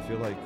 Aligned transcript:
I 0.00 0.08
feel 0.08 0.18
like 0.18 0.36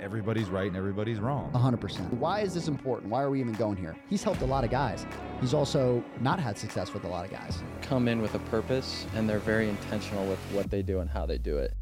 everybody's 0.00 0.48
right 0.48 0.66
and 0.66 0.76
everybody's 0.76 1.20
wrong. 1.20 1.52
100%. 1.52 2.14
Why 2.14 2.40
is 2.40 2.54
this 2.54 2.68
important? 2.68 3.10
Why 3.10 3.20
are 3.20 3.28
we 3.28 3.38
even 3.38 3.52
going 3.52 3.76
here? 3.76 3.94
He's 4.08 4.22
helped 4.22 4.40
a 4.40 4.46
lot 4.46 4.64
of 4.64 4.70
guys. 4.70 5.06
He's 5.42 5.52
also 5.52 6.02
not 6.20 6.40
had 6.40 6.56
success 6.56 6.94
with 6.94 7.04
a 7.04 7.08
lot 7.08 7.26
of 7.26 7.30
guys. 7.30 7.62
Come 7.82 8.08
in 8.08 8.22
with 8.22 8.34
a 8.34 8.38
purpose 8.38 9.06
and 9.14 9.28
they're 9.28 9.40
very 9.40 9.68
intentional 9.68 10.26
with 10.26 10.38
what 10.52 10.70
they 10.70 10.80
do 10.80 11.00
and 11.00 11.10
how 11.10 11.26
they 11.26 11.36
do 11.36 11.58
it. 11.58 11.74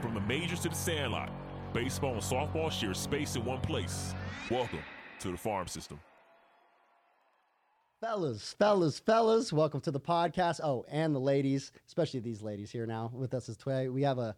From 0.00 0.14
the 0.14 0.20
majors 0.22 0.60
to 0.60 0.70
the 0.70 0.74
sandlot, 0.74 1.30
baseball 1.74 2.14
and 2.14 2.22
softball 2.22 2.70
share 2.70 2.94
space 2.94 3.36
in 3.36 3.44
one 3.44 3.60
place. 3.60 4.14
Welcome 4.50 4.80
to 5.20 5.30
the 5.30 5.36
farm 5.36 5.66
system. 5.66 6.00
Fellas, 8.06 8.54
fellas, 8.56 9.00
fellas, 9.00 9.52
welcome 9.52 9.80
to 9.80 9.90
the 9.90 9.98
podcast. 9.98 10.60
Oh, 10.62 10.86
and 10.88 11.12
the 11.12 11.18
ladies, 11.18 11.72
especially 11.88 12.20
these 12.20 12.40
ladies 12.40 12.70
here 12.70 12.86
now 12.86 13.10
with 13.12 13.34
us 13.34 13.48
as 13.48 13.56
today. 13.56 13.88
We 13.88 14.02
have 14.02 14.18
a 14.18 14.36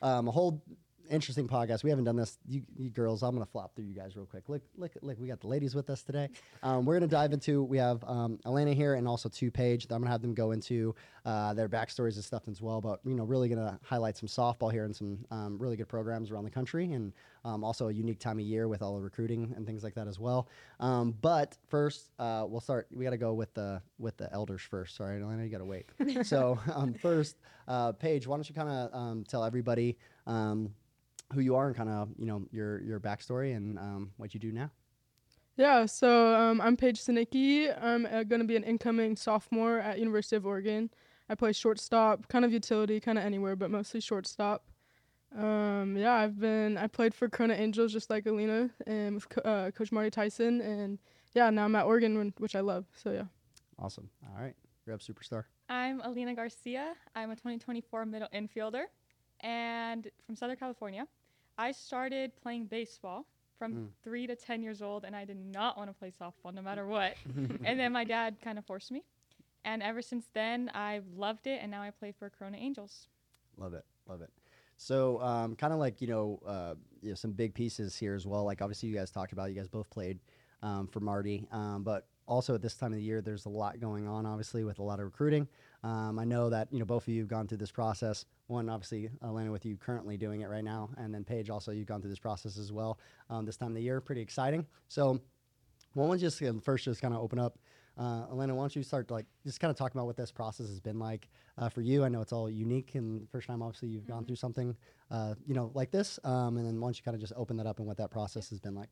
um, 0.00 0.28
a 0.28 0.30
whole 0.30 0.64
interesting 1.12 1.46
podcast. 1.46 1.84
We 1.84 1.90
haven't 1.90 2.04
done 2.04 2.16
this. 2.16 2.38
You, 2.46 2.62
you 2.76 2.90
girls, 2.90 3.22
I'm 3.22 3.34
gonna 3.34 3.46
flop 3.46 3.76
through 3.76 3.84
you 3.84 3.94
guys 3.94 4.16
real 4.16 4.26
quick. 4.26 4.48
Look, 4.48 4.62
look, 4.76 4.92
look. 5.02 5.18
We 5.20 5.28
got 5.28 5.40
the 5.40 5.46
ladies 5.46 5.74
with 5.74 5.90
us 5.90 6.02
today. 6.02 6.28
Um, 6.64 6.84
we're 6.84 6.94
gonna 6.94 7.08
dive 7.08 7.32
into. 7.32 7.64
We 7.64 7.76
have 7.78 8.04
um, 8.04 8.38
Aleena 8.46 8.72
here 8.72 8.94
and 8.94 9.08
also 9.08 9.28
two 9.28 9.50
Paige. 9.50 9.86
I'm 9.90 10.00
gonna 10.00 10.10
have 10.10 10.22
them 10.22 10.32
go 10.32 10.52
into 10.52 10.94
uh, 11.24 11.54
their 11.54 11.68
backstories 11.68 12.14
and 12.14 12.22
stuff 12.22 12.44
as 12.48 12.62
well. 12.62 12.80
But 12.80 13.00
you 13.04 13.14
know, 13.14 13.24
really 13.24 13.48
gonna 13.48 13.80
highlight 13.82 14.16
some 14.16 14.28
softball 14.28 14.70
here 14.70 14.84
and 14.84 14.94
some 14.94 15.18
um, 15.32 15.58
really 15.58 15.76
good 15.76 15.88
programs 15.88 16.30
around 16.30 16.44
the 16.44 16.50
country, 16.50 16.92
and 16.92 17.12
um, 17.44 17.64
also 17.64 17.88
a 17.88 17.92
unique 17.92 18.20
time 18.20 18.38
of 18.38 18.44
year 18.44 18.68
with 18.68 18.80
all 18.80 18.94
the 18.94 19.00
recruiting 19.00 19.52
and 19.56 19.66
things 19.66 19.82
like 19.82 19.94
that 19.94 20.06
as 20.06 20.20
well. 20.20 20.48
Um, 20.78 21.16
but 21.20 21.56
first, 21.68 22.12
uh, 22.20 22.44
we'll 22.48 22.60
start. 22.60 22.86
We 22.94 23.04
got 23.04 23.10
to 23.10 23.16
go 23.16 23.34
with 23.34 23.52
the 23.54 23.82
with 23.98 24.16
the 24.16 24.32
elders 24.32 24.62
first. 24.62 24.94
Sorry, 24.94 25.20
Aleena, 25.20 25.42
you 25.42 25.50
got 25.50 25.58
to 25.58 25.64
wait. 25.64 25.86
so 26.22 26.60
um, 26.72 26.94
first, 26.94 27.36
uh, 27.66 27.90
Paige, 27.92 28.28
why 28.28 28.36
don't 28.36 28.48
you 28.48 28.54
kind 28.54 28.68
of 28.68 28.94
um, 28.94 29.24
tell 29.24 29.44
everybody 29.44 29.98
um, 30.26 30.72
who 31.32 31.40
you 31.40 31.56
are 31.56 31.68
and 31.68 31.76
kind 31.76 31.88
of 31.88 32.08
you 32.18 32.26
know 32.26 32.46
your 32.52 32.80
your 32.82 33.00
backstory 33.00 33.56
and 33.56 33.78
um, 33.78 34.12
what 34.16 34.34
you 34.34 34.40
do 34.40 34.52
now. 34.52 34.70
Yeah, 35.56 35.84
so 35.84 36.34
um, 36.34 36.60
I'm 36.60 36.76
Paige 36.76 37.00
Sinicki. 37.00 37.72
I'm 37.82 38.06
uh, 38.06 38.22
going 38.22 38.40
to 38.40 38.46
be 38.46 38.56
an 38.56 38.64
incoming 38.64 39.16
sophomore 39.16 39.78
at 39.78 39.98
University 39.98 40.36
of 40.36 40.46
Oregon. 40.46 40.90
I 41.28 41.34
play 41.34 41.52
shortstop, 41.52 42.26
kind 42.28 42.44
of 42.44 42.52
utility, 42.52 43.00
kind 43.00 43.18
of 43.18 43.24
anywhere, 43.24 43.54
but 43.54 43.70
mostly 43.70 44.00
shortstop. 44.00 44.64
Um, 45.36 45.96
yeah, 45.96 46.14
I've 46.14 46.38
been 46.38 46.78
I 46.78 46.86
played 46.86 47.14
for 47.14 47.28
Corona 47.28 47.54
Angels 47.54 47.92
just 47.92 48.10
like 48.10 48.24
Aleena 48.24 48.70
and 48.86 49.14
with 49.14 49.28
co- 49.28 49.42
uh, 49.42 49.70
Coach 49.70 49.92
Marty 49.92 50.10
Tyson, 50.10 50.60
and 50.60 50.98
yeah, 51.34 51.50
now 51.50 51.64
I'm 51.64 51.74
at 51.74 51.84
Oregon, 51.84 52.32
which 52.38 52.56
I 52.56 52.60
love. 52.60 52.86
So 52.94 53.12
yeah. 53.12 53.24
Awesome. 53.78 54.08
All 54.26 54.42
right, 54.42 54.54
you're 54.86 54.94
up, 54.94 55.00
superstar. 55.00 55.44
I'm 55.68 56.00
Alina 56.02 56.34
Garcia. 56.34 56.94
I'm 57.14 57.30
a 57.30 57.34
2024 57.36 58.04
middle 58.04 58.28
infielder 58.34 58.84
and 59.40 60.08
from 60.26 60.36
Southern 60.36 60.56
California. 60.56 61.06
I 61.58 61.72
started 61.72 62.32
playing 62.36 62.66
baseball 62.66 63.26
from 63.58 63.74
Mm. 63.74 63.88
three 64.02 64.26
to 64.26 64.34
10 64.34 64.62
years 64.62 64.82
old, 64.82 65.04
and 65.04 65.14
I 65.14 65.24
did 65.24 65.36
not 65.36 65.76
want 65.76 65.88
to 65.90 65.94
play 65.94 66.10
softball 66.10 66.52
no 66.52 66.62
matter 66.62 66.86
what. 66.96 67.14
and 67.64 67.78
then 67.78 67.92
my 67.92 68.04
dad 68.04 68.36
kind 68.42 68.58
of 68.58 68.64
forced 68.66 68.90
me. 68.90 69.02
And 69.64 69.82
ever 69.82 70.02
since 70.02 70.26
then, 70.34 70.68
I've 70.70 71.06
loved 71.14 71.46
it, 71.46 71.60
and 71.62 71.70
now 71.70 71.82
I 71.82 71.90
play 71.90 72.12
for 72.12 72.28
Corona 72.30 72.56
Angels. 72.56 73.06
Love 73.56 73.74
it, 73.74 73.84
love 74.08 74.20
it. 74.22 74.30
So, 74.76 75.20
um, 75.20 75.54
kind 75.54 75.72
of 75.72 75.78
like 75.78 76.00
you 76.00 76.08
know, 76.08 76.40
uh, 76.44 76.74
you 77.00 77.10
know, 77.10 77.14
some 77.14 77.30
big 77.32 77.54
pieces 77.54 77.96
here 77.96 78.14
as 78.14 78.26
well. 78.26 78.42
Like 78.44 78.60
obviously, 78.60 78.88
you 78.88 78.96
guys 78.96 79.12
talked 79.12 79.32
about. 79.32 79.50
You 79.50 79.54
guys 79.54 79.68
both 79.68 79.88
played 79.90 80.18
um, 80.62 80.88
for 80.88 80.98
Marty, 80.98 81.46
um, 81.52 81.84
but 81.84 82.08
also 82.26 82.56
at 82.56 82.62
this 82.62 82.74
time 82.74 82.90
of 82.92 82.96
the 82.96 83.04
year, 83.04 83.20
there's 83.20 83.46
a 83.46 83.48
lot 83.50 83.78
going 83.78 84.08
on. 84.08 84.26
Obviously, 84.26 84.64
with 84.64 84.80
a 84.80 84.82
lot 84.82 84.98
of 84.98 85.04
recruiting. 85.04 85.46
Um, 85.84 86.18
I 86.18 86.24
know 86.24 86.48
that 86.48 86.68
you 86.70 86.78
know 86.78 86.84
both 86.84 87.04
of 87.04 87.08
you 87.08 87.20
have 87.20 87.28
gone 87.28 87.48
through 87.48 87.58
this 87.58 87.72
process. 87.72 88.24
One, 88.46 88.68
obviously, 88.68 89.10
Aleena, 89.22 89.50
with 89.50 89.64
you 89.66 89.76
currently 89.76 90.16
doing 90.16 90.42
it 90.42 90.48
right 90.48 90.64
now, 90.64 90.90
and 90.96 91.12
then 91.12 91.24
Paige, 91.24 91.50
also 91.50 91.72
you've 91.72 91.86
gone 91.86 92.00
through 92.00 92.10
this 92.10 92.18
process 92.18 92.56
as 92.58 92.72
well. 92.72 92.98
Um, 93.30 93.44
this 93.44 93.56
time 93.56 93.68
of 93.68 93.74
the 93.74 93.82
year, 93.82 94.00
pretty 94.00 94.20
exciting. 94.20 94.66
So, 94.88 95.20
why 95.94 96.04
don't 96.04 96.10
we 96.10 96.18
just 96.18 96.40
um, 96.42 96.60
first 96.60 96.84
just 96.84 97.02
kind 97.02 97.14
of 97.14 97.20
open 97.20 97.38
up. 97.38 97.58
Uh, 97.98 98.26
Aleena, 98.28 98.54
why 98.54 98.62
don't 98.62 98.74
you 98.74 98.82
start 98.82 99.10
like 99.10 99.26
just 99.44 99.60
kind 99.60 99.70
of 99.70 99.76
talking 99.76 99.98
about 99.98 100.06
what 100.06 100.16
this 100.16 100.32
process 100.32 100.68
has 100.68 100.80
been 100.80 100.98
like 100.98 101.28
uh, 101.58 101.68
for 101.68 101.82
you? 101.82 102.04
I 102.04 102.08
know 102.08 102.20
it's 102.20 102.32
all 102.32 102.48
unique, 102.48 102.94
and 102.94 103.22
the 103.22 103.26
first 103.26 103.48
time 103.48 103.60
obviously 103.60 103.88
you've 103.88 104.06
gone 104.06 104.24
through 104.24 104.36
something, 104.36 104.76
uh, 105.10 105.34
you 105.46 105.54
know, 105.54 105.70
like 105.74 105.90
this. 105.90 106.18
Um, 106.24 106.56
and 106.56 106.66
then 106.66 106.80
why 106.80 106.86
don't 106.86 106.96
you 106.96 107.02
kind 107.02 107.14
of 107.14 107.20
just 107.20 107.34
open 107.36 107.56
that 107.58 107.66
up 107.66 107.78
and 107.78 107.88
what 107.88 107.96
that 107.98 108.10
process 108.10 108.48
has 108.50 108.60
been 108.60 108.74
like? 108.74 108.88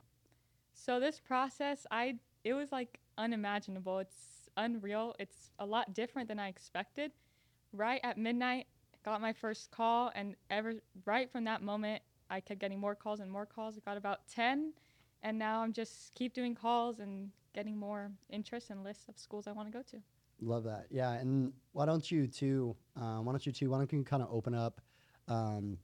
So 0.75 0.99
this 1.01 1.21
process, 1.21 1.87
I 1.91 2.17
it 2.45 2.55
was 2.55 2.73
like 2.73 3.01
unimaginable. 3.17 4.01
It's 4.01 4.40
unreal. 4.57 5.15
It's 5.19 5.51
a 5.59 5.67
lot 5.67 5.95
different 5.95 6.29
than 6.29 6.39
I 6.39 6.49
expected. 6.49 7.13
Right 7.73 8.01
at 8.03 8.19
midnight, 8.19 8.67
got 9.05 9.21
my 9.21 9.33
first 9.33 9.71
call, 9.71 10.11
and 10.15 10.35
ever 10.51 10.75
right 11.05 11.31
from 11.31 11.45
that 11.45 11.63
moment, 11.63 12.03
I 12.29 12.41
kept 12.41 12.61
getting 12.61 12.79
more 12.79 12.95
calls 12.95 13.21
and 13.21 13.31
more 13.31 13.47
calls. 13.47 13.77
I 13.77 13.81
got 13.89 13.97
about 13.97 14.29
ten, 14.29 14.73
and 15.23 15.39
now 15.39 15.63
I'm 15.63 15.73
just 15.73 16.15
keep 16.15 16.35
doing 16.35 16.55
calls 16.55 16.99
and 16.99 17.31
getting 17.55 17.77
more 17.77 18.11
interest 18.29 18.71
and 18.71 18.85
lists 18.85 19.09
of 19.09 19.19
schools 19.19 19.47
I 19.47 19.53
want 19.53 19.71
to 19.71 19.77
go 19.77 19.83
to. 19.91 19.99
Love 20.41 20.65
that. 20.65 20.87
Yeah, 20.91 21.13
and 21.13 21.53
why 21.73 21.87
don't 21.87 22.11
you 22.11 22.27
too? 22.27 22.77
Um, 22.97 23.25
why 23.25 23.33
don't 23.33 23.45
you 23.45 23.53
too? 23.53 23.71
Why 23.71 23.79
don't 23.79 23.93
you 23.93 24.03
kind 24.05 24.23
of 24.23 24.29
open 24.33 24.55
up? 24.55 24.81
Um, 25.29 25.79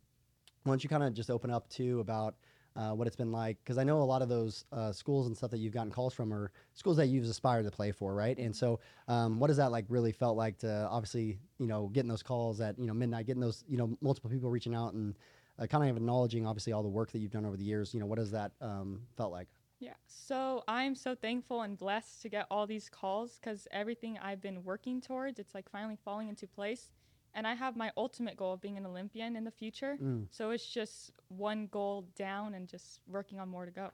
why 0.64 0.72
don't 0.72 0.82
you 0.82 0.90
kind 0.90 1.02
of 1.02 1.14
just 1.14 1.30
open 1.30 1.50
up 1.50 1.68
too 1.68 2.00
about 2.00 2.36
uh, 2.76 2.92
what 2.92 3.06
it's 3.06 3.16
been 3.16 3.32
like? 3.32 3.56
Because 3.64 3.78
I 3.78 3.84
know 3.84 4.02
a 4.02 4.04
lot 4.04 4.22
of 4.22 4.28
those 4.28 4.64
uh, 4.72 4.92
schools 4.92 5.26
and 5.26 5.36
stuff 5.36 5.50
that 5.50 5.58
you've 5.58 5.72
gotten 5.72 5.90
calls 5.90 6.14
from 6.14 6.32
are 6.32 6.50
schools 6.74 6.96
that 6.98 7.06
you've 7.06 7.24
aspired 7.24 7.64
to 7.64 7.70
play 7.70 7.92
for, 7.92 8.14
right? 8.14 8.36
And 8.38 8.54
so, 8.54 8.80
um, 9.08 9.38
what 9.38 9.48
does 9.48 9.56
that 9.56 9.72
like 9.72 9.86
really 9.88 10.12
felt 10.12 10.36
like 10.36 10.58
to 10.58 10.88
obviously 10.90 11.38
you 11.58 11.66
know 11.66 11.88
getting 11.88 12.08
those 12.08 12.22
calls 12.22 12.60
at 12.60 12.78
you 12.78 12.86
know 12.86 12.94
midnight, 12.94 13.26
getting 13.26 13.40
those 13.40 13.64
you 13.68 13.76
know 13.76 13.96
multiple 14.00 14.30
people 14.30 14.50
reaching 14.50 14.74
out 14.74 14.92
and 14.94 15.14
uh, 15.58 15.66
kind 15.66 15.88
of 15.88 15.96
acknowledging 15.96 16.46
obviously 16.46 16.72
all 16.72 16.82
the 16.82 16.88
work 16.88 17.10
that 17.12 17.18
you've 17.18 17.30
done 17.30 17.46
over 17.46 17.56
the 17.56 17.64
years. 17.64 17.94
You 17.94 18.00
know, 18.00 18.06
what 18.06 18.18
does 18.18 18.30
that 18.32 18.52
um, 18.60 19.00
felt 19.16 19.32
like? 19.32 19.48
Yeah. 19.78 19.92
So 20.06 20.64
I'm 20.66 20.94
so 20.94 21.14
thankful 21.14 21.62
and 21.62 21.76
blessed 21.76 22.22
to 22.22 22.28
get 22.28 22.46
all 22.50 22.66
these 22.66 22.88
calls 22.88 23.38
because 23.40 23.68
everything 23.70 24.18
I've 24.22 24.40
been 24.40 24.64
working 24.64 25.00
towards, 25.00 25.38
it's 25.38 25.54
like 25.54 25.68
finally 25.70 25.98
falling 26.02 26.28
into 26.28 26.46
place. 26.46 26.90
And 27.36 27.46
I 27.46 27.54
have 27.54 27.76
my 27.76 27.92
ultimate 27.96 28.36
goal 28.36 28.54
of 28.54 28.62
being 28.62 28.78
an 28.78 28.86
Olympian 28.86 29.36
in 29.36 29.44
the 29.44 29.50
future. 29.50 29.98
Mm. 30.02 30.26
So 30.30 30.50
it's 30.50 30.66
just 30.66 31.12
one 31.28 31.68
goal 31.70 32.06
down 32.16 32.54
and 32.54 32.66
just 32.66 33.02
working 33.06 33.38
on 33.38 33.48
more 33.48 33.66
to 33.66 33.70
go. 33.70 33.90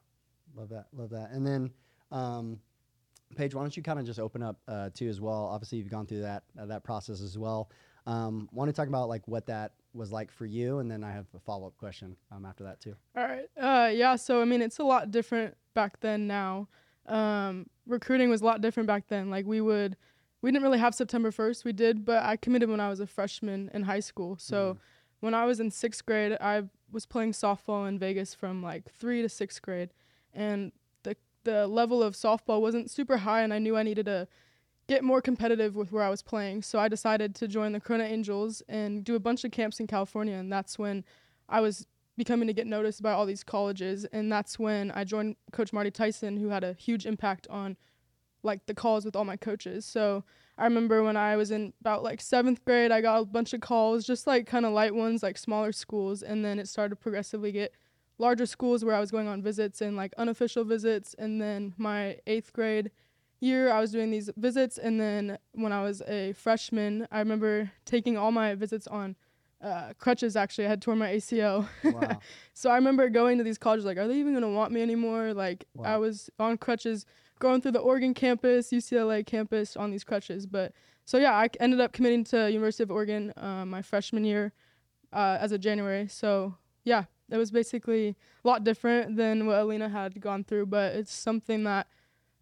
Love 0.56 0.68
that. 0.68 0.86
Love 0.92 1.10
that. 1.10 1.30
And 1.32 1.44
then, 1.44 1.70
um, 2.12 2.60
Paige, 3.34 3.54
why 3.54 3.62
don't 3.62 3.76
you 3.76 3.82
kind 3.82 3.98
of 3.98 4.06
just 4.06 4.20
open 4.20 4.42
up 4.44 4.60
uh, 4.68 4.90
too 4.94 5.08
as 5.08 5.20
well? 5.20 5.48
Obviously, 5.52 5.78
you've 5.78 5.90
gone 5.90 6.06
through 6.06 6.22
that 6.22 6.44
uh, 6.58 6.66
that 6.66 6.84
process 6.84 7.20
as 7.20 7.36
well. 7.36 7.68
Um, 8.06 8.48
want 8.52 8.68
to 8.68 8.72
talk 8.72 8.88
about 8.88 9.08
like 9.08 9.26
what 9.26 9.46
that 9.46 9.72
was 9.92 10.12
like 10.12 10.30
for 10.30 10.46
you, 10.46 10.78
and 10.78 10.90
then 10.90 11.02
I 11.02 11.10
have 11.10 11.26
a 11.34 11.40
follow 11.40 11.66
up 11.66 11.76
question 11.76 12.16
um, 12.30 12.44
after 12.44 12.62
that 12.64 12.80
too. 12.80 12.94
All 13.16 13.24
right. 13.24 13.46
Uh, 13.60 13.90
yeah. 13.92 14.16
So 14.16 14.40
I 14.40 14.44
mean, 14.44 14.62
it's 14.62 14.78
a 14.78 14.84
lot 14.84 15.10
different 15.10 15.56
back 15.74 15.98
then. 16.00 16.26
Now, 16.26 16.68
um, 17.06 17.66
recruiting 17.86 18.30
was 18.30 18.42
a 18.42 18.44
lot 18.44 18.60
different 18.60 18.86
back 18.86 19.08
then. 19.08 19.30
Like 19.30 19.46
we 19.46 19.60
would, 19.60 19.96
we 20.42 20.50
didn't 20.50 20.64
really 20.64 20.78
have 20.78 20.94
September 20.94 21.30
first. 21.30 21.64
We 21.64 21.72
did, 21.72 22.04
but 22.04 22.22
I 22.24 22.36
committed 22.36 22.68
when 22.68 22.80
I 22.80 22.88
was 22.88 23.00
a 23.00 23.06
freshman 23.06 23.70
in 23.72 23.84
high 23.84 24.00
school. 24.00 24.36
So 24.38 24.74
mm. 24.74 24.78
when 25.20 25.34
I 25.34 25.46
was 25.46 25.60
in 25.60 25.70
sixth 25.70 26.04
grade, 26.04 26.36
I 26.40 26.64
was 26.90 27.06
playing 27.06 27.32
softball 27.32 27.88
in 27.88 27.98
Vegas 27.98 28.34
from 28.34 28.62
like 28.62 28.90
three 28.90 29.22
to 29.22 29.28
sixth 29.28 29.62
grade, 29.62 29.94
and 30.34 30.72
the 31.04 31.16
the 31.44 31.66
level 31.66 32.02
of 32.02 32.14
softball 32.14 32.60
wasn't 32.60 32.90
super 32.90 33.18
high, 33.18 33.42
and 33.42 33.54
I 33.54 33.58
knew 33.58 33.76
I 33.76 33.84
needed 33.84 34.06
to 34.06 34.26
get 34.88 35.04
more 35.04 35.22
competitive 35.22 35.76
with 35.76 35.92
where 35.92 36.02
I 36.02 36.10
was 36.10 36.22
playing. 36.22 36.62
So 36.62 36.78
I 36.78 36.88
decided 36.88 37.36
to 37.36 37.48
join 37.48 37.72
the 37.72 37.80
Corona 37.80 38.04
Angels 38.04 38.62
and 38.68 39.04
do 39.04 39.14
a 39.14 39.20
bunch 39.20 39.44
of 39.44 39.52
camps 39.52 39.78
in 39.78 39.86
California, 39.86 40.34
and 40.34 40.52
that's 40.52 40.78
when 40.78 41.04
I 41.48 41.60
was 41.60 41.86
becoming 42.16 42.46
to 42.48 42.52
get 42.52 42.66
noticed 42.66 43.00
by 43.02 43.12
all 43.12 43.24
these 43.24 43.42
colleges 43.42 44.04
and 44.12 44.30
that's 44.30 44.58
when 44.58 44.90
I 44.90 45.04
joined 45.04 45.36
coach 45.50 45.72
Marty 45.72 45.90
Tyson 45.90 46.36
who 46.36 46.48
had 46.48 46.62
a 46.62 46.74
huge 46.74 47.06
impact 47.06 47.46
on 47.48 47.76
like 48.42 48.66
the 48.66 48.74
calls 48.74 49.04
with 49.04 49.16
all 49.16 49.24
my 49.24 49.36
coaches. 49.36 49.84
So 49.84 50.24
I 50.58 50.64
remember 50.64 51.02
when 51.02 51.16
I 51.16 51.36
was 51.36 51.50
in 51.50 51.72
about 51.80 52.02
like 52.02 52.20
7th 52.20 52.64
grade 52.64 52.92
I 52.92 53.00
got 53.00 53.20
a 53.20 53.24
bunch 53.24 53.52
of 53.52 53.60
calls 53.60 54.06
just 54.06 54.26
like 54.26 54.46
kind 54.46 54.66
of 54.66 54.72
light 54.72 54.94
ones 54.94 55.22
like 55.22 55.38
smaller 55.38 55.72
schools 55.72 56.22
and 56.22 56.44
then 56.44 56.58
it 56.58 56.68
started 56.68 56.90
to 56.90 56.96
progressively 56.96 57.52
get 57.52 57.74
larger 58.18 58.46
schools 58.46 58.84
where 58.84 58.94
I 58.94 59.00
was 59.00 59.10
going 59.10 59.28
on 59.28 59.42
visits 59.42 59.80
and 59.80 59.96
like 59.96 60.12
unofficial 60.18 60.64
visits 60.64 61.14
and 61.18 61.40
then 61.40 61.74
my 61.78 62.18
8th 62.26 62.52
grade 62.52 62.90
year 63.40 63.72
I 63.72 63.80
was 63.80 63.90
doing 63.92 64.10
these 64.10 64.30
visits 64.36 64.78
and 64.78 65.00
then 65.00 65.38
when 65.52 65.72
I 65.72 65.82
was 65.82 66.02
a 66.06 66.32
freshman 66.34 67.08
I 67.10 67.18
remember 67.18 67.72
taking 67.84 68.16
all 68.16 68.30
my 68.30 68.54
visits 68.54 68.86
on 68.86 69.16
uh, 69.62 69.92
crutches 69.98 70.36
actually. 70.36 70.66
I 70.66 70.70
had 70.70 70.82
torn 70.82 70.98
my 70.98 71.12
ACL. 71.12 71.68
Wow. 71.84 72.20
so 72.52 72.68
I 72.68 72.74
remember 72.74 73.08
going 73.08 73.38
to 73.38 73.44
these 73.44 73.58
colleges 73.58 73.84
like, 73.84 73.96
are 73.96 74.08
they 74.08 74.16
even 74.18 74.34
gonna 74.34 74.50
want 74.50 74.72
me 74.72 74.82
anymore? 74.82 75.32
Like 75.32 75.64
Wow. 75.74 75.94
I 75.94 75.96
was 75.98 76.30
on 76.38 76.58
crutches, 76.58 77.06
going 77.42 77.60
through 77.60 77.72
the 77.72 77.80
Oregon 77.80 78.14
campus, 78.14 78.70
UCLA 78.70 79.26
campus 79.26 79.76
on 79.76 79.90
these 79.90 80.04
crutches. 80.04 80.46
But 80.46 80.72
so 81.04 81.18
yeah, 81.18 81.32
I 81.32 81.48
ended 81.58 81.80
up 81.80 81.92
committing 81.92 82.22
to 82.26 82.50
University 82.50 82.84
of 82.84 82.90
Oregon 82.90 83.32
uh, 83.36 83.66
my 83.66 83.82
freshman 83.82 84.24
year 84.24 84.52
uh, 85.12 85.38
as 85.40 85.50
of 85.50 85.60
January. 85.60 86.06
So 86.06 86.54
yeah, 86.84 87.04
it 87.28 87.36
was 87.36 87.50
basically 87.50 88.16
a 88.44 88.48
lot 88.48 88.62
different 88.62 89.16
than 89.16 89.46
what 89.46 89.56
Aleena 89.56 89.90
had 89.90 90.20
gone 90.20 90.44
through, 90.44 90.66
but 90.66 90.94
it's 90.94 91.12
something 91.12 91.64
that 91.64 91.88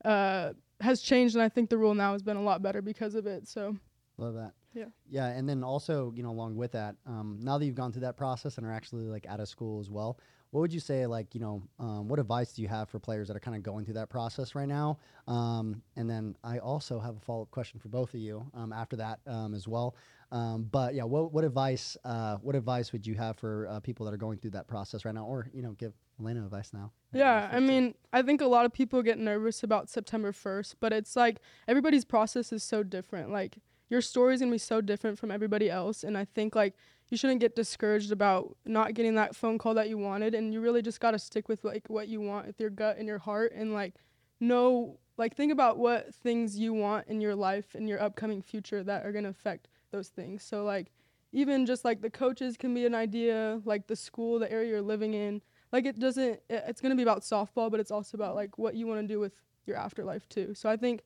uh, 0.05 0.53
has 0.81 1.01
changed, 1.01 1.35
and 1.35 1.43
I 1.43 1.49
think 1.49 1.71
the 1.71 1.79
rule 1.79 1.95
now 1.95 2.13
has 2.13 2.23
been 2.23 2.37
a 2.37 2.43
lot 2.43 2.63
better 2.63 2.83
because 2.83 3.15
of 3.15 3.27
it. 3.27 3.49
So 3.49 3.77
Love 4.19 4.35
that. 4.35 4.53
Yeah. 4.75 4.85
Yeah, 5.09 5.27
and 5.29 5.49
then 5.49 5.65
also, 5.65 6.13
you 6.15 6.23
know, 6.23 6.31
along 6.31 6.57
with 6.57 6.73
that, 6.73 6.95
um, 7.07 7.39
now 7.41 7.57
that 7.57 7.65
you've 7.65 7.75
gone 7.75 7.91
through 7.91 8.03
that 8.03 8.19
process 8.19 8.59
and 8.59 8.67
are 8.67 8.73
actually 8.73 9.07
like 9.07 9.27
out 9.27 9.41
of 9.41 9.49
school 9.49 9.81
as 9.81 9.89
well, 9.91 10.19
what 10.51 10.61
would 10.61 10.73
you 10.73 10.81
say, 10.81 11.07
like, 11.07 11.35
you 11.35 11.41
know, 11.41 11.63
um, 11.79 12.09
what 12.09 12.19
advice 12.19 12.53
do 12.53 12.63
you 12.63 12.69
have 12.69 12.89
for 12.89 12.99
players 12.99 13.29
that 13.29 13.37
are 13.37 13.41
kind 13.41 13.57
of 13.57 13.63
going 13.63 13.85
through 13.85 13.95
that 13.95 14.09
process 14.09 14.55
right 14.55 14.67
now? 14.67 14.99
Um, 15.29 15.83
and 15.97 16.11
then 16.11 16.37
I 16.43 16.59
also 16.59 16.99
have 16.99 17.17
a 17.17 17.21
follow 17.21 17.43
up 17.43 17.51
question 17.53 17.79
for 17.79 17.89
both 17.89 18.15
of 18.15 18.21
you 18.21 18.45
um, 18.55 18.73
after 18.73 18.97
that 18.97 19.21
um, 19.29 19.55
as 19.55 19.69
well. 19.69 19.95
Um, 20.33 20.69
but 20.71 20.95
yeah, 20.95 21.05
what, 21.05 21.33
what 21.33 21.45
advice, 21.45 21.97
uh, 22.05 22.37
what 22.37 22.57
advice 22.57 22.93
would 22.93 23.07
you 23.07 23.15
have 23.15 23.37
for 23.37 23.69
uh, 23.69 23.81
people 23.81 24.07
that 24.07 24.15
are 24.15 24.19
going 24.19 24.39
through 24.39 24.53
that 24.53 24.67
process 24.67 25.05
right 25.05 25.15
now, 25.15 25.25
or 25.25 25.49
you 25.53 25.63
know, 25.63 25.73
give 25.73 25.93
Aleena 26.21 26.45
advice 26.45 26.73
now? 26.73 26.91
Yeah, 27.13 27.49
I 27.53 27.61
mean, 27.61 27.95
I 28.13 28.23
think 28.23 28.41
a 28.41 28.47
lot 28.47 28.65
of 28.65 28.73
people 28.73 29.03
get 29.03 29.19
nervous 29.19 29.63
about 29.63 29.89
September 29.89 30.33
1st, 30.33 30.77
but 30.81 30.93
it's 30.93 31.17
like 31.17 31.39
everybody's 31.67 32.05
process 32.05 32.53
is 32.53 32.63
so 32.63 32.83
different. 32.83 33.31
Like 33.31 33.59
your 33.89 34.01
story 34.01 34.35
is 34.35 34.41
going 34.41 34.51
to 34.51 34.55
be 34.55 34.59
so 34.59 34.81
different 34.81 35.19
from 35.19 35.31
everybody 35.31 35.71
else, 35.71 36.05
and 36.05 36.17
I 36.17 36.25
think 36.25 36.55
like 36.55 36.75
you 37.11 37.17
shouldn't 37.17 37.41
get 37.41 37.57
discouraged 37.57 38.13
about 38.13 38.57
not 38.65 38.95
getting 38.95 39.15
that 39.17 39.35
phone 39.37 39.59
call 39.59 39.75
that 39.75 39.89
you 39.89 39.99
wanted, 39.99 40.35
and 40.35 40.53
you 40.55 40.61
really 40.61 40.83
just 40.83 41.01
got 41.01 41.11
to 41.13 41.19
stick 41.19 41.49
with 41.49 41.65
like 41.65 41.89
what 41.89 42.09
you 42.09 42.21
want 42.21 42.47
with 42.47 42.61
your 42.61 42.71
gut 42.71 42.97
and 42.99 43.07
your 43.09 43.19
heart 43.19 43.53
and 43.55 43.73
like 43.75 43.95
know 44.41 44.99
like 45.17 45.37
think 45.37 45.53
about 45.53 45.77
what 45.79 46.15
things 46.15 46.59
you 46.59 46.73
want 46.73 47.07
in 47.09 47.21
your 47.21 47.35
life 47.35 47.75
and 47.75 47.89
your 47.89 48.01
upcoming 48.01 48.41
future 48.41 48.83
that 48.83 49.05
are 49.05 49.13
going 49.13 49.25
to 49.25 49.31
affect 49.31 49.69
those 49.91 50.09
things. 50.09 50.43
So 50.43 50.65
like 50.65 50.91
even 51.33 51.67
just 51.67 51.85
like 51.85 52.01
the 52.01 52.11
coaches 52.11 52.57
can 52.57 52.75
be 52.75 52.87
an 52.87 52.95
idea, 52.95 53.61
like 53.65 53.87
the 53.87 53.97
school, 53.97 54.39
the 54.39 54.51
area 54.51 54.71
you're 54.71 54.83
living 54.83 55.15
in. 55.15 55.43
Like 55.73 55.85
it 55.85 55.99
doesn't 55.99 56.41
it- 56.49 56.65
it's 56.67 56.81
going 56.81 56.91
to 56.91 56.97
be 56.97 57.03
about 57.03 57.23
softball, 57.23 57.71
but 57.71 57.81
it's 57.81 57.91
also 57.91 58.17
about 58.17 58.35
like 58.35 58.59
what 58.59 58.75
you 58.75 58.87
want 58.87 59.01
to 59.03 59.07
do 59.07 59.21
with 59.21 59.35
your 59.67 59.77
afterlife 59.77 60.29
too. 60.29 60.55
So 60.55 60.69
I 60.71 60.77
think 60.77 61.03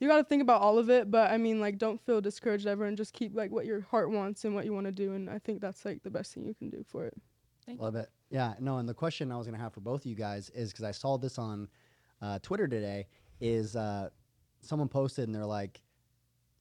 you 0.00 0.08
got 0.08 0.18
to 0.18 0.24
think 0.24 0.42
about 0.42 0.62
all 0.62 0.78
of 0.78 0.90
it, 0.90 1.10
but 1.10 1.30
I 1.30 1.38
mean 1.38 1.60
like 1.60 1.78
don't 1.78 2.00
feel 2.04 2.20
discouraged 2.20 2.66
ever 2.66 2.84
and 2.84 2.96
just 2.96 3.12
keep 3.12 3.34
like 3.34 3.50
what 3.50 3.66
your 3.66 3.80
heart 3.82 4.10
wants 4.10 4.44
and 4.44 4.54
what 4.54 4.64
you 4.64 4.72
want 4.72 4.86
to 4.86 4.92
do 4.92 5.12
and 5.12 5.28
I 5.28 5.38
think 5.38 5.60
that's 5.60 5.84
like 5.84 6.02
the 6.02 6.10
best 6.10 6.34
thing 6.34 6.44
you 6.44 6.54
can 6.54 6.70
do 6.70 6.84
for 6.88 7.06
it. 7.06 7.14
Thank 7.66 7.80
Love 7.80 7.96
it. 7.96 8.08
Yeah, 8.30 8.54
no, 8.60 8.78
and 8.78 8.88
the 8.88 8.94
question 8.94 9.30
I 9.30 9.36
was 9.36 9.46
going 9.46 9.56
to 9.56 9.62
have 9.62 9.74
for 9.74 9.80
both 9.80 10.00
of 10.02 10.06
you 10.06 10.14
guys 10.14 10.50
is 10.50 10.70
because 10.70 10.84
I 10.84 10.90
saw 10.90 11.18
this 11.18 11.38
on 11.38 11.68
uh, 12.22 12.38
Twitter 12.40 12.66
today. 12.66 13.06
Is 13.40 13.76
uh, 13.76 14.08
someone 14.62 14.88
posted 14.88 15.28
and 15.28 15.34
they're 15.34 15.44
like, 15.46 15.82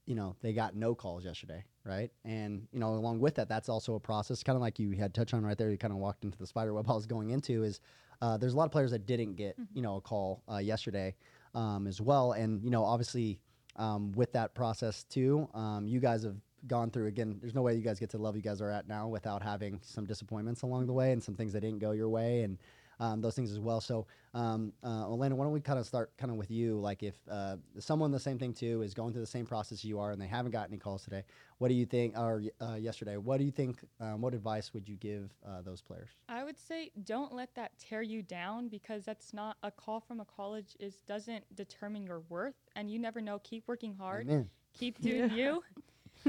you 0.05 0.15
know, 0.15 0.35
they 0.41 0.53
got 0.53 0.75
no 0.75 0.93
calls 0.93 1.25
yesterday, 1.25 1.63
right? 1.85 2.11
And 2.25 2.67
you 2.71 2.79
know, 2.79 2.89
along 2.89 3.19
with 3.19 3.35
that, 3.35 3.47
that's 3.47 3.69
also 3.69 3.95
a 3.95 3.99
process, 3.99 4.43
kind 4.43 4.55
of 4.55 4.61
like 4.61 4.79
you 4.79 4.91
had 4.91 5.13
touched 5.13 5.33
on 5.33 5.45
right 5.45 5.57
there. 5.57 5.71
You 5.71 5.77
kind 5.77 5.93
of 5.93 5.99
walked 5.99 6.23
into 6.23 6.37
the 6.37 6.45
spider 6.45 6.73
web 6.73 6.89
I 6.89 6.93
was 6.93 7.05
going 7.05 7.29
into. 7.29 7.63
Is 7.63 7.79
uh, 8.21 8.37
there's 8.37 8.53
a 8.53 8.57
lot 8.57 8.65
of 8.65 8.71
players 8.71 8.91
that 8.91 9.05
didn't 9.05 9.35
get 9.35 9.55
you 9.73 9.81
know 9.81 9.95
a 9.95 10.01
call 10.01 10.43
uh, 10.51 10.57
yesterday 10.57 11.15
um, 11.55 11.87
as 11.87 12.01
well, 12.01 12.33
and 12.33 12.63
you 12.63 12.69
know, 12.69 12.83
obviously 12.83 13.39
um, 13.75 14.11
with 14.13 14.31
that 14.33 14.53
process 14.55 15.03
too, 15.03 15.47
um, 15.53 15.87
you 15.87 15.99
guys 15.99 16.23
have 16.23 16.35
gone 16.65 16.89
through 16.89 17.07
again. 17.07 17.37
There's 17.39 17.53
no 17.55 17.61
way 17.61 17.75
you 17.75 17.81
guys 17.81 17.99
get 17.99 18.09
to 18.11 18.17
the 18.17 18.23
level 18.23 18.37
you 18.37 18.43
guys 18.43 18.61
are 18.61 18.71
at 18.71 18.87
now 18.87 19.07
without 19.07 19.41
having 19.41 19.79
some 19.83 20.05
disappointments 20.05 20.63
along 20.63 20.87
the 20.87 20.93
way 20.93 21.11
and 21.11 21.23
some 21.23 21.35
things 21.35 21.53
that 21.53 21.61
didn't 21.61 21.79
go 21.79 21.91
your 21.91 22.09
way 22.09 22.41
and 22.41 22.57
um, 22.99 23.21
those 23.21 23.35
things 23.35 23.51
as 23.51 23.59
well. 23.59 23.81
So, 23.81 24.07
um, 24.33 24.73
uh, 24.83 25.05
Aleena, 25.05 25.33
why 25.33 25.45
don't 25.45 25.53
we 25.53 25.61
kind 25.61 25.79
of 25.79 25.85
start 25.85 26.11
kind 26.17 26.31
of 26.31 26.37
with 26.37 26.51
you? 26.51 26.79
Like, 26.79 27.03
if 27.03 27.15
uh, 27.29 27.57
someone 27.79 28.11
the 28.11 28.19
same 28.19 28.37
thing 28.37 28.53
too 28.53 28.81
is 28.81 28.93
going 28.93 29.13
through 29.13 29.21
the 29.21 29.27
same 29.27 29.45
process 29.45 29.83
you 29.83 29.99
are 29.99 30.11
and 30.11 30.21
they 30.21 30.27
haven't 30.27 30.51
got 30.51 30.67
any 30.67 30.77
calls 30.77 31.03
today, 31.03 31.23
what 31.59 31.69
do 31.69 31.73
you 31.73 31.85
think? 31.85 32.17
Or 32.17 32.41
uh, 32.61 32.75
yesterday, 32.75 33.17
what 33.17 33.37
do 33.37 33.43
you 33.43 33.51
think? 33.51 33.79
Um, 33.99 34.21
what 34.21 34.33
advice 34.33 34.73
would 34.73 34.87
you 34.87 34.95
give 34.95 35.31
uh, 35.45 35.61
those 35.61 35.81
players? 35.81 36.09
I 36.29 36.43
would 36.43 36.57
say 36.57 36.91
don't 37.03 37.33
let 37.33 37.53
that 37.55 37.71
tear 37.79 38.01
you 38.01 38.21
down 38.21 38.67
because 38.67 39.05
that's 39.05 39.33
not 39.33 39.57
a 39.63 39.71
call 39.71 39.99
from 39.99 40.19
a 40.19 40.25
college 40.25 40.75
is 40.79 40.95
doesn't 41.07 41.43
determine 41.55 42.03
your 42.03 42.21
worth 42.29 42.55
and 42.75 42.89
you 42.89 42.99
never 42.99 43.21
know. 43.21 43.39
Keep 43.43 43.67
working 43.67 43.95
hard. 43.95 44.27
Amen. 44.27 44.49
Keep 44.73 44.99
doing 45.01 45.31
you. 45.31 45.63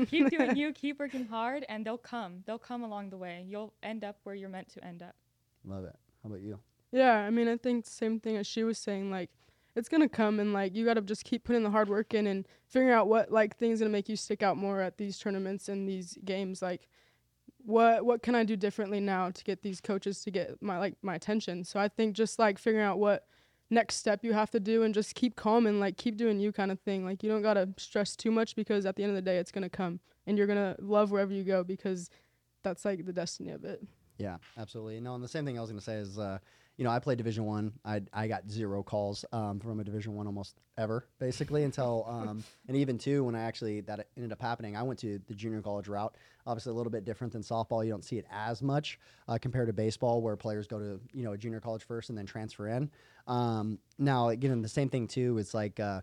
keep 0.06 0.30
doing 0.30 0.54
you, 0.56 0.72
keep 0.72 0.98
working 0.98 1.26
hard 1.26 1.64
and 1.68 1.84
they'll 1.84 1.96
come. 1.98 2.42
They'll 2.46 2.58
come 2.58 2.82
along 2.82 3.10
the 3.10 3.16
way. 3.16 3.44
You'll 3.46 3.72
end 3.82 4.04
up 4.04 4.18
where 4.24 4.34
you're 4.34 4.48
meant 4.48 4.68
to 4.74 4.84
end 4.84 5.02
up. 5.02 5.14
Love 5.64 5.84
it. 5.84 5.96
How 6.22 6.30
about 6.30 6.40
you? 6.40 6.58
Yeah, 6.92 7.16
I 7.16 7.30
mean, 7.30 7.48
I 7.48 7.56
think 7.56 7.86
same 7.86 8.18
thing 8.20 8.36
as 8.36 8.46
she 8.46 8.64
was 8.64 8.78
saying. 8.78 9.10
Like, 9.10 9.30
it's 9.76 9.88
gonna 9.88 10.08
come, 10.08 10.40
and 10.40 10.52
like 10.52 10.74
you 10.74 10.84
gotta 10.84 11.00
just 11.00 11.24
keep 11.24 11.44
putting 11.44 11.62
the 11.62 11.70
hard 11.70 11.88
work 11.88 12.14
in 12.14 12.26
and 12.26 12.46
figuring 12.66 12.92
out 12.92 13.08
what 13.08 13.30
like 13.30 13.56
things 13.56 13.78
gonna 13.78 13.90
make 13.90 14.08
you 14.08 14.16
stick 14.16 14.42
out 14.42 14.56
more 14.56 14.80
at 14.80 14.98
these 14.98 15.18
tournaments 15.18 15.68
and 15.68 15.88
these 15.88 16.18
games. 16.24 16.62
Like, 16.62 16.88
what 17.64 18.04
what 18.04 18.22
can 18.22 18.34
I 18.34 18.44
do 18.44 18.56
differently 18.56 19.00
now 19.00 19.30
to 19.30 19.44
get 19.44 19.62
these 19.62 19.80
coaches 19.80 20.22
to 20.22 20.30
get 20.30 20.60
my 20.60 20.78
like 20.78 20.96
my 21.02 21.14
attention? 21.14 21.64
So 21.64 21.78
I 21.78 21.88
think 21.88 22.16
just 22.16 22.38
like 22.38 22.58
figuring 22.58 22.84
out 22.84 22.98
what 22.98 23.26
next 23.70 23.96
step 23.96 24.24
you 24.24 24.32
have 24.32 24.50
to 24.50 24.60
do 24.60 24.82
and 24.82 24.94
just 24.94 25.14
keep 25.14 25.36
calm 25.36 25.66
and 25.66 25.78
like 25.78 25.96
keep 25.96 26.16
doing 26.16 26.40
you 26.40 26.50
kind 26.52 26.72
of 26.72 26.80
thing. 26.80 27.04
Like 27.04 27.22
you 27.22 27.30
don't 27.30 27.42
gotta 27.42 27.68
stress 27.76 28.16
too 28.16 28.30
much 28.30 28.56
because 28.56 28.86
at 28.86 28.96
the 28.96 29.02
end 29.02 29.10
of 29.10 29.16
the 29.16 29.22
day, 29.22 29.38
it's 29.38 29.52
gonna 29.52 29.70
come, 29.70 30.00
and 30.26 30.36
you're 30.38 30.46
gonna 30.46 30.76
love 30.80 31.10
wherever 31.10 31.32
you 31.32 31.44
go 31.44 31.62
because 31.62 32.10
that's 32.64 32.84
like 32.84 33.04
the 33.06 33.12
destiny 33.12 33.50
of 33.50 33.64
it. 33.64 33.82
Yeah, 34.18 34.36
absolutely. 34.58 35.00
No, 35.00 35.14
and 35.14 35.22
the 35.22 35.28
same 35.28 35.44
thing 35.44 35.56
I 35.56 35.60
was 35.60 35.70
going 35.70 35.78
to 35.78 35.84
say 35.84 35.94
is, 35.94 36.18
uh, 36.18 36.38
you 36.76 36.84
know, 36.84 36.90
I 36.90 36.98
played 36.98 37.18
Division 37.18 37.44
One. 37.44 37.72
I 37.84 38.02
I 38.12 38.28
got 38.28 38.48
zero 38.48 38.82
calls 38.82 39.24
um, 39.32 39.58
from 39.58 39.80
a 39.80 39.84
Division 39.84 40.14
One 40.14 40.26
almost 40.26 40.56
ever, 40.76 41.06
basically, 41.18 41.64
until 41.64 42.04
um, 42.08 42.44
and 42.68 42.76
even 42.76 42.98
two 42.98 43.24
when 43.24 43.34
I 43.34 43.42
actually 43.42 43.80
that 43.82 44.08
ended 44.16 44.32
up 44.32 44.40
happening. 44.40 44.76
I 44.76 44.82
went 44.82 44.98
to 45.00 45.20
the 45.26 45.34
junior 45.34 45.62
college 45.62 45.88
route. 45.88 46.16
Obviously, 46.46 46.70
a 46.70 46.74
little 46.74 46.90
bit 46.90 47.04
different 47.04 47.32
than 47.32 47.42
softball. 47.42 47.84
You 47.84 47.90
don't 47.90 48.04
see 48.04 48.18
it 48.18 48.26
as 48.30 48.62
much 48.62 48.98
uh, 49.28 49.38
compared 49.40 49.68
to 49.68 49.72
baseball, 49.72 50.20
where 50.20 50.36
players 50.36 50.66
go 50.66 50.78
to 50.78 51.00
you 51.12 51.24
know 51.24 51.32
a 51.32 51.38
junior 51.38 51.60
college 51.60 51.84
first 51.84 52.10
and 52.10 52.18
then 52.18 52.26
transfer 52.26 52.68
in. 52.68 52.90
Um, 53.26 53.78
now, 53.98 54.28
again, 54.28 54.62
the 54.62 54.68
same 54.68 54.88
thing 54.88 55.06
too. 55.06 55.38
It's 55.38 55.54
like. 55.54 55.78
Uh, 55.78 56.00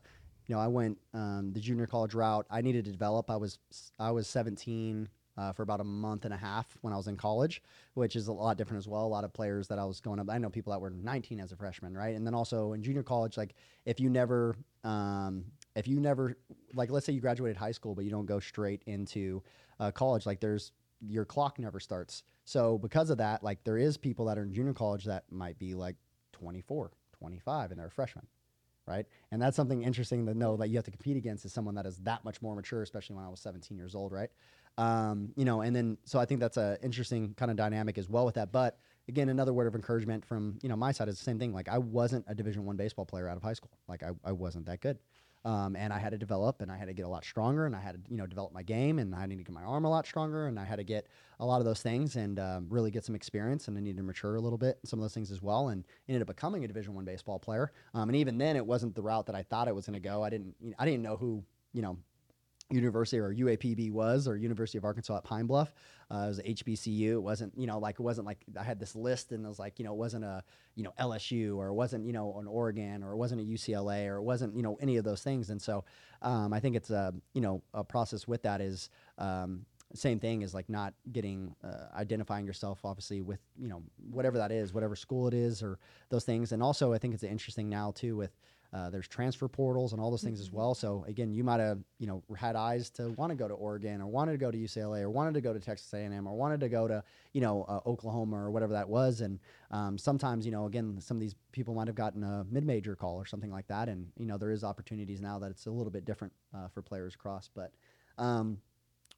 you 0.47 0.53
know, 0.53 0.61
I 0.61 0.67
went 0.67 0.99
um, 1.15 1.53
the 1.53 1.59
junior 1.59 1.87
college 1.87 2.13
route. 2.13 2.45
I 2.51 2.61
needed 2.61 2.85
to 2.85 2.91
develop. 2.91 3.31
I 3.31 3.35
was 3.35 3.57
I 3.97 4.11
was 4.11 4.27
17 4.27 5.09
uh, 5.37 5.51
for 5.51 5.63
about 5.63 5.79
a 5.79 5.83
month 5.83 6.25
and 6.25 6.33
a 6.33 6.37
half 6.37 6.77
when 6.81 6.93
I 6.93 6.97
was 6.97 7.07
in 7.07 7.17
college, 7.17 7.61
which 7.93 8.15
is 8.15 8.27
a 8.27 8.33
lot 8.33 8.57
different 8.57 8.79
as 8.79 8.87
well. 8.87 9.05
A 9.05 9.07
lot 9.07 9.23
of 9.23 9.33
players 9.33 9.67
that 9.67 9.79
I 9.79 9.85
was 9.85 9.99
going 9.99 10.19
up. 10.19 10.29
I 10.29 10.37
know 10.37 10.49
people 10.49 10.71
that 10.71 10.79
were 10.79 10.89
19 10.89 11.39
as 11.39 11.51
a 11.51 11.55
freshman, 11.55 11.95
right? 11.95 12.15
And 12.15 12.25
then 12.25 12.33
also 12.33 12.73
in 12.73 12.83
junior 12.83 13.03
college, 13.03 13.37
like 13.37 13.55
if 13.85 13.99
you 13.99 14.09
never, 14.09 14.55
um, 14.83 15.45
if 15.75 15.87
you 15.87 15.99
never, 15.99 16.37
like 16.73 16.89
let's 16.89 17.05
say 17.05 17.13
you 17.13 17.21
graduated 17.21 17.57
high 17.57 17.71
school, 17.71 17.95
but 17.95 18.05
you 18.05 18.11
don't 18.11 18.25
go 18.25 18.39
straight 18.39 18.81
into 18.85 19.43
uh, 19.79 19.91
college, 19.91 20.25
like 20.25 20.39
there's 20.39 20.71
your 21.01 21.25
clock 21.25 21.59
never 21.59 21.79
starts. 21.79 22.23
So 22.45 22.77
because 22.77 23.09
of 23.09 23.17
that, 23.17 23.43
like 23.43 23.63
there 23.63 23.77
is 23.77 23.97
people 23.97 24.25
that 24.25 24.37
are 24.37 24.43
in 24.43 24.53
junior 24.53 24.73
college 24.73 25.05
that 25.05 25.25
might 25.31 25.59
be 25.59 25.73
like 25.73 25.95
24, 26.33 26.91
25, 27.17 27.71
and 27.71 27.79
they're 27.79 27.87
a 27.87 27.91
freshman 27.91 28.25
right? 28.87 29.05
And 29.31 29.41
that's 29.41 29.55
something 29.55 29.83
interesting 29.83 30.25
to 30.27 30.33
know 30.33 30.57
that 30.57 30.69
you 30.69 30.75
have 30.75 30.85
to 30.85 30.91
compete 30.91 31.17
against 31.17 31.45
is 31.45 31.53
someone 31.53 31.75
that 31.75 31.85
is 31.85 31.97
that 31.99 32.23
much 32.23 32.41
more 32.41 32.55
mature, 32.55 32.81
especially 32.81 33.15
when 33.15 33.25
I 33.25 33.29
was 33.29 33.39
17 33.39 33.77
years 33.77 33.95
old, 33.95 34.11
right? 34.11 34.29
Um, 34.77 35.31
you 35.35 35.45
know, 35.45 35.61
and 35.61 35.75
then 35.75 35.97
so 36.03 36.19
I 36.19 36.25
think 36.25 36.39
that's 36.39 36.57
a 36.57 36.77
interesting 36.83 37.33
kind 37.35 37.49
of 37.49 37.57
dynamic 37.57 37.97
as 37.97 38.09
well 38.09 38.25
with 38.25 38.35
that. 38.35 38.51
But 38.51 38.77
again, 39.07 39.29
another 39.29 39.53
word 39.53 39.67
of 39.67 39.75
encouragement 39.75 40.25
from 40.25 40.59
you 40.61 40.69
know 40.69 40.75
my 40.75 40.91
side 40.91 41.07
is 41.07 41.17
the 41.17 41.23
same 41.23 41.39
thing. 41.39 41.53
Like 41.53 41.69
I 41.69 41.77
wasn't 41.77 42.25
a 42.27 42.35
Division 42.35 42.65
One 42.65 42.75
baseball 42.75 43.05
player 43.05 43.29
out 43.29 43.37
of 43.37 43.43
high 43.43 43.53
school. 43.53 43.71
Like 43.87 44.03
I, 44.03 44.11
I 44.23 44.31
wasn't 44.31 44.65
that 44.65 44.81
good. 44.81 44.99
Um, 45.45 45.75
and 45.75 45.93
I 45.93 45.99
had 45.99 46.09
to 46.09 46.17
develop, 46.17 46.63
and 46.63 46.71
I 46.71 46.75
had 46.75 46.87
to 46.87 46.93
get 46.93 47.05
a 47.05 47.07
lot 47.07 47.23
stronger, 47.23 47.67
and 47.67 47.75
I 47.75 47.79
had 47.79 48.03
to, 48.03 48.11
you 48.11 48.17
know, 48.17 48.25
develop 48.25 48.51
my 48.51 48.63
game, 48.63 48.97
and 48.97 49.13
I 49.13 49.27
needed 49.27 49.45
to 49.45 49.51
get 49.51 49.53
my 49.53 49.63
arm 49.63 49.85
a 49.85 49.89
lot 49.91 50.07
stronger, 50.07 50.47
and 50.47 50.59
I 50.59 50.65
had 50.65 50.77
to 50.77 50.83
get 50.83 51.05
a 51.39 51.45
lot 51.45 51.59
of 51.59 51.65
those 51.65 51.83
things, 51.83 52.15
and 52.15 52.39
um, 52.39 52.65
really 52.67 52.89
get 52.89 53.05
some 53.05 53.13
experience, 53.13 53.67
and 53.67 53.77
I 53.77 53.81
needed 53.81 53.97
to 53.97 54.03
mature 54.03 54.37
a 54.37 54.41
little 54.41 54.57
bit, 54.57 54.79
in 54.83 54.89
some 54.89 54.97
of 54.97 55.03
those 55.03 55.13
things 55.13 55.29
as 55.29 55.43
well, 55.43 55.67
and 55.67 55.83
ended 56.09 56.23
up 56.23 56.27
becoming 56.29 56.63
a 56.63 56.67
Division 56.67 56.95
One 56.95 57.05
baseball 57.05 57.37
player. 57.37 57.71
Um, 57.93 58.09
and 58.09 58.15
even 58.15 58.39
then, 58.39 58.55
it 58.55 58.65
wasn't 58.65 58.95
the 58.95 59.03
route 59.03 59.27
that 59.27 59.35
I 59.35 59.43
thought 59.43 59.67
it 59.67 59.75
was 59.75 59.85
going 59.85 59.93
to 59.93 59.99
go. 59.99 60.23
I 60.23 60.31
didn't, 60.31 60.55
you 60.59 60.71
know, 60.71 60.75
I 60.79 60.85
didn't 60.85 61.03
know 61.03 61.15
who, 61.15 61.43
you 61.73 61.83
know, 61.83 61.95
University 62.71 63.19
or 63.19 63.33
UAPB 63.33 63.91
was 63.91 64.27
or 64.27 64.35
University 64.37 64.77
of 64.77 64.85
Arkansas 64.85 65.17
at 65.17 65.23
Pine 65.23 65.45
Bluff. 65.45 65.73
Uh, 66.09 66.23
it 66.25 66.27
was 66.27 66.39
HBCU. 66.39 67.11
It 67.11 67.21
wasn't, 67.21 67.53
you 67.57 67.67
know, 67.67 67.77
like 67.77 67.95
it 67.95 68.01
wasn't 68.01 68.25
like 68.25 68.43
I 68.59 68.63
had 68.63 68.79
this 68.79 68.95
list 68.95 69.31
and 69.31 69.45
it 69.45 69.47
was 69.47 69.59
like, 69.59 69.77
you 69.77 69.85
know, 69.85 69.93
it 69.93 69.97
wasn't 69.97 70.25
a, 70.25 70.43
you 70.75 70.83
know, 70.83 70.93
LSU 70.99 71.57
or 71.57 71.67
it 71.67 71.73
wasn't, 71.73 72.05
you 72.05 72.13
know, 72.13 72.37
an 72.39 72.47
Oregon 72.47 73.03
or 73.03 73.11
it 73.11 73.17
wasn't 73.17 73.41
a 73.41 73.43
UCLA 73.43 74.07
or 74.07 74.17
it 74.17 74.23
wasn't, 74.23 74.55
you 74.55 74.63
know, 74.63 74.77
any 74.81 74.97
of 74.97 75.03
those 75.03 75.21
things. 75.21 75.49
And 75.51 75.61
so 75.61 75.83
um, 76.21 76.53
I 76.53 76.59
think 76.59 76.75
it's 76.75 76.89
a, 76.89 77.13
you 77.33 77.41
know, 77.41 77.61
a 77.73 77.83
process 77.83 78.27
with 78.27 78.41
that 78.43 78.61
is 78.61 78.89
um, 79.17 79.65
same 79.93 80.19
thing 80.19 80.41
is 80.41 80.53
like 80.53 80.69
not 80.69 80.93
getting 81.11 81.55
uh, 81.63 81.85
identifying 81.95 82.45
yourself 82.45 82.79
obviously 82.83 83.21
with 83.21 83.39
you 83.57 83.69
know 83.69 83.81
whatever 84.09 84.37
that 84.37 84.51
is 84.51 84.73
whatever 84.73 84.95
school 84.95 85.27
it 85.27 85.33
is 85.33 85.63
or 85.63 85.79
those 86.09 86.25
things 86.25 86.51
and 86.51 86.61
also 86.61 86.91
i 86.91 86.97
think 86.97 87.13
it's 87.13 87.23
interesting 87.23 87.69
now 87.69 87.91
too 87.91 88.15
with 88.15 88.35
uh, 88.75 88.89
there's 88.89 89.07
transfer 89.07 89.47
portals 89.47 89.93
and 89.93 90.01
all 90.01 90.11
those 90.11 90.21
things 90.21 90.41
as 90.41 90.51
well. 90.51 90.75
So 90.75 91.05
again, 91.07 91.33
you 91.33 91.45
might 91.45 91.61
have 91.61 91.79
you 91.97 92.07
know 92.07 92.21
had 92.37 92.57
eyes 92.57 92.89
to 92.91 93.11
want 93.11 93.29
to 93.29 93.35
go 93.35 93.47
to 93.47 93.53
Oregon 93.53 94.01
or 94.01 94.07
wanted 94.07 94.33
to 94.33 94.37
go 94.37 94.51
to 94.51 94.57
UCLA 94.57 95.01
or 95.01 95.09
wanted 95.09 95.33
to 95.35 95.41
go 95.41 95.53
to 95.53 95.61
Texas 95.61 95.93
A&M 95.93 96.27
or 96.27 96.35
wanted 96.35 96.59
to 96.59 96.67
go 96.67 96.85
to 96.85 97.01
you 97.31 97.39
know 97.39 97.63
uh, 97.69 97.79
Oklahoma 97.85 98.35
or 98.35 98.51
whatever 98.51 98.73
that 98.73 98.89
was. 98.89 99.21
And 99.21 99.39
um, 99.71 99.97
sometimes 99.97 100.45
you 100.45 100.51
know 100.51 100.65
again 100.65 100.99
some 100.99 101.15
of 101.15 101.21
these 101.21 101.35
people 101.53 101.73
might 101.73 101.87
have 101.87 101.95
gotten 101.95 102.21
a 102.21 102.45
mid-major 102.51 102.97
call 102.97 103.15
or 103.15 103.25
something 103.25 103.49
like 103.49 103.65
that. 103.67 103.87
And 103.87 104.07
you 104.17 104.25
know 104.25 104.37
there 104.37 104.51
is 104.51 104.65
opportunities 104.65 105.21
now 105.21 105.39
that 105.39 105.51
it's 105.51 105.67
a 105.67 105.71
little 105.71 105.91
bit 105.91 106.03
different 106.03 106.33
uh, 106.53 106.67
for 106.67 106.81
players 106.81 107.15
across. 107.15 107.49
But 107.55 107.71
um, 108.17 108.57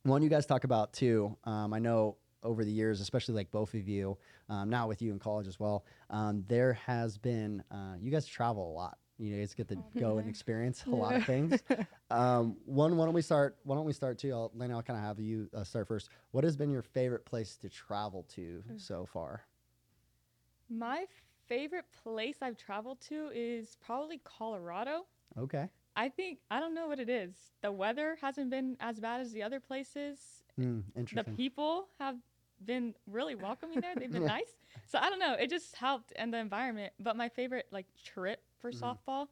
one 0.03 0.21
you 0.21 0.29
guys 0.29 0.45
talk 0.45 0.65
about 0.65 0.93
too. 0.93 1.35
Um, 1.45 1.73
I 1.73 1.79
know 1.79 2.17
over 2.43 2.63
the 2.63 2.71
years, 2.71 3.01
especially 3.01 3.33
like 3.33 3.49
both 3.49 3.73
of 3.73 3.87
you, 3.87 4.19
um, 4.49 4.69
now 4.69 4.87
with 4.87 5.01
you 5.01 5.11
in 5.11 5.17
college 5.17 5.47
as 5.47 5.59
well, 5.59 5.83
um, 6.11 6.43
there 6.47 6.73
has 6.73 7.17
been 7.17 7.63
uh, 7.71 7.95
you 7.99 8.11
guys 8.11 8.27
travel 8.27 8.71
a 8.71 8.73
lot 8.73 8.99
You 9.19 9.37
guys 9.39 9.53
get 9.55 9.67
to 9.69 9.77
go 9.97 10.19
and 10.19 10.29
experience 10.29 10.83
a 10.85 10.89
lot 10.91 11.15
of 11.15 11.25
things. 11.25 11.61
Um, 12.09 12.55
one, 12.65 12.95
why 12.95 13.03
don't 13.03 13.13
we 13.13 13.21
start? 13.21 13.57
Why 13.63 13.75
don't 13.75 13.83
we 13.85 13.91
start 13.91 14.17
too? 14.17 14.31
I'll, 14.31 14.49
Lena, 14.55 14.75
I'll 14.77 14.81
kind 14.81 14.97
of 14.97 15.03
have 15.03 15.19
you 15.19 15.49
uh, 15.53 15.65
start 15.65 15.85
first. 15.89 16.07
What 16.31 16.45
has 16.45 16.55
been 16.55 16.71
your 16.71 16.81
favorite 16.81 17.25
place 17.25 17.57
to 17.57 17.67
travel 17.69 18.23
to 18.35 18.63
so 18.77 19.05
far? 19.05 19.41
My 20.69 21.05
favorite 21.47 21.85
place 22.03 22.37
I've 22.41 22.55
traveled 22.57 23.01
to 23.09 23.29
is 23.33 23.75
probably 23.85 24.21
Colorado. 24.23 25.05
Okay. 25.37 25.67
I 25.97 26.07
think 26.09 26.39
I 26.49 26.59
don't 26.61 26.73
know 26.73 26.87
what 26.87 26.99
it 26.99 27.09
is. 27.09 27.33
The 27.61 27.71
weather 27.73 28.17
hasn't 28.21 28.49
been 28.51 28.77
as 28.79 28.99
bad 29.01 29.19
as 29.19 29.33
the 29.33 29.43
other 29.43 29.59
places. 29.59 30.43
Mm, 30.57 30.83
The 31.13 31.23
people 31.23 31.87
have 31.99 32.15
been 32.63 32.93
really 33.05 33.35
welcoming 33.35 33.81
there. 33.81 33.95
They've 33.95 34.11
been 34.11 34.25
nice. 34.37 34.55
So 34.85 34.97
I 34.99 35.09
don't 35.09 35.19
know. 35.19 35.33
It 35.33 35.49
just 35.49 35.75
helped 35.75 36.13
and 36.15 36.33
the 36.33 36.37
environment. 36.37 36.93
But 36.99 37.17
my 37.17 37.27
favorite 37.29 37.67
like 37.71 37.87
trip 38.03 38.41
for 38.61 38.71
softball 38.71 39.27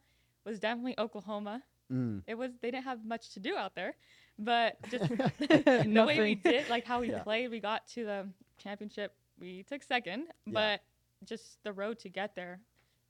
was 0.46 0.60
definitely 0.60 0.96
Oklahoma. 0.98 1.64
Mm. 1.92 2.24
It 2.28 2.36
was 2.36 2.52
they 2.62 2.72
didn't 2.72 2.86
have 2.86 3.06
much 3.06 3.34
to 3.34 3.40
do 3.40 3.56
out 3.56 3.76
there, 3.76 3.96
but 4.40 4.78
just 4.90 5.08
the 5.40 6.04
way 6.08 6.20
we 6.20 6.36
did, 6.36 6.70
like 6.70 6.86
how 6.86 7.02
we 7.02 7.10
Yeah. 7.12 7.24
played, 7.24 7.50
we 7.52 7.60
got 7.60 7.88
to 7.90 8.06
the 8.06 8.28
championship. 8.58 9.14
We 9.40 9.64
took 9.64 9.84
second, 9.84 10.26
Yeah. 10.46 10.54
but 10.54 10.82
just 11.28 11.64
the 11.64 11.74
road 11.74 12.00
to 12.00 12.10
get 12.10 12.36
there, 12.36 12.60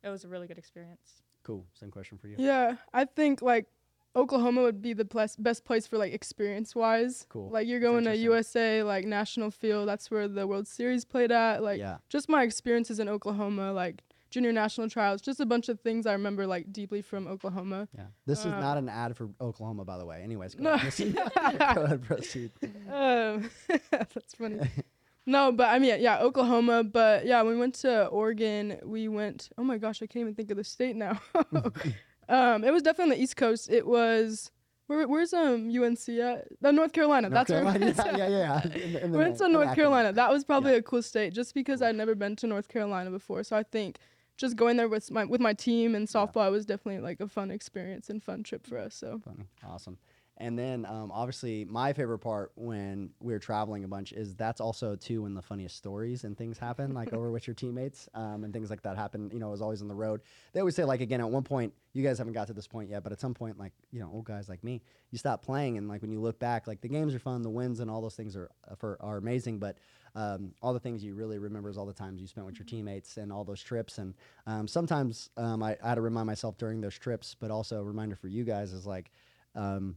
it 0.04 0.10
was 0.10 0.24
a 0.26 0.28
really 0.28 0.48
good 0.48 0.58
experience. 0.58 1.22
Cool. 1.44 1.66
Same 1.74 1.92
question 1.92 2.18
for 2.18 2.28
you. 2.28 2.36
Yeah, 2.40 2.78
I 2.94 3.06
think 3.06 3.42
like 3.42 3.68
Oklahoma 4.16 4.62
would 4.64 4.82
be 4.82 4.94
the 4.94 5.06
ples- 5.06 5.36
best 5.36 5.64
place 5.66 5.86
for 5.86 5.98
like 5.98 6.14
experience 6.14 6.74
wise. 6.76 7.26
Cool. 7.30 7.50
Like 7.50 7.68
you're 7.68 7.80
going 7.82 8.06
to. 8.06 8.16
USA, 8.16 8.82
like 8.82 9.06
National 9.06 9.52
Field. 9.52 9.88
That's 9.88 10.10
where 10.10 10.28
the 10.28 10.48
World 10.48 10.68
Series 10.68 11.06
played 11.06 11.32
at. 11.32 11.62
Like 11.62 11.80
yeah. 11.80 11.98
just 12.10 12.30
my 12.30 12.44
experiences 12.44 13.00
in 13.00 13.08
Oklahoma, 13.10 13.74
like 13.74 14.04
junior 14.36 14.52
national 14.52 14.90
trials, 14.90 15.22
just 15.22 15.40
a 15.40 15.46
bunch 15.46 15.70
of 15.70 15.80
things 15.80 16.06
I 16.06 16.12
remember 16.12 16.46
like 16.46 16.74
deeply 16.74 17.02
from 17.02 17.26
Oklahoma. 17.26 17.88
Yeah. 17.98 18.08
This 18.26 18.40
is 18.42 18.48
Uh, 18.52 18.60
not 18.60 18.78
an 18.78 18.90
ad 18.90 19.16
for 19.16 19.30
Oklahoma, 19.40 19.86
by 19.86 19.98
the 19.98 20.06
way. 20.06 20.22
Anyways, 20.22 20.56
go 20.56 20.64
No. 20.66 20.74
ahead. 20.74 20.82
Proceed. 20.82 21.16
go 21.76 21.82
ahead. 21.84 22.04
Proceed. 22.04 22.52
Um, 22.92 23.50
that's 23.92 24.36
funny. 24.38 24.60
no, 25.26 25.54
but 25.54 25.70
I 25.70 25.80
mean, 25.80 26.02
yeah, 26.02 26.20
Oklahoma. 26.20 26.84
But 26.84 27.26
yeah, 27.26 27.42
when 27.44 27.54
we 27.54 27.60
went 27.62 27.76
to 27.76 28.08
Oregon, 28.08 28.78
we 28.84 29.08
went. 29.08 29.50
Oh 29.58 29.64
my 29.64 29.78
gosh, 29.78 30.02
I 30.04 30.06
can't 30.08 30.22
even 30.22 30.36
think 30.36 30.52
of 30.52 30.58
the 30.58 30.66
state 30.66 30.98
now. 30.98 31.22
um, 32.30 32.64
it 32.66 32.72
was 32.74 32.84
definitely 32.84 33.14
on 33.14 33.18
the 33.18 33.24
East 33.24 33.38
Coast. 33.38 33.70
It 33.70 33.88
was. 33.88 34.52
Where, 34.88 35.08
where's 35.08 35.34
um 35.34 35.72
UNC 35.76 36.10
at? 36.10 36.46
Uh, 36.64 36.72
North 36.72 36.92
Carolina. 36.92 37.28
North 37.30 37.48
that's 37.48 37.50
where. 37.50 37.64
Carolina. 37.74 37.86
went 37.96 38.18
yeah, 38.20 38.28
yeah, 38.28 38.62
yeah. 38.64 38.86
In 38.88 38.96
in 38.98 39.12
the 39.14 39.18
We 39.18 39.24
went 39.24 39.38
to 39.40 39.48
North. 39.48 39.74
Carolina. 39.74 40.12
That 40.14 40.30
was 40.30 40.44
probably 40.44 40.76
a 40.76 40.82
cool 40.82 41.02
state, 41.02 41.34
just 41.34 41.56
because 41.56 41.82
I'd 41.82 41.96
never 41.96 42.14
been 42.14 42.36
to 42.36 42.48
North 42.48 42.68
Carolina 42.68 43.10
before. 43.10 43.44
So 43.44 43.56
I 43.56 43.64
think 43.64 43.98
just 44.38 44.56
going 44.56 44.78
there 44.78 44.90
with 44.90 45.10
my 45.12 45.26
with 45.26 45.42
my 45.42 45.54
team 45.54 45.96
and 45.96 46.08
softball 46.08 46.52
was 46.52 46.66
definitely 46.66 47.02
like 47.02 47.20
a 47.20 47.28
fun 47.28 47.52
experience 47.52 48.10
and 48.10 48.24
fun 48.24 48.44
trip 48.44 48.66
for 48.66 48.78
us. 48.78 48.96
So 48.96 49.22
Funny. 49.24 49.46
Awesome. 49.66 49.98
And 50.38 50.60
then 50.60 50.86
um, 50.86 51.12
obviously 51.14 51.64
my 51.64 51.94
favorite 51.94 52.20
part 52.20 52.52
when 52.56 53.12
we're 53.22 53.40
traveling 53.40 53.86
a 53.86 53.88
bunch 53.88 54.12
is 54.12 54.36
that's 54.36 54.60
also 54.60 54.98
too 54.98 55.22
when 55.22 55.34
the 55.34 55.42
funniest 55.42 55.78
stories 55.78 56.26
and 56.26 56.38
things 56.38 56.58
happen, 56.58 56.94
like 56.94 57.14
over 57.14 57.32
with 57.32 57.48
your 57.48 57.54
teammates 57.54 58.10
um, 58.14 58.44
and 58.44 58.52
things 58.52 58.70
like 58.70 58.82
that 58.82 58.98
happen. 58.98 59.30
You 59.32 59.40
know, 59.40 59.54
is 59.54 59.62
always 59.62 59.82
on 59.82 59.88
the 59.88 59.96
road. 59.96 60.22
They 60.52 60.60
always 60.60 60.76
say 60.76 60.84
like 60.84 61.00
again 61.00 61.22
at 61.22 61.30
one 61.30 61.44
point 61.44 61.74
you 61.94 62.04
guys 62.04 62.18
haven't 62.18 62.34
got 62.34 62.48
to 62.48 62.54
this 62.54 62.68
point 62.68 62.90
yet, 62.90 63.02
but 63.02 63.14
at 63.14 63.22
some 63.22 63.34
point 63.34 63.58
like 63.58 63.72
you 63.92 64.02
know 64.02 64.10
old 64.12 64.26
guys 64.26 64.50
like 64.50 64.62
me, 64.62 64.82
you 65.10 65.18
stop 65.18 65.42
playing 65.42 65.78
and 65.78 65.88
like 65.88 66.02
when 66.02 66.12
you 66.12 66.20
look 66.20 66.38
back, 66.38 66.68
like 66.68 66.82
the 66.82 66.90
games 66.90 67.16
are 67.16 67.20
fun, 67.20 67.42
the 67.42 67.50
wins 67.50 67.80
and 67.80 67.90
all 67.90 68.02
those 68.02 68.16
things 68.16 68.36
are 68.36 68.50
uh, 68.70 68.76
for 68.76 68.98
are 69.00 69.16
amazing, 69.16 69.58
but 69.58 69.78
um, 70.16 70.54
all 70.62 70.74
the 70.74 70.80
things 70.80 71.04
you 71.04 71.14
really 71.14 71.38
remember 71.38 71.70
is 71.70 71.78
all 71.78 71.86
the 71.86 71.94
times 71.94 72.22
you 72.22 72.28
spent 72.28 72.46
with 72.46 72.58
your 72.58 72.66
teammates 72.66 73.18
and 73.18 73.32
all 73.32 73.44
those 73.44 73.62
trips. 73.62 73.98
And 73.98 74.14
um, 74.48 74.68
sometimes 74.68 75.30
um, 75.38 75.62
I, 75.62 75.78
I 75.84 75.90
had 75.90 75.96
to 75.96 76.02
remind 76.02 76.28
myself 76.28 76.58
during 76.58 76.82
those 76.82 76.98
trips, 76.98 77.36
but 77.40 77.52
also 77.52 77.80
a 77.80 77.84
reminder 77.84 78.16
for 78.16 78.28
you 78.28 78.44
guys 78.44 78.74
is 78.74 78.86
like. 78.86 79.12
Um, 79.56 79.96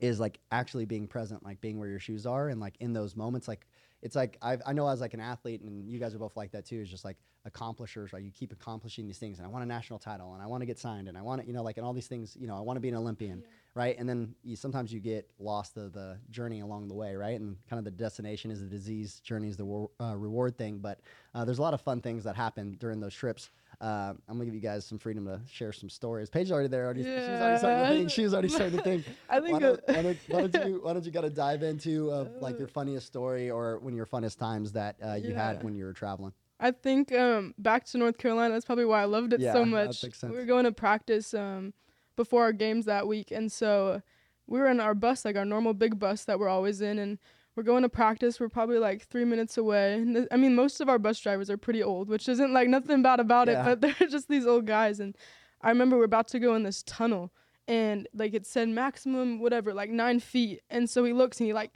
is 0.00 0.20
like 0.20 0.38
actually 0.52 0.84
being 0.84 1.08
present, 1.08 1.44
like 1.44 1.60
being 1.60 1.78
where 1.78 1.88
your 1.88 1.98
shoes 1.98 2.24
are, 2.24 2.48
and 2.48 2.60
like 2.60 2.76
in 2.80 2.92
those 2.92 3.16
moments, 3.16 3.48
like 3.48 3.66
it's 4.02 4.14
like 4.14 4.38
I've, 4.40 4.62
I 4.64 4.72
know 4.72 4.86
as 4.88 5.00
like 5.00 5.14
an 5.14 5.20
athlete, 5.20 5.60
and 5.62 5.88
you 5.88 5.98
guys 5.98 6.14
are 6.14 6.18
both 6.18 6.36
like 6.36 6.52
that 6.52 6.64
too. 6.64 6.80
Is 6.80 6.88
just 6.88 7.04
like 7.04 7.16
accomplishers, 7.44 8.12
right? 8.12 8.22
You 8.22 8.30
keep 8.30 8.52
accomplishing 8.52 9.06
these 9.06 9.18
things, 9.18 9.38
and 9.38 9.46
I 9.46 9.50
want 9.50 9.64
a 9.64 9.66
national 9.66 9.98
title, 9.98 10.34
and 10.34 10.42
I 10.42 10.46
want 10.46 10.60
to 10.62 10.66
get 10.66 10.78
signed, 10.78 11.08
and 11.08 11.16
I 11.16 11.22
want 11.22 11.40
to, 11.40 11.46
you 11.46 11.52
know, 11.52 11.62
like 11.62 11.76
and 11.76 11.86
all 11.86 11.92
these 11.92 12.06
things, 12.06 12.36
you 12.38 12.46
know, 12.46 12.56
I 12.56 12.60
want 12.60 12.76
to 12.76 12.80
be 12.80 12.88
an 12.88 12.94
Olympian, 12.94 13.42
right? 13.74 13.96
And 13.98 14.08
then 14.08 14.34
you, 14.44 14.56
sometimes 14.56 14.92
you 14.92 15.00
get 15.00 15.28
lost 15.38 15.76
of 15.76 15.92
the 15.92 16.18
journey 16.30 16.60
along 16.60 16.88
the 16.88 16.94
way, 16.94 17.14
right? 17.16 17.38
And 17.40 17.56
kind 17.68 17.78
of 17.78 17.84
the 17.84 17.90
destination 17.90 18.50
is 18.50 18.60
the 18.60 18.66
disease, 18.66 19.20
journey 19.20 19.48
is 19.48 19.56
the 19.56 19.64
war, 19.64 19.90
uh, 20.00 20.14
reward 20.16 20.58
thing. 20.58 20.78
But 20.78 21.00
uh, 21.34 21.44
there's 21.44 21.58
a 21.58 21.62
lot 21.62 21.74
of 21.74 21.80
fun 21.80 22.00
things 22.00 22.24
that 22.24 22.36
happen 22.36 22.76
during 22.78 23.00
those 23.00 23.14
trips. 23.14 23.50
Uh, 23.80 24.14
I'm 24.28 24.34
gonna 24.34 24.44
give 24.46 24.54
you 24.54 24.60
guys 24.60 24.84
some 24.84 24.98
freedom 24.98 25.24
to 25.26 25.40
share 25.50 25.72
some 25.72 25.88
stories. 25.88 26.28
Paige's 26.28 26.50
already 26.50 26.68
there. 26.68 26.84
Already, 26.84 27.04
She's 27.04 27.40
already 27.40 27.56
starting 27.58 27.78
to 27.78 27.84
Yeah. 27.84 27.98
think. 27.98 28.10
She 28.10 28.22
was 28.22 28.32
already 28.32 28.48
starting 28.48 28.76
to 28.78 28.82
think. 28.82 29.04
I 29.28 29.40
think 29.40 29.52
why 29.52 29.58
don't, 29.60 29.80
why, 29.86 30.02
don't, 30.02 30.18
why 30.28 30.40
don't 30.40 30.54
you 30.66 30.80
why 30.82 30.92
don't 30.94 31.04
you 31.04 31.12
gotta 31.12 31.30
dive 31.30 31.62
into 31.62 32.10
uh, 32.10 32.28
like 32.40 32.58
your 32.58 32.68
funniest 32.78 33.06
story 33.06 33.50
or 33.50 33.78
one 33.78 33.92
of 33.92 33.96
your 33.96 34.06
funnest 34.06 34.38
times 34.38 34.72
that 34.72 34.96
uh, 35.04 35.14
you 35.14 35.32
had 35.34 35.62
when 35.62 35.74
you 35.74 35.84
were 35.84 35.92
traveling? 35.92 36.32
I 36.60 36.70
think 36.72 37.12
um, 37.12 37.54
back 37.58 37.84
to 37.86 37.98
North 37.98 38.18
Carolina. 38.18 38.54
That's 38.54 38.64
probably 38.64 38.84
why 38.84 39.02
I 39.02 39.04
loved 39.04 39.32
it 39.32 39.40
Yeah, 39.40 39.52
so 39.52 39.60
that 39.60 39.66
much. 39.66 40.04
We 40.22 40.30
were 40.36 40.44
going 40.44 40.64
to 40.64 40.72
practice 40.72 41.32
um, 41.34 41.72
before 42.16 42.42
our 42.42 42.52
games 42.52 42.84
that 42.86 43.06
week, 43.06 43.30
and 43.30 43.50
so 43.50 44.02
we 44.46 44.58
were 44.58 44.66
in 44.68 44.80
our 44.80 44.94
bus, 44.94 45.24
like 45.24 45.36
our 45.36 45.44
normal 45.44 45.74
big 45.74 45.98
bus 45.98 46.24
that 46.24 46.38
we're 46.40 46.48
always 46.48 46.80
in, 46.80 46.98
and 46.98 47.18
we're 47.54 47.62
going 47.62 47.82
to 47.82 47.88
practice. 47.88 48.40
We're 48.40 48.48
probably 48.48 48.78
like 48.78 49.02
three 49.06 49.24
minutes 49.24 49.56
away. 49.58 49.94
And 49.94 50.14
th- 50.16 50.28
I 50.30 50.36
mean, 50.36 50.54
most 50.54 50.80
of 50.80 50.88
our 50.88 50.98
bus 50.98 51.20
drivers 51.20 51.50
are 51.50 51.56
pretty 51.56 51.82
old, 51.82 52.08
which 52.08 52.28
isn't 52.28 52.52
like 52.52 52.68
nothing 52.68 53.02
bad 53.02 53.20
about 53.20 53.48
Yeah. 53.48 53.60
it, 53.62 53.64
but 53.64 53.80
they're 53.98 54.08
just 54.08 54.28
these 54.28 54.46
old 54.46 54.66
guys. 54.66 55.00
And 55.00 55.16
I 55.60 55.68
remember 55.70 55.96
we're 55.98 56.04
about 56.04 56.28
to 56.28 56.38
go 56.38 56.54
in 56.54 56.62
this 56.62 56.82
tunnel, 56.84 57.32
and 57.66 58.08
like 58.14 58.32
it 58.34 58.46
said 58.46 58.68
maximum 58.68 59.38
whatever, 59.40 59.74
like 59.74 59.90
nine 59.90 60.18
feet. 60.20 60.62
And 60.70 60.88
so 60.88 61.04
he 61.04 61.12
looks 61.12 61.38
and 61.40 61.46
he 61.46 61.52
like 61.52 61.72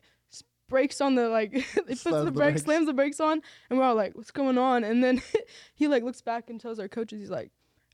brakes 0.68 1.00
on 1.00 1.14
the 1.14 1.28
like 1.28 1.52
he 1.52 1.60
puts 1.62 2.02
the 2.04 2.24
the 2.24 2.30
brakes, 2.30 2.34
brakes. 2.34 2.62
slams 2.62 2.86
the 2.86 2.92
brakes 2.92 3.20
on, 3.20 3.40
and 3.70 3.78
we're 3.78 3.84
all 3.84 3.94
like, 3.94 4.14
"What's 4.16 4.30
going 4.30 4.58
on?" 4.58 4.84
And 4.84 5.02
then 5.02 5.22
he 5.74 5.88
like 5.88 6.02
looks 6.02 6.20
back 6.22 6.50
and 6.50 6.60
tells 6.60 6.78
our 6.78 6.88
coaches, 6.88 7.20
he's 7.20 7.30
like, 7.30 7.50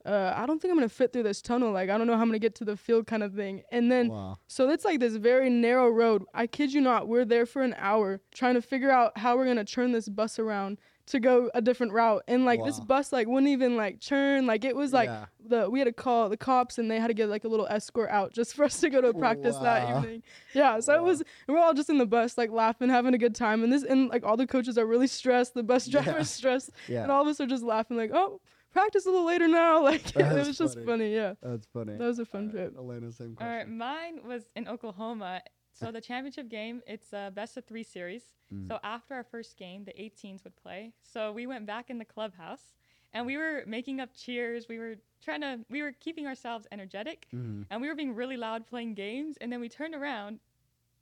uh, 0.06 0.32
"I 0.36 0.46
don't 0.46 0.60
think 0.60 0.70
I'm 0.72 0.76
gonna 0.78 0.88
fit 0.88 1.12
through 1.12 1.24
this 1.24 1.42
tunnel. 1.42 1.72
Like, 1.72 1.90
I 1.90 1.98
don't 1.98 2.06
know 2.06 2.14
how 2.16 2.22
I'm 2.22 2.28
gonna 2.28 2.38
get 2.38 2.54
to 2.56 2.64
the 2.64 2.76
field, 2.76 3.06
kind 3.06 3.22
of 3.22 3.34
thing." 3.34 3.62
And 3.72 3.90
then 3.90 4.08
Wow. 4.08 4.38
so 4.46 4.68
it's 4.70 4.84
like 4.84 5.00
this 5.00 5.16
very 5.16 5.50
narrow 5.50 5.88
road. 5.88 6.24
I 6.34 6.46
kid 6.46 6.72
you 6.72 6.80
not, 6.80 7.08
we're 7.08 7.24
there 7.24 7.46
for 7.46 7.62
an 7.62 7.74
hour 7.78 8.20
trying 8.34 8.54
to 8.54 8.62
figure 8.62 8.90
out 8.90 9.18
how 9.18 9.36
we're 9.36 9.46
gonna 9.46 9.64
turn 9.64 9.92
this 9.92 10.08
bus 10.08 10.38
around 10.38 10.78
to 11.08 11.20
go 11.20 11.50
a 11.54 11.60
different 11.60 11.92
route. 11.92 12.22
And 12.28 12.44
like 12.44 12.62
this 12.64 12.80
bus 12.80 13.12
like 13.12 13.26
wouldn't 13.26 13.50
even 13.50 13.76
like 13.76 14.00
churn. 14.00 14.46
Like 14.46 14.64
it 14.64 14.74
was 14.76 14.92
like 14.92 15.08
Yeah. 15.08 15.26
the 15.44 15.68
we 15.70 15.78
had 15.78 15.86
to 15.86 15.92
call 15.92 16.28
the 16.28 16.36
cops 16.36 16.78
and 16.78 16.90
they 16.90 16.98
had 17.00 17.08
to 17.08 17.14
get 17.14 17.28
like 17.28 17.44
a 17.44 17.48
little 17.48 17.66
escort 17.68 18.10
out 18.10 18.32
just 18.32 18.54
for 18.56 18.64
us 18.64 18.80
to 18.80 18.90
go 18.90 19.00
to 19.00 19.12
practice 19.14 19.56
Wow. 19.56 19.62
that 19.62 19.96
evening. 19.98 20.22
Yeah, 20.54 20.80
so 20.80 20.94
it 20.94 21.02
was 21.02 21.20
and 21.20 21.56
we're 21.56 21.62
all 21.62 21.74
just 21.74 21.90
in 21.90 21.98
the 21.98 22.06
bus 22.06 22.36
like 22.38 22.50
laughing, 22.50 22.88
having 22.88 23.14
a 23.14 23.18
good 23.18 23.34
time. 23.34 23.62
And 23.64 23.72
this 23.72 23.82
and 23.84 24.08
like 24.08 24.24
all 24.24 24.36
the 24.36 24.46
coaches 24.46 24.78
are 24.78 24.86
really 24.86 25.06
stressed, 25.06 25.54
the 25.54 25.62
bus 25.62 25.86
Yeah. 25.88 26.02
driver's 26.02 26.30
stressed, 26.30 26.70
Yeah. 26.88 27.02
and 27.02 27.12
all 27.12 27.22
of 27.22 27.28
us 27.28 27.40
are 27.40 27.46
just 27.46 27.62
laughing 27.64 27.96
like, 27.96 28.10
"Oh, 28.12 28.40
practice 28.72 29.06
a 29.06 29.10
little 29.10 29.26
later 29.26 29.48
now." 29.48 29.82
Like 29.88 30.06
it 30.10 30.14
That's 30.14 30.48
was 30.48 30.58
just 30.58 30.74
funny. 30.74 30.86
funny, 30.86 31.14
yeah. 31.14 31.34
That's 31.42 31.66
funny. 31.72 31.94
That 31.94 32.04
was 32.06 32.18
a 32.18 32.26
fun 32.26 32.48
uh, 32.48 32.52
trip. 32.52 32.76
Aleena, 32.76 33.12
same 33.14 33.36
All 33.40 33.46
right, 33.48 33.68
mine 33.68 34.20
was 34.26 34.42
in 34.56 34.68
Oklahoma. 34.68 35.40
So 35.78 35.92
the 35.92 36.00
championship 36.00 36.48
game, 36.48 36.82
it's 36.86 37.12
a 37.12 37.30
best 37.34 37.56
of 37.56 37.64
three 37.64 37.82
series. 37.84 38.22
Mm. 38.52 38.66
So 38.66 38.78
after 38.82 39.14
our 39.14 39.24
first 39.24 39.56
game, 39.56 39.84
the 39.84 39.92
18s 39.92 40.42
would 40.44 40.56
play. 40.56 40.92
So 41.02 41.32
we 41.32 41.46
went 41.46 41.66
back 41.66 41.90
in 41.90 41.98
the 41.98 42.04
clubhouse, 42.04 42.74
and 43.12 43.24
we 43.26 43.36
were 43.36 43.62
making 43.66 44.00
up 44.00 44.10
cheers. 44.14 44.68
We 44.68 44.78
were 44.78 44.96
trying 45.22 45.40
to, 45.42 45.60
we 45.70 45.82
were 45.82 45.92
keeping 45.92 46.26
ourselves 46.26 46.66
energetic, 46.72 47.26
Mhm. 47.34 47.66
and 47.70 47.80
we 47.80 47.88
were 47.88 47.94
being 47.94 48.14
really 48.14 48.36
loud 48.36 48.66
playing 48.66 48.94
games. 48.94 49.36
And 49.38 49.52
then 49.52 49.60
we 49.60 49.68
turned 49.68 49.94
around, 49.94 50.40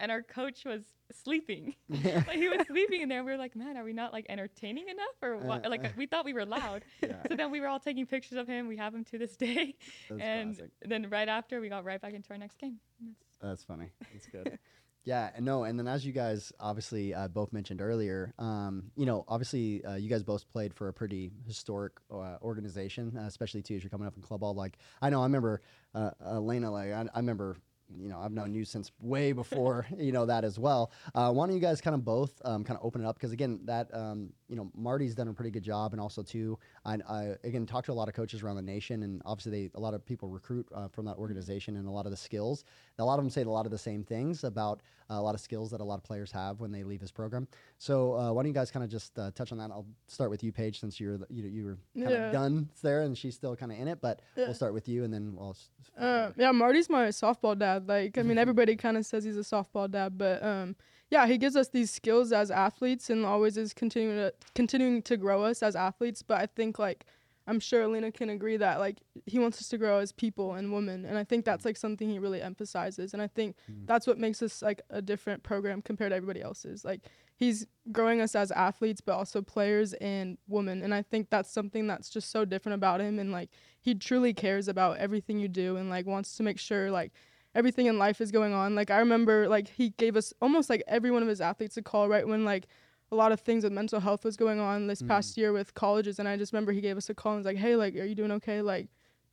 and 0.00 0.10
our 0.12 0.22
coach 0.22 0.64
was 0.64 0.82
sleeping. 1.22 1.74
like 1.88 2.30
he 2.32 2.48
was 2.48 2.66
sleeping 2.66 3.00
in 3.02 3.08
there. 3.08 3.18
And 3.18 3.26
We 3.26 3.32
were 3.32 3.38
like, 3.38 3.54
man, 3.56 3.76
are 3.76 3.84
we 3.84 3.92
not 3.92 4.12
like 4.12 4.26
entertaining 4.28 4.88
enough, 4.88 5.14
or 5.22 5.36
what? 5.38 5.64
Uh, 5.66 5.70
like 5.70 5.96
we 5.96 6.06
thought 6.06 6.24
we 6.24 6.32
were 6.34 6.44
loud. 6.46 6.84
Yeah. 7.02 7.22
So 7.28 7.36
then 7.36 7.50
we 7.50 7.60
were 7.60 7.68
all 7.68 7.78
taking 7.80 8.06
pictures 8.06 8.36
of 8.38 8.46
him. 8.48 8.66
We 8.68 8.76
have 8.78 8.94
him 8.94 9.04
to 9.04 9.18
this 9.18 9.36
day. 9.36 9.76
That's 10.08 10.20
and 10.20 10.56
classic. 10.56 10.70
then 10.82 11.08
right 11.10 11.28
after, 11.28 11.60
we 11.60 11.68
got 11.68 11.84
right 11.84 12.00
back 12.00 12.14
into 12.14 12.30
our 12.30 12.38
next 12.38 12.58
game. 12.58 12.78
That's- 13.00 13.16
That's 13.50 13.64
funny. 13.64 13.90
That's 14.12 14.26
good. 14.26 14.58
yeah, 15.04 15.30
no, 15.40 15.62
and 15.64 15.78
then 15.78 15.86
as 15.86 16.04
you 16.04 16.12
guys 16.12 16.52
obviously 16.58 17.14
uh, 17.14 17.28
both 17.28 17.52
mentioned 17.52 17.80
earlier, 17.80 18.34
um, 18.40 18.90
you 18.96 19.06
know, 19.06 19.24
obviously 19.28 19.84
uh, 19.84 19.94
you 19.94 20.08
guys 20.08 20.24
both 20.24 20.48
played 20.50 20.74
for 20.74 20.88
a 20.88 20.92
pretty 20.92 21.30
historic 21.46 21.92
uh, 22.10 22.36
organization, 22.42 23.16
uh, 23.16 23.22
especially 23.26 23.62
too 23.62 23.76
as 23.76 23.82
you're 23.84 23.90
coming 23.90 24.06
up 24.08 24.16
in 24.16 24.22
club 24.22 24.40
ball. 24.40 24.54
Like 24.54 24.78
I 25.00 25.10
know, 25.10 25.20
I 25.20 25.24
remember 25.24 25.60
uh, 25.94 26.10
Aleena. 26.24 26.72
Like 26.72 26.90
I, 26.92 27.06
I 27.14 27.18
remember 27.18 27.56
you 27.98 28.08
know 28.08 28.18
I've 28.20 28.32
known 28.32 28.52
you 28.52 28.64
since 28.64 28.90
way 29.00 29.32
before 29.32 29.86
you 29.98 30.12
know 30.12 30.26
that 30.26 30.44
as 30.44 30.58
well. 30.58 30.90
Uh, 31.14 31.32
why 31.32 31.46
don't 31.46 31.54
you 31.54 31.60
guys 31.60 31.80
kind 31.80 31.94
of 31.94 32.04
both 32.04 32.32
um, 32.44 32.64
kind 32.64 32.78
of 32.78 32.84
open 32.84 33.00
it 33.02 33.06
up 33.06 33.16
because 33.16 33.32
again 33.32 33.60
that 33.64 33.92
um, 33.94 34.30
you 34.48 34.56
know 34.56 34.70
Marty's 34.76 35.14
done 35.14 35.28
a 35.28 35.32
pretty 35.32 35.50
good 35.50 35.62
job 35.62 35.92
and 35.92 36.00
also 36.00 36.22
too 36.22 36.58
I, 36.84 36.98
I 37.08 37.34
again 37.44 37.66
talked 37.66 37.86
to 37.86 37.92
a 37.92 37.94
lot 37.94 38.08
of 38.08 38.14
coaches 38.14 38.42
around 38.42 38.56
the 38.56 38.62
nation 38.62 39.02
and 39.02 39.22
obviously 39.24 39.52
they 39.52 39.70
a 39.74 39.80
lot 39.80 39.94
of 39.94 40.04
people 40.04 40.28
recruit 40.28 40.66
uh, 40.74 40.88
from 40.88 41.04
that 41.06 41.16
organization 41.16 41.76
and 41.76 41.86
a 41.86 41.90
lot 41.90 42.06
of 42.06 42.10
the 42.10 42.16
skills. 42.16 42.64
A 42.98 43.04
lot 43.04 43.18
of 43.18 43.24
them 43.24 43.30
say 43.30 43.42
a 43.42 43.48
lot 43.48 43.66
of 43.66 43.70
the 43.72 43.78
same 43.78 44.02
things 44.02 44.42
about 44.44 44.80
uh, 45.10 45.14
a 45.14 45.20
lot 45.22 45.34
of 45.34 45.40
skills 45.40 45.70
that 45.70 45.80
a 45.80 45.84
lot 45.84 45.96
of 45.96 46.02
players 46.04 46.32
have 46.32 46.60
when 46.60 46.72
they 46.72 46.82
leave 46.82 47.00
this 47.00 47.12
program. 47.12 47.46
So 47.78 48.14
uh, 48.18 48.32
why 48.32 48.42
don't 48.42 48.48
you 48.48 48.54
guys 48.54 48.70
kind 48.70 48.82
of 48.84 48.90
just 48.90 49.18
uh, 49.18 49.30
touch 49.34 49.52
on 49.52 49.58
that? 49.58 49.70
I'll 49.70 49.86
start 50.08 50.30
with 50.30 50.42
you, 50.42 50.50
Paige, 50.50 50.80
since 50.80 50.98
you're 50.98 51.18
the, 51.18 51.26
you 51.30 51.44
you 51.44 51.64
were 51.64 51.78
kind 52.02 52.10
Yeah. 52.10 52.26
of 52.26 52.32
done 52.32 52.68
there 52.82 53.02
and 53.02 53.16
she's 53.16 53.34
still 53.34 53.54
kind 53.54 53.70
of 53.70 53.78
in 53.78 53.86
it, 53.88 54.00
but 54.00 54.20
Yeah. 54.36 54.46
we'll 54.46 54.54
start 54.54 54.72
with 54.74 54.88
you 54.88 55.04
and 55.04 55.12
then 55.12 55.34
we'll. 55.36 55.54
Uh, 55.98 56.30
yeah, 56.36 56.50
Marty's 56.52 56.88
my 56.88 57.08
softball 57.08 57.56
dad. 57.58 57.75
Like, 57.86 58.18
I 58.18 58.22
mean, 58.22 58.38
everybody 58.38 58.76
kind 58.76 58.96
of 58.96 59.04
says 59.04 59.24
he's 59.24 59.36
a 59.36 59.40
softball 59.40 59.90
dad, 59.90 60.16
but 60.16 60.42
um, 60.42 60.76
yeah, 61.10 61.26
he 61.26 61.38
gives 61.38 61.56
us 61.56 61.68
these 61.68 61.90
skills 61.90 62.32
as 62.32 62.50
athletes 62.50 63.10
and 63.10 63.24
always 63.24 63.56
is 63.56 63.72
continuing 63.72 64.16
to 64.16 64.32
continuing 64.54 65.02
to 65.02 65.16
grow 65.16 65.44
us 65.44 65.62
as 65.62 65.76
athletes. 65.76 66.22
But 66.22 66.40
I 66.40 66.46
think 66.46 66.78
like 66.78 67.04
I'm 67.48 67.60
sure 67.60 67.84
Aleena 67.84 68.12
can 68.12 68.28
agree 68.28 68.56
that 68.56 68.80
like 68.80 68.98
he 69.24 69.38
wants 69.38 69.58
us 69.58 69.68
to 69.68 69.78
grow 69.78 69.98
as 69.98 70.10
people 70.10 70.54
and 70.54 70.72
women, 70.72 71.04
and 71.04 71.16
I 71.16 71.22
think 71.22 71.44
that's 71.44 71.64
like 71.64 71.76
something 71.76 72.10
he 72.10 72.18
really 72.18 72.42
emphasizes, 72.42 73.12
and 73.12 73.22
I 73.22 73.28
think 73.28 73.56
that's 73.84 74.06
what 74.06 74.18
makes 74.18 74.42
us 74.42 74.62
like 74.62 74.80
a 74.90 75.00
different 75.00 75.44
program 75.44 75.80
compared 75.80 76.10
to 76.10 76.16
everybody 76.16 76.42
else's. 76.42 76.84
Like 76.84 77.02
he's 77.36 77.66
growing 77.92 78.20
us 78.20 78.34
as 78.34 78.50
athletes, 78.50 79.00
but 79.00 79.12
also 79.12 79.42
players 79.42 79.92
and 79.94 80.38
women, 80.48 80.82
and 80.82 80.92
I 80.92 81.02
think 81.02 81.30
that's 81.30 81.50
something 81.52 81.86
that's 81.86 82.10
just 82.10 82.32
so 82.32 82.44
different 82.44 82.74
about 82.74 83.00
him, 83.00 83.20
and 83.20 83.30
like 83.30 83.50
he 83.80 83.94
truly 83.94 84.34
cares 84.34 84.66
about 84.66 84.98
everything 84.98 85.38
you 85.38 85.48
do, 85.48 85.76
and 85.76 85.88
like 85.88 86.04
wants 86.04 86.36
to 86.38 86.42
make 86.42 86.58
sure 86.58 86.90
like 86.90 87.12
everything 87.56 87.86
in 87.86 87.98
life 87.98 88.20
is 88.20 88.30
going 88.30 88.52
on. 88.52 88.74
Like 88.74 88.90
I 88.90 88.98
remember 88.98 89.48
like 89.48 89.68
he 89.68 89.90
gave 89.90 90.16
us 90.16 90.32
almost 90.40 90.68
like 90.70 90.82
every 90.86 91.10
one 91.10 91.22
of 91.22 91.28
his 91.28 91.40
athletes 91.40 91.76
a 91.76 91.82
call 91.82 92.08
right 92.08 92.26
when 92.26 92.44
like 92.44 92.66
a 93.12 93.16
lot 93.16 93.32
of 93.32 93.40
things 93.40 93.64
with 93.64 93.72
mental 93.72 94.00
health 94.00 94.24
was 94.24 94.36
going 94.36 94.60
on 94.60 94.86
this 94.88 95.00
past 95.02 95.36
year 95.36 95.52
with 95.52 95.74
colleges 95.74 96.18
and 96.18 96.28
I 96.28 96.36
just 96.36 96.52
remember 96.52 96.72
he 96.72 96.80
gave 96.80 96.96
us 96.96 97.08
a 97.08 97.14
call 97.14 97.32
and 97.32 97.38
was 97.40 97.46
like, 97.46 97.56
Hey, 97.56 97.74
like, 97.76 97.94
are 97.96 98.04
you 98.04 98.14
doing 98.14 98.32
okay? 98.32 98.62
Like 98.62 98.88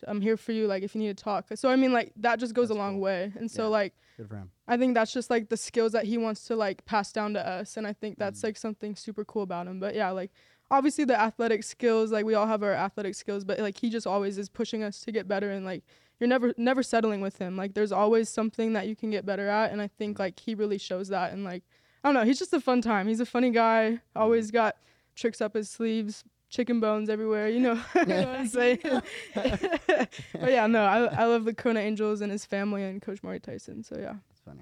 I'm 0.07 0.21
here 0.21 0.37
for 0.37 0.51
you, 0.51 0.67
like 0.67 0.83
if 0.83 0.95
you 0.95 1.01
need 1.01 1.17
to 1.17 1.23
talk. 1.23 1.45
So 1.55 1.69
I 1.69 1.75
mean 1.75 1.91
like 1.93 2.13
that 2.17 2.39
just 2.39 2.53
goes 2.53 2.69
That's 2.69 2.77
a 2.77 2.81
long 2.81 2.93
cool. 2.95 3.01
way. 3.01 3.31
And 3.35 3.49
so 3.49 3.69
like 3.69 3.93
Good 4.17 4.29
for 4.29 4.35
him. 4.37 4.51
I 4.67 4.77
think 4.77 4.93
that's 4.93 5.11
just 5.11 5.29
like 5.29 5.49
the 5.49 5.57
skills 5.57 5.91
that 5.91 6.05
he 6.05 6.17
wants 6.17 6.45
to 6.45 6.55
like 6.55 6.85
pass 6.85 7.11
down 7.11 7.33
to 7.33 7.45
us 7.45 7.77
and 7.77 7.85
I 7.85 7.93
think 7.93 8.17
that's 8.19 8.39
Mm. 8.41 8.43
like 8.45 8.57
something 8.57 8.95
super 8.95 9.25
cool 9.25 9.43
about 9.43 9.67
him. 9.67 9.79
But 9.79 9.95
yeah, 9.95 10.11
like 10.11 10.31
obviously 10.71 11.03
the 11.05 11.19
athletic 11.19 11.63
skills, 11.63 12.11
like 12.11 12.25
we 12.25 12.33
all 12.35 12.47
have 12.47 12.63
our 12.63 12.73
athletic 12.73 13.15
skills, 13.15 13.43
but 13.43 13.59
like 13.59 13.77
he 13.79 13.89
just 13.89 14.07
always 14.07 14.37
is 14.37 14.49
pushing 14.49 14.81
us 14.83 14.99
to 15.01 15.11
get 15.11 15.27
better 15.27 15.51
and 15.51 15.65
like 15.65 15.83
you're 16.19 16.27
never 16.27 16.53
never 16.57 16.83
settling 16.83 17.21
with 17.21 17.37
him. 17.37 17.57
Like 17.57 17.73
there's 17.73 17.91
always 17.91 18.29
something 18.29 18.73
that 18.73 18.87
you 18.87 18.95
can 18.95 19.11
get 19.11 19.25
better 19.25 19.47
at 19.47 19.71
and 19.71 19.81
I 19.81 19.87
think 19.87 20.19
like 20.19 20.39
he 20.39 20.55
really 20.55 20.77
shows 20.77 21.09
that 21.09 21.33
and 21.33 21.43
like 21.43 21.63
I 22.03 22.09
don't 22.09 22.15
know, 22.15 22.25
he's 22.25 22.39
just 22.39 22.53
a 22.53 22.59
fun 22.59 22.81
time. 22.81 23.07
He's 23.07 23.19
a 23.19 23.25
funny 23.25 23.49
guy, 23.49 23.99
always 24.15 24.51
got 24.51 24.75
tricks 25.15 25.41
up 25.41 25.53
his 25.53 25.69
sleeves, 25.69 26.23
chicken 26.49 26.79
bones 26.79 27.09
everywhere, 27.09 27.47
you 27.49 27.59
know, 27.59 27.73
you 27.95 28.05
know 28.05 28.27
what 28.27 28.39
I'm 28.39 28.47
saying. 28.47 28.79
but 29.33 30.09
yeah, 30.51 30.67
no, 30.67 30.83
I 30.83 31.05
I 31.05 31.25
love 31.25 31.45
the 31.45 31.53
Corona 31.53 31.79
Angels 31.79 32.21
and 32.21 32.31
his 32.31 32.45
family 32.45 32.83
and 32.83 33.01
Coach 33.01 33.23
Marty 33.23 33.39
Tyson. 33.39 33.83
So 33.83 33.97
yeah. 33.99 34.15
It's 34.31 34.41
funny. 34.41 34.61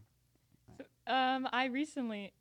Um, 1.08 1.48
I 1.52 1.66
recently, 1.66 2.32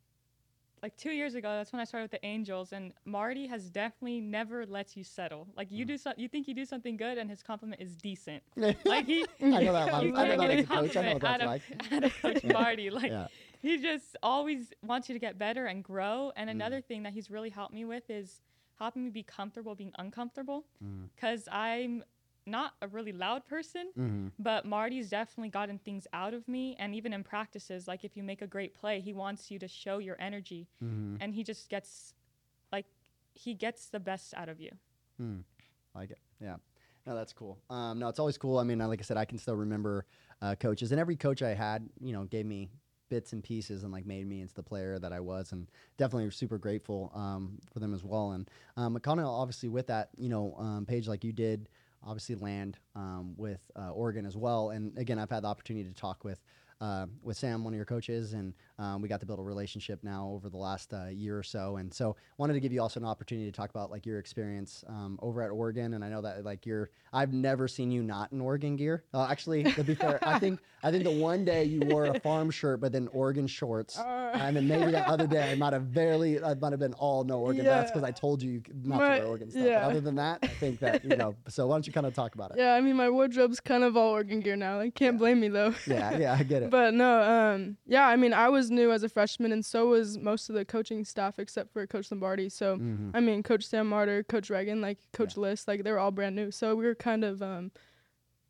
like 0.82 0.96
two 0.96 1.10
years 1.10 1.34
ago, 1.34 1.48
that's 1.56 1.72
when 1.72 1.80
I 1.80 1.84
started 1.84 2.04
with 2.10 2.20
the 2.20 2.26
Angels, 2.26 2.72
and 2.72 2.92
Marty 3.04 3.46
has 3.46 3.68
definitely 3.70 4.20
never 4.20 4.64
lets 4.66 4.96
you 4.96 5.04
settle. 5.04 5.46
Like 5.56 5.68
Mm. 5.68 5.76
you 5.76 5.84
do 5.84 5.98
so, 5.98 6.12
you 6.16 6.28
think 6.28 6.48
you 6.48 6.54
do 6.54 6.64
something 6.64 6.96
good, 6.96 7.18
and 7.18 7.28
his 7.28 7.42
compliment 7.42 7.80
is 7.82 7.96
decent. 7.96 8.42
Like 8.84 9.06
he, 9.06 9.24
I 9.42 9.62
know 9.62 9.72
that. 9.72 10.02
you 10.02 10.16
I 10.16 10.28
know 10.28 10.36
that 10.38 10.50
as 10.50 10.64
a 10.64 10.66
coach. 10.66 10.96
I 10.96 11.02
know 11.02 11.12
what 11.14 11.22
that's 11.22 11.42
out 11.42 11.46
like. 11.46 11.62
of, 11.70 11.92
out 11.92 12.04
of 12.04 12.22
Coach 12.22 12.44
Marty. 12.44 12.90
Like 12.90 13.10
Yeah. 13.10 13.26
he 13.60 13.78
just 13.78 14.16
always 14.22 14.72
wants 14.82 15.08
you 15.08 15.14
to 15.14 15.18
get 15.18 15.38
better 15.38 15.66
and 15.66 15.84
grow. 15.84 16.32
And 16.36 16.48
Mm. 16.48 16.52
another 16.52 16.80
thing 16.80 17.02
that 17.02 17.12
he's 17.12 17.30
really 17.30 17.50
helped 17.50 17.74
me 17.74 17.84
with 17.84 18.08
is 18.08 18.40
helping 18.78 19.04
me 19.04 19.10
be 19.10 19.22
comfortable 19.22 19.74
being 19.74 19.92
uncomfortable, 19.98 20.64
Mm. 20.82 21.08
because 21.14 21.46
I'm 21.52 22.02
not 22.46 22.74
a 22.82 22.88
really 22.88 23.12
loud 23.12 23.46
person. 23.46 23.90
Mm-hmm. 23.98 24.28
But 24.38 24.64
Marty's 24.64 25.10
definitely 25.10 25.50
gotten 25.50 25.78
things 25.78 26.06
out 26.12 26.34
of 26.34 26.46
me. 26.48 26.76
And 26.78 26.94
even 26.94 27.12
in 27.12 27.22
practices, 27.22 27.86
like 27.86 28.04
if 28.04 28.16
you 28.16 28.22
make 28.22 28.42
a 28.42 28.46
great 28.46 28.74
play, 28.74 29.00
he 29.00 29.12
wants 29.12 29.50
you 29.50 29.58
to 29.58 29.68
show 29.68 29.98
your 29.98 30.16
energy. 30.20 30.68
Mm-hmm. 30.82 31.16
And 31.20 31.34
he 31.34 31.44
just 31.44 31.68
gets, 31.68 32.14
like, 32.72 32.86
he 33.34 33.54
gets 33.54 33.86
the 33.86 34.00
best 34.00 34.34
out 34.34 34.48
of 34.48 34.60
you. 34.60 34.70
Hmm. 35.18 35.38
Like 35.94 36.10
it. 36.10 36.18
Yeah. 36.40 36.56
No, 37.06 37.14
that's 37.14 37.32
cool. 37.32 37.58
Um, 37.70 37.98
no, 37.98 38.08
it's 38.08 38.18
always 38.18 38.38
cool. 38.38 38.58
I 38.58 38.64
mean, 38.64 38.78
like 38.78 39.00
I 39.00 39.02
said, 39.02 39.16
I 39.16 39.24
can 39.24 39.38
still 39.38 39.56
remember 39.56 40.06
uh, 40.42 40.54
coaches, 40.54 40.92
and 40.92 41.00
every 41.00 41.16
coach 41.16 41.42
I 41.42 41.54
had, 41.54 41.88
you 42.00 42.12
know, 42.12 42.24
gave 42.24 42.46
me 42.46 42.68
bits 43.08 43.32
and 43.32 43.42
pieces 43.42 43.82
and 43.82 43.92
like 43.92 44.06
made 44.06 44.26
me 44.28 44.40
into 44.40 44.54
the 44.54 44.62
player 44.62 44.98
that 44.98 45.12
I 45.12 45.20
was, 45.20 45.52
and 45.52 45.66
definitely 45.98 46.30
super 46.30 46.58
grateful 46.58 47.10
um, 47.14 47.58
for 47.72 47.80
them 47.80 47.94
as 47.94 48.04
well. 48.04 48.32
And 48.32 48.48
um, 48.76 48.98
kind 49.00 49.18
of 49.18 49.26
obviously 49.26 49.68
with 49.68 49.86
that, 49.88 50.10
you 50.16 50.28
know, 50.28 50.54
um, 50.58 50.86
Paige, 50.86 51.08
like 51.08 51.24
you 51.24 51.32
did, 51.32 51.68
obviously 52.04 52.34
land 52.34 52.78
um, 52.94 53.34
with 53.36 53.60
uh, 53.76 53.90
Oregon 53.90 54.26
as 54.26 54.36
well. 54.36 54.70
And 54.70 54.96
again, 54.98 55.18
I've 55.18 55.30
had 55.30 55.44
the 55.44 55.48
opportunity 55.48 55.88
to 55.88 55.94
talk 55.94 56.24
with. 56.24 56.40
Uh, 56.80 57.04
with 57.22 57.36
Sam, 57.36 57.62
one 57.62 57.74
of 57.74 57.76
your 57.76 57.84
coaches, 57.84 58.32
and 58.32 58.54
um, 58.78 59.02
we 59.02 59.08
got 59.08 59.20
to 59.20 59.26
build 59.26 59.38
a 59.38 59.42
relationship 59.42 60.02
now 60.02 60.30
over 60.32 60.48
the 60.48 60.56
last 60.56 60.94
uh, 60.94 61.08
year 61.08 61.36
or 61.38 61.42
so. 61.42 61.76
And 61.76 61.92
so, 61.92 62.16
wanted 62.38 62.54
to 62.54 62.60
give 62.60 62.72
you 62.72 62.80
also 62.80 62.98
an 63.00 63.04
opportunity 63.04 63.50
to 63.50 63.54
talk 63.54 63.68
about 63.68 63.90
like 63.90 64.06
your 64.06 64.18
experience 64.18 64.82
um, 64.88 65.18
over 65.20 65.42
at 65.42 65.50
Oregon. 65.50 65.92
And 65.92 66.02
I 66.02 66.08
know 66.08 66.22
that 66.22 66.42
like 66.42 66.64
you're, 66.64 66.88
I've 67.12 67.34
never 67.34 67.68
seen 67.68 67.90
you 67.90 68.02
not 68.02 68.32
in 68.32 68.40
Oregon 68.40 68.76
gear. 68.76 69.04
Uh, 69.12 69.26
actually, 69.30 69.64
to 69.64 69.84
be 69.84 69.94
fair, 69.94 70.18
I 70.26 70.38
think 70.38 70.58
I 70.82 70.90
think 70.90 71.04
the 71.04 71.10
one 71.10 71.44
day 71.44 71.64
you 71.64 71.80
wore 71.84 72.06
a 72.06 72.18
farm 72.20 72.50
shirt, 72.50 72.80
but 72.80 72.92
then 72.92 73.08
Oregon 73.12 73.46
shorts, 73.46 73.98
Uh, 74.30 74.32
and 74.34 74.56
then 74.56 74.68
maybe 74.68 74.92
the 74.92 75.06
other 75.08 75.26
day 75.26 75.50
I 75.50 75.56
might 75.56 75.72
have 75.72 75.92
barely, 75.92 76.40
I 76.42 76.54
might 76.54 76.70
have 76.72 76.78
been 76.78 76.94
all 76.94 77.24
no 77.24 77.40
Oregon. 77.40 77.64
but 77.64 77.70
That's 77.72 77.90
because 77.90 78.04
I 78.04 78.12
told 78.12 78.40
you 78.40 78.62
not 78.84 78.98
to 79.00 79.04
wear 79.04 79.24
Oregon 79.26 79.50
stuff. 79.50 79.64
yeah. 79.66 79.84
Other 79.86 80.00
than 80.00 80.14
that, 80.14 80.38
I 80.42 80.46
think 80.46 80.78
that 80.80 81.04
you 81.04 81.16
know. 81.16 81.34
So 81.48 81.66
why 81.66 81.74
don't 81.74 81.86
you 81.86 81.92
kind 81.92 82.06
of 82.06 82.14
talk 82.14 82.36
about 82.36 82.52
it? 82.52 82.58
Yeah, 82.58 82.74
I 82.74 82.80
mean 82.80 82.94
my 82.96 83.10
wardrobe's 83.10 83.58
kind 83.60 83.82
of 83.82 83.96
all 83.96 84.10
Oregon 84.12 84.38
gear 84.40 84.54
now. 84.56 84.76
Like 84.78 84.94
can't 84.94 85.18
blame 85.18 85.40
me 85.40 85.48
though. 85.48 85.74
Yeah, 85.86 86.16
yeah, 86.16 86.36
I 86.38 86.44
get 86.44 86.62
it. 86.62 86.69
But 86.70 86.94
no, 86.94 87.22
um, 87.22 87.76
yeah, 87.86 88.06
I 88.06 88.16
mean 88.16 88.32
I 88.32 88.48
was 88.48 88.70
new 88.70 88.92
as 88.92 89.02
a 89.02 89.08
freshman, 89.08 89.52
and 89.52 89.64
so 89.64 89.88
was 89.88 90.16
most 90.18 90.48
of 90.48 90.54
the 90.54 90.64
coaching 90.64 91.04
staff 91.04 91.38
except 91.38 91.72
for 91.72 91.86
Coach 91.86 92.10
Lombardi. 92.10 92.48
So 92.48 92.76
Mhm. 92.78 93.10
I 93.14 93.20
mean 93.20 93.42
Coach 93.42 93.64
Sam 93.66 93.88
Martyr, 93.88 94.22
Coach 94.22 94.50
Reagan, 94.50 94.80
like 94.80 94.98
Coach 95.12 95.36
List, 95.36 95.68
like 95.68 95.82
they 95.84 95.92
were 95.92 95.98
all 95.98 96.10
brand 96.10 96.36
new. 96.36 96.50
So 96.50 96.74
we 96.74 96.84
were 96.84 96.94
kind 96.94 97.24
of 97.24 97.42
um, 97.42 97.70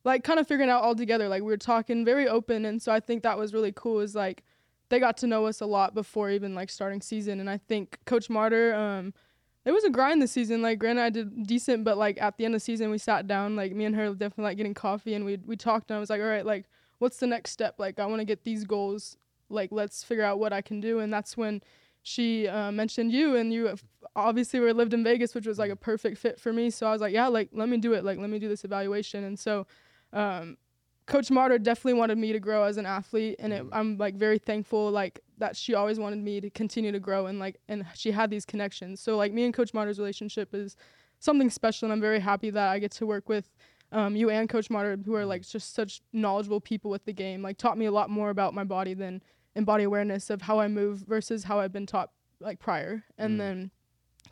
like 0.05 0.25
kind 0.25 0.41
of 0.41 0.47
figuring 0.47 0.71
out 0.71 0.83
all 0.83 0.95
together. 0.95 1.29
Like 1.29 1.43
we 1.43 1.49
were 1.49 1.57
talking 1.57 2.05
very 2.05 2.27
open, 2.29 2.65
and 2.65 2.81
so 2.81 2.93
I 2.93 3.01
think 3.01 3.23
that 3.23 3.37
was 3.39 3.53
really 3.53 3.73
cool. 3.75 4.01
Is 4.01 4.15
like 4.15 4.45
they 4.89 4.99
got 4.99 5.17
to 5.19 5.27
know 5.27 5.47
us 5.47 5.61
a 5.61 5.67
lot 5.67 5.95
before 5.95 6.31
even 6.31 6.55
like 6.55 6.71
starting 6.71 7.01
season, 7.01 7.41
and 7.41 7.49
I 7.49 7.59
think 7.59 7.99
Coach 8.07 8.29
Martyr, 8.31 8.75
um, 8.75 9.15
it 9.65 9.73
was 9.73 9.85
a 9.85 9.91
grind 9.91 10.21
this 10.21 10.33
season. 10.33 10.63
Like 10.63 10.79
granted, 10.79 11.03
I 11.03 11.11
did 11.11 11.47
decent, 11.47 11.85
but 11.85 11.97
like 11.99 12.21
at 12.21 12.37
the 12.39 12.45
end 12.45 12.55
of 12.55 12.61
the 12.61 12.65
season, 12.65 12.91
we 12.91 12.99
sat 12.99 13.27
down. 13.27 13.57
Like 13.57 13.73
me 13.75 13.85
and 13.85 13.95
her 13.95 14.09
definitely 14.11 14.45
like 14.45 14.57
getting 14.57 14.75
coffee, 14.75 15.15
and 15.15 15.25
we 15.25 15.39
we 15.47 15.57
talked, 15.57 15.91
and 15.91 15.97
I 15.97 16.01
was 16.01 16.11
like, 16.11 16.21
all 16.21 16.27
right, 16.27 16.47
like 16.47 16.65
what's 17.01 17.17
the 17.17 17.27
next 17.27 17.51
step? 17.51 17.75
Like 17.79 17.99
I 17.99 18.07
want 18.07 18.21
to 18.21 18.25
get 18.25 18.45
these 18.45 18.65
goals. 18.65 19.17
Like 19.49 19.73
let's 19.73 20.05
figure 20.05 20.23
out 20.25 20.39
what 20.39 20.53
I 20.53 20.61
can 20.61 20.81
do, 20.81 21.01
and 21.01 21.13
that's 21.13 21.37
when 21.37 21.61
she 22.03 22.47
uh, 22.47 22.71
mentioned 22.71 23.11
you, 23.11 23.35
and 23.35 23.53
you 23.53 23.75
obviously 24.15 24.61
were 24.61 24.73
lived 24.73 24.95
in 24.95 25.03
Vegas, 25.03 25.35
which 25.35 25.47
was 25.47 25.59
like 25.59 25.71
a 25.71 25.77
perfect 25.77 26.19
fit 26.19 26.39
for 26.39 26.53
me. 26.53 26.71
So 26.71 26.87
I 26.87 26.93
was 26.93 27.01
like, 27.01 27.13
yeah, 27.13 27.27
like 27.27 27.49
let 27.53 27.69
me 27.69 27.79
do 27.79 27.93
it. 27.95 28.05
Like 28.05 28.19
let 28.19 28.31
me 28.31 28.39
do 28.39 28.49
this 28.49 28.65
evaluation, 28.65 29.25
and 29.25 29.39
so. 29.39 29.67
Um, 30.13 30.57
Coach 31.07 31.29
Martyr 31.29 31.59
definitely 31.59 31.95
wanted 31.95 32.19
me 32.19 32.33
to 32.33 32.39
grow 32.39 32.63
as 32.63 32.77
an 32.77 32.87
athlete, 32.87 33.35
and 33.41 33.53
it, 33.53 33.67
I'm 33.73 33.99
like 33.99 34.15
very 34.15 34.39
thankful 34.39 34.93
like 34.93 35.19
that 35.39 35.57
she 35.57 35.75
always 35.75 35.99
wanted 35.99 36.21
me 36.21 36.41
to 36.41 36.51
continue 36.51 36.93
to 36.93 37.01
grow 37.01 37.27
and 37.27 37.41
like 37.41 37.61
and 37.67 37.85
she 37.95 38.13
had 38.13 38.31
these 38.31 38.45
connections. 38.45 39.01
So 39.01 39.17
like 39.17 39.33
me 39.33 39.43
and 39.45 39.53
Coach 39.53 39.75
Martyr's 39.75 39.99
relationship 39.99 40.55
is 40.55 40.77
something 41.19 41.51
special, 41.51 41.87
and 41.87 41.93
I'm 41.93 42.01
very 42.01 42.21
happy 42.21 42.51
that 42.51 42.69
I 42.69 42.79
get 42.79 42.93
to 42.93 43.07
work 43.07 43.29
with 43.29 43.51
um, 43.93 44.15
you 44.17 44.31
and 44.31 44.49
Coach 44.49 44.71
Martyr, 44.71 44.97
who 45.05 45.15
are 45.15 45.25
like 45.27 45.43
just 45.47 45.75
such 45.75 46.01
knowledgeable 46.13 46.61
people 46.61 46.91
with 46.91 47.05
the 47.05 47.13
game. 47.13 47.43
Like 47.43 47.57
taught 47.59 47.77
me 47.79 47.87
a 47.87 47.93
lot 47.93 48.11
more 48.11 48.31
about 48.31 48.55
my 48.55 48.65
body 48.65 48.95
than 48.95 49.23
and 49.57 49.67
body 49.67 49.85
awareness 49.85 50.31
of 50.31 50.43
how 50.43 50.61
I 50.61 50.69
move 50.69 51.01
versus 51.09 51.45
how 51.45 51.59
I've 51.59 51.73
been 51.73 51.87
taught 51.87 52.11
like 52.39 52.59
prior. 52.61 53.03
And 53.19 53.35
Mm. 53.35 53.39
then 53.39 53.71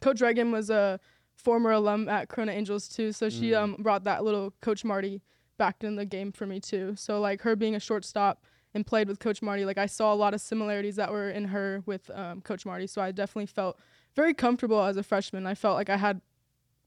Coach 0.00 0.20
Reagan 0.20 0.52
was 0.52 0.70
a 0.70 1.00
former 1.34 1.72
alum 1.72 2.08
at 2.08 2.28
Corona 2.28 2.52
Angels 2.52 2.88
too, 2.88 3.12
so 3.12 3.28
she 3.28 3.50
Mm. 3.50 3.62
um 3.62 3.76
brought 3.82 4.04
that 4.04 4.22
little 4.24 4.52
Coach 4.60 4.84
Marty 4.84 5.22
back 5.56 5.82
in 5.82 5.96
the 5.96 6.04
game 6.06 6.30
for 6.30 6.46
me 6.46 6.60
too. 6.60 6.94
So 6.96 7.20
like 7.20 7.42
her 7.42 7.56
being 7.56 7.74
a 7.74 7.80
shortstop 7.80 8.44
and 8.74 8.86
played 8.86 9.08
with 9.08 9.18
Coach 9.18 9.42
Marty, 9.42 9.64
like 9.64 9.78
I 9.78 9.86
saw 9.86 10.12
a 10.12 10.14
lot 10.14 10.34
of 10.34 10.40
similarities 10.40 10.94
that 10.96 11.10
were 11.10 11.30
in 11.30 11.46
her 11.46 11.82
with 11.84 12.10
um, 12.14 12.42
Coach 12.42 12.64
Marty. 12.64 12.86
So 12.86 13.02
I 13.02 13.10
definitely 13.10 13.46
felt 13.46 13.76
very 14.14 14.34
comfortable 14.34 14.80
as 14.82 14.96
a 14.96 15.02
freshman. 15.02 15.46
I 15.46 15.54
felt 15.56 15.74
like 15.74 15.90
I 15.90 15.96
had 15.96 16.20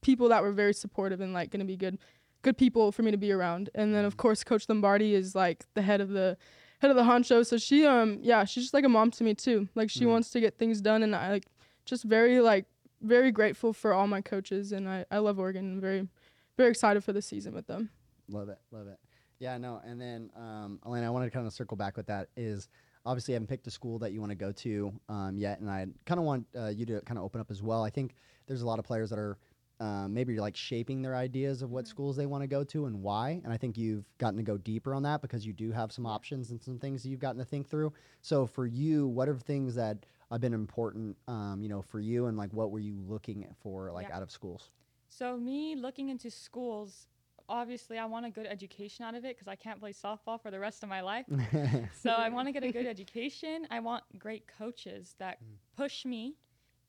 people 0.00 0.28
that 0.30 0.42
were 0.42 0.52
very 0.52 0.72
supportive 0.74 1.20
and 1.20 1.32
like 1.34 1.50
going 1.50 1.60
to 1.60 1.66
be 1.66 1.76
good 1.76 1.98
good 2.42 2.58
people 2.58 2.92
for 2.92 3.02
me 3.02 3.10
to 3.10 3.16
be 3.16 3.32
around. 3.32 3.70
And 3.74 3.94
then 3.94 4.04
of 4.04 4.16
course 4.16 4.44
Coach 4.44 4.68
Lombardi 4.68 5.14
is 5.14 5.34
like 5.34 5.64
the 5.74 5.82
head 5.82 6.00
of 6.00 6.10
the 6.10 6.36
head 6.80 6.90
of 6.90 6.96
the 6.96 7.04
honcho. 7.04 7.46
So 7.46 7.56
she 7.58 7.86
um 7.86 8.18
yeah, 8.22 8.44
she's 8.44 8.64
just 8.64 8.74
like 8.74 8.84
a 8.84 8.88
mom 8.88 9.10
to 9.12 9.24
me 9.24 9.34
too. 9.34 9.68
Like 9.74 9.90
she 9.90 10.04
Mm. 10.04 10.08
wants 10.10 10.30
to 10.30 10.40
get 10.40 10.58
things 10.58 10.80
done 10.80 11.02
and 11.02 11.14
I 11.14 11.30
like 11.32 11.46
just 11.84 12.04
very 12.04 12.40
like 12.40 12.66
very 13.00 13.32
grateful 13.32 13.72
for 13.72 13.92
all 13.92 14.06
my 14.06 14.20
coaches 14.20 14.72
and 14.72 14.88
I, 14.88 15.04
I 15.10 15.18
love 15.18 15.38
Oregon 15.38 15.64
and 15.72 15.80
very 15.80 16.08
very 16.56 16.70
excited 16.70 17.02
for 17.02 17.12
the 17.12 17.22
season 17.22 17.54
with 17.54 17.66
them. 17.66 17.90
Love 18.28 18.48
it, 18.48 18.58
love 18.70 18.86
it. 18.86 18.98
Yeah, 19.38 19.58
no. 19.58 19.80
And 19.84 20.00
then, 20.00 20.30
um, 20.36 20.78
Aleena, 20.84 21.04
I 21.06 21.10
wanted 21.10 21.26
to 21.26 21.30
kind 21.32 21.46
of 21.46 21.52
circle 21.52 21.76
back 21.76 21.96
with 21.96 22.06
that 22.06 22.28
is 22.36 22.68
obviously 23.04 23.34
I 23.34 23.36
haven't 23.36 23.48
picked 23.48 23.66
a 23.66 23.70
school 23.72 23.98
that 23.98 24.12
you 24.12 24.20
want 24.20 24.30
to 24.30 24.36
go 24.36 24.52
to 24.52 24.92
um, 25.08 25.36
yet. 25.36 25.58
And 25.58 25.68
I 25.68 25.86
kind 26.06 26.20
of 26.20 26.24
want 26.24 26.46
uh, 26.56 26.68
you 26.68 26.86
to 26.86 27.00
kind 27.00 27.18
of 27.18 27.24
open 27.24 27.40
up 27.40 27.50
as 27.50 27.60
well. 27.60 27.82
I 27.82 27.90
think 27.90 28.14
there's 28.46 28.62
a 28.62 28.66
lot 28.66 28.78
of 28.78 28.84
players 28.84 29.10
that 29.10 29.18
are 29.18 29.38
um, 29.82 30.14
maybe 30.14 30.38
like 30.38 30.56
shaping 30.56 31.02
their 31.02 31.16
ideas 31.16 31.60
of 31.60 31.72
what 31.72 31.88
schools 31.88 32.14
they 32.14 32.26
want 32.26 32.42
to 32.42 32.46
go 32.46 32.62
to 32.62 32.86
and 32.86 33.02
why. 33.02 33.40
And 33.42 33.52
I 33.52 33.56
think 33.56 33.76
you've 33.76 34.04
gotten 34.18 34.36
to 34.36 34.44
go 34.44 34.56
deeper 34.56 34.94
on 34.94 35.02
that 35.02 35.20
because 35.20 35.44
you 35.44 35.52
do 35.52 35.72
have 35.72 35.90
some 35.90 36.06
options 36.06 36.52
and 36.52 36.62
some 36.62 36.78
things 36.78 37.02
that 37.02 37.08
you've 37.08 37.18
gotten 37.18 37.40
to 37.40 37.44
think 37.44 37.68
through. 37.68 37.92
So 38.20 38.46
for 38.46 38.64
you, 38.64 39.08
what 39.08 39.28
are 39.28 39.36
things 39.36 39.74
that 39.74 40.06
have 40.30 40.40
been 40.40 40.54
important, 40.54 41.16
um, 41.26 41.58
you 41.60 41.68
know, 41.68 41.82
for 41.82 41.98
you 41.98 42.26
and 42.26 42.36
like 42.38 42.52
what 42.52 42.70
were 42.70 42.78
you 42.78 42.94
looking 43.08 43.44
for 43.60 43.90
like 43.90 44.08
Yeah. 44.08 44.18
out 44.18 44.22
of 44.22 44.30
schools? 44.30 44.70
So 45.08 45.36
me 45.36 45.74
looking 45.74 46.10
into 46.10 46.30
schools, 46.30 47.08
obviously 47.48 47.98
I 47.98 48.04
want 48.04 48.24
a 48.24 48.30
good 48.30 48.46
education 48.46 49.04
out 49.04 49.16
of 49.16 49.24
it 49.24 49.36
because 49.36 49.48
I 49.48 49.56
can't 49.56 49.80
play 49.80 49.92
softball 49.92 50.40
for 50.40 50.52
the 50.52 50.60
rest 50.60 50.84
of 50.84 50.88
my 50.90 51.00
life. 51.00 51.26
so 51.92 52.10
I 52.10 52.28
want 52.28 52.46
to 52.46 52.52
get 52.52 52.62
a 52.62 52.70
good 52.70 52.86
education. 52.86 53.66
I 53.68 53.80
want 53.80 54.04
great 54.16 54.46
coaches 54.46 55.16
that 55.18 55.40
push 55.76 56.04
me 56.04 56.36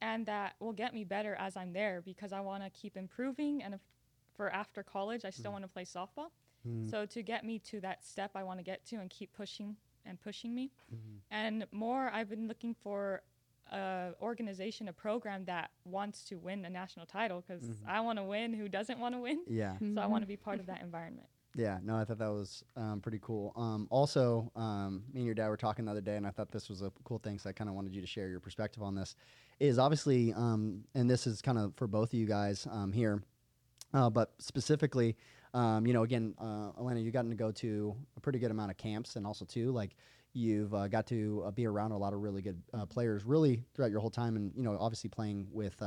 and 0.03 0.25
that 0.25 0.55
will 0.59 0.73
get 0.73 0.93
me 0.93 1.05
better 1.05 1.33
as 1.39 1.55
I'm 1.55 1.71
there 1.71 2.01
because 2.03 2.33
I 2.33 2.41
want 2.41 2.61
to 2.63 2.69
keep 2.69 2.97
improving 2.97 3.63
and 3.63 3.73
if, 3.73 3.79
for 4.35 4.49
after 4.49 4.83
college 4.83 5.23
I 5.23 5.29
still 5.29 5.51
hmm. 5.51 5.53
want 5.53 5.63
to 5.63 5.69
play 5.69 5.85
softball. 5.85 6.31
Hmm. 6.67 6.89
So 6.89 7.05
to 7.05 7.23
get 7.23 7.45
me 7.45 7.59
to 7.71 7.79
that 7.81 8.05
step 8.05 8.31
I 8.35 8.43
want 8.43 8.59
to 8.59 8.63
get 8.63 8.85
to 8.87 8.97
and 8.97 9.09
keep 9.09 9.31
pushing 9.33 9.77
and 10.05 10.21
pushing 10.21 10.53
me. 10.53 10.71
Mm-hmm. 10.93 11.17
And 11.31 11.65
more 11.71 12.11
I've 12.13 12.29
been 12.29 12.49
looking 12.49 12.75
for 12.83 13.21
a 13.71 14.11
organization, 14.21 14.89
a 14.89 14.93
program 14.93 15.45
that 15.45 15.71
wants 15.85 16.25
to 16.25 16.35
win 16.35 16.65
a 16.65 16.69
national 16.69 17.05
title 17.05 17.41
because 17.47 17.63
mm-hmm. 17.63 17.89
I 17.89 18.01
want 18.01 18.19
to 18.19 18.23
win. 18.23 18.53
Who 18.53 18.67
doesn't 18.67 18.99
want 18.99 19.15
to 19.15 19.21
win? 19.21 19.39
yeah. 19.47 19.77
So 19.79 20.01
I 20.01 20.07
want 20.07 20.23
to 20.23 20.25
mm-hmm. 20.25 20.33
be 20.33 20.37
part 20.37 20.59
of 20.59 20.65
that 20.65 20.81
environment. 20.81 21.27
Yeah, 21.55 21.77
no, 21.83 21.95
I 21.95 22.03
thought 22.03 22.17
that 22.17 22.31
was 22.31 22.63
um, 22.75 22.99
pretty 22.99 23.19
cool. 23.21 23.53
Um, 23.55 23.87
also, 23.91 24.51
um, 24.55 25.03
me 25.13 25.19
and 25.19 25.25
your 25.25 25.35
dad 25.35 25.49
were 25.49 25.57
talking 25.57 25.85
the 25.85 25.91
other 25.91 26.01
day, 26.01 26.15
and 26.15 26.25
I 26.25 26.31
thought 26.31 26.51
this 26.51 26.67
was 26.67 26.81
a 26.81 26.91
cool 27.03 27.19
thing, 27.19 27.37
so 27.37 27.47
I 27.49 27.53
kind 27.53 27.69
of 27.69 27.75
wanted 27.75 27.93
you 27.93 28.01
to 28.01 28.07
share 28.07 28.27
your 28.27 28.39
perspective 28.39 28.81
on 28.81 28.95
this. 28.95 29.15
Is 29.59 29.77
obviously, 29.77 30.33
um, 30.33 30.83
and 30.95 31.07
this 31.07 31.27
is 31.27 31.43
kind 31.43 31.59
of 31.59 31.75
for 31.75 31.85
both 31.85 32.11
of 32.11 32.19
you 32.19 32.25
guys 32.25 32.67
um, 32.71 32.91
here, 32.91 33.21
uh, 33.93 34.09
but 34.09 34.33
specifically, 34.39 35.15
um, 35.53 35.85
you 35.85 35.93
know, 35.93 36.01
again, 36.01 36.33
uh, 36.39 36.71
Aleena, 36.79 37.03
you've 37.03 37.13
gotten 37.13 37.29
to 37.29 37.37
go 37.37 37.51
to 37.51 37.95
a 38.17 38.19
pretty 38.19 38.39
good 38.39 38.49
amount 38.49 38.71
of 38.71 38.77
camps, 38.77 39.15
and 39.15 39.27
also 39.27 39.45
too, 39.45 39.71
like 39.71 39.95
you've 40.33 40.73
uh, 40.73 40.87
got 40.87 41.05
to 41.07 41.43
uh, 41.45 41.51
be 41.51 41.67
around 41.67 41.91
a 41.91 41.97
lot 41.97 42.13
of 42.13 42.21
really 42.21 42.41
good 42.41 42.59
uh, 42.73 42.87
players, 42.87 43.25
really 43.25 43.63
throughout 43.75 43.91
your 43.91 43.99
whole 43.99 44.09
time, 44.09 44.37
and 44.37 44.51
you 44.55 44.63
know, 44.63 44.75
obviously 44.79 45.09
playing 45.09 45.47
with. 45.51 45.79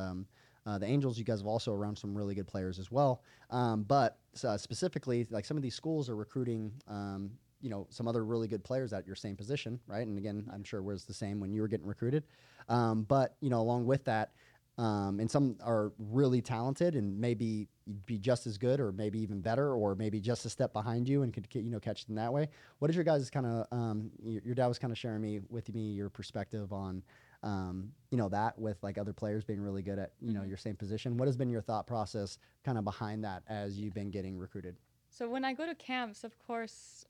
Uh, 0.66 0.78
the 0.78 0.86
Angels, 0.86 1.18
you 1.18 1.24
guys 1.24 1.38
have 1.38 1.46
also 1.46 1.72
around 1.72 1.96
some 1.96 2.16
really 2.16 2.34
good 2.34 2.46
players 2.46 2.78
as 2.78 2.90
well. 2.90 3.22
Um, 3.50 3.84
but 3.84 4.18
uh, 4.44 4.56
specifically, 4.56 5.26
like 5.30 5.44
some 5.44 5.56
of 5.56 5.62
these 5.62 5.74
schools 5.74 6.10
are 6.10 6.16
recruiting, 6.16 6.72
um, 6.88 7.30
you 7.60 7.70
know, 7.70 7.86
some 7.90 8.08
other 8.08 8.24
really 8.24 8.48
good 8.48 8.64
players 8.64 8.92
at 8.92 9.06
your 9.06 9.16
same 9.16 9.36
position, 9.36 9.78
right? 9.86 10.06
And 10.06 10.18
again, 10.18 10.48
I'm 10.52 10.64
sure 10.64 10.82
was 10.82 11.04
the 11.04 11.14
same 11.14 11.38
when 11.40 11.52
you 11.52 11.62
were 11.62 11.68
getting 11.68 11.86
recruited. 11.86 12.24
Um, 12.68 13.04
but 13.04 13.36
you 13.40 13.48
know, 13.48 13.60
along 13.60 13.86
with 13.86 14.04
that, 14.04 14.32
um, 14.78 15.20
and 15.20 15.30
some 15.30 15.56
are 15.62 15.92
really 15.98 16.42
talented 16.42 16.96
and 16.96 17.18
maybe 17.18 17.68
be 18.04 18.18
just 18.18 18.46
as 18.46 18.58
good, 18.58 18.78
or 18.78 18.92
maybe 18.92 19.18
even 19.20 19.40
better, 19.40 19.72
or 19.74 19.94
maybe 19.94 20.20
just 20.20 20.44
a 20.44 20.50
step 20.50 20.72
behind 20.72 21.08
you 21.08 21.22
and 21.22 21.32
could 21.32 21.46
you 21.52 21.70
know 21.70 21.80
catch 21.80 22.04
them 22.04 22.16
that 22.16 22.32
way. 22.32 22.48
What 22.80 22.90
is 22.90 22.96
your 22.96 23.04
guys' 23.04 23.30
kind 23.30 23.46
of? 23.46 23.66
Um, 23.70 24.10
your, 24.22 24.42
your 24.44 24.54
dad 24.54 24.66
was 24.66 24.78
kind 24.78 24.92
of 24.92 24.98
sharing 24.98 25.22
me 25.22 25.40
with 25.48 25.72
me 25.72 25.92
your 25.92 26.10
perspective 26.10 26.72
on 26.72 27.02
um, 27.42 27.90
you 28.10 28.18
know 28.18 28.28
that 28.28 28.58
with 28.58 28.76
like 28.82 28.98
other 28.98 29.12
players 29.12 29.44
being 29.44 29.60
really 29.60 29.82
good 29.82 29.98
at 29.98 30.12
you 30.20 30.32
know 30.32 30.40
mm-hmm. 30.40 30.48
your 30.48 30.56
same 30.56 30.76
position 30.76 31.16
what 31.16 31.28
has 31.28 31.36
been 31.36 31.50
your 31.50 31.62
thought 31.62 31.86
process 31.86 32.38
kind 32.64 32.78
of 32.78 32.84
behind 32.84 33.24
that 33.24 33.42
as 33.48 33.78
you've 33.78 33.94
been 33.94 34.10
getting 34.10 34.38
recruited 34.38 34.76
So 35.16 35.30
when 35.30 35.44
I 35.46 35.54
go 35.54 35.64
to 35.64 35.74
camps, 35.74 36.24
of 36.24 36.38
course, 36.46 37.06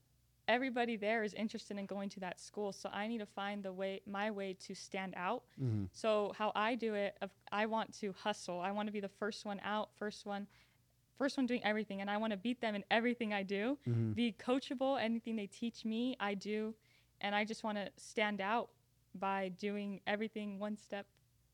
everybody 0.46 0.96
there 0.96 1.24
is 1.24 1.34
interested 1.34 1.76
in 1.76 1.86
going 1.86 2.08
to 2.10 2.20
that 2.20 2.40
school. 2.40 2.72
So 2.72 2.88
I 2.92 3.08
need 3.08 3.18
to 3.18 3.26
find 3.26 3.64
the 3.64 3.72
way, 3.72 4.00
my 4.06 4.30
way 4.30 4.56
to 4.60 4.74
stand 4.76 5.14
out. 5.16 5.42
Mm-hmm. 5.60 5.86
So 5.92 6.32
how 6.38 6.52
I 6.54 6.76
do 6.76 6.94
it, 6.94 7.18
I 7.50 7.66
want 7.66 7.92
to 8.00 8.14
hustle. 8.16 8.60
I 8.60 8.70
want 8.70 8.86
to 8.86 8.92
be 8.92 9.00
the 9.00 9.08
first 9.08 9.44
one 9.44 9.60
out, 9.64 9.90
first 9.98 10.24
one, 10.24 10.46
first 11.18 11.36
one 11.36 11.46
doing 11.46 11.64
everything, 11.64 12.00
and 12.00 12.08
I 12.08 12.16
want 12.16 12.30
to 12.32 12.36
beat 12.36 12.60
them 12.60 12.76
in 12.76 12.84
everything 12.92 13.32
I 13.32 13.42
do. 13.42 13.76
Mm-hmm. 13.88 14.12
Be 14.12 14.36
coachable. 14.38 15.02
Anything 15.02 15.34
they 15.34 15.48
teach 15.48 15.84
me, 15.84 16.16
I 16.20 16.34
do, 16.34 16.74
and 17.20 17.34
I 17.34 17.44
just 17.44 17.64
want 17.64 17.78
to 17.78 17.90
stand 17.96 18.40
out 18.40 18.70
by 19.16 19.50
doing 19.58 20.00
everything 20.06 20.58
one 20.58 20.76
step 20.76 21.06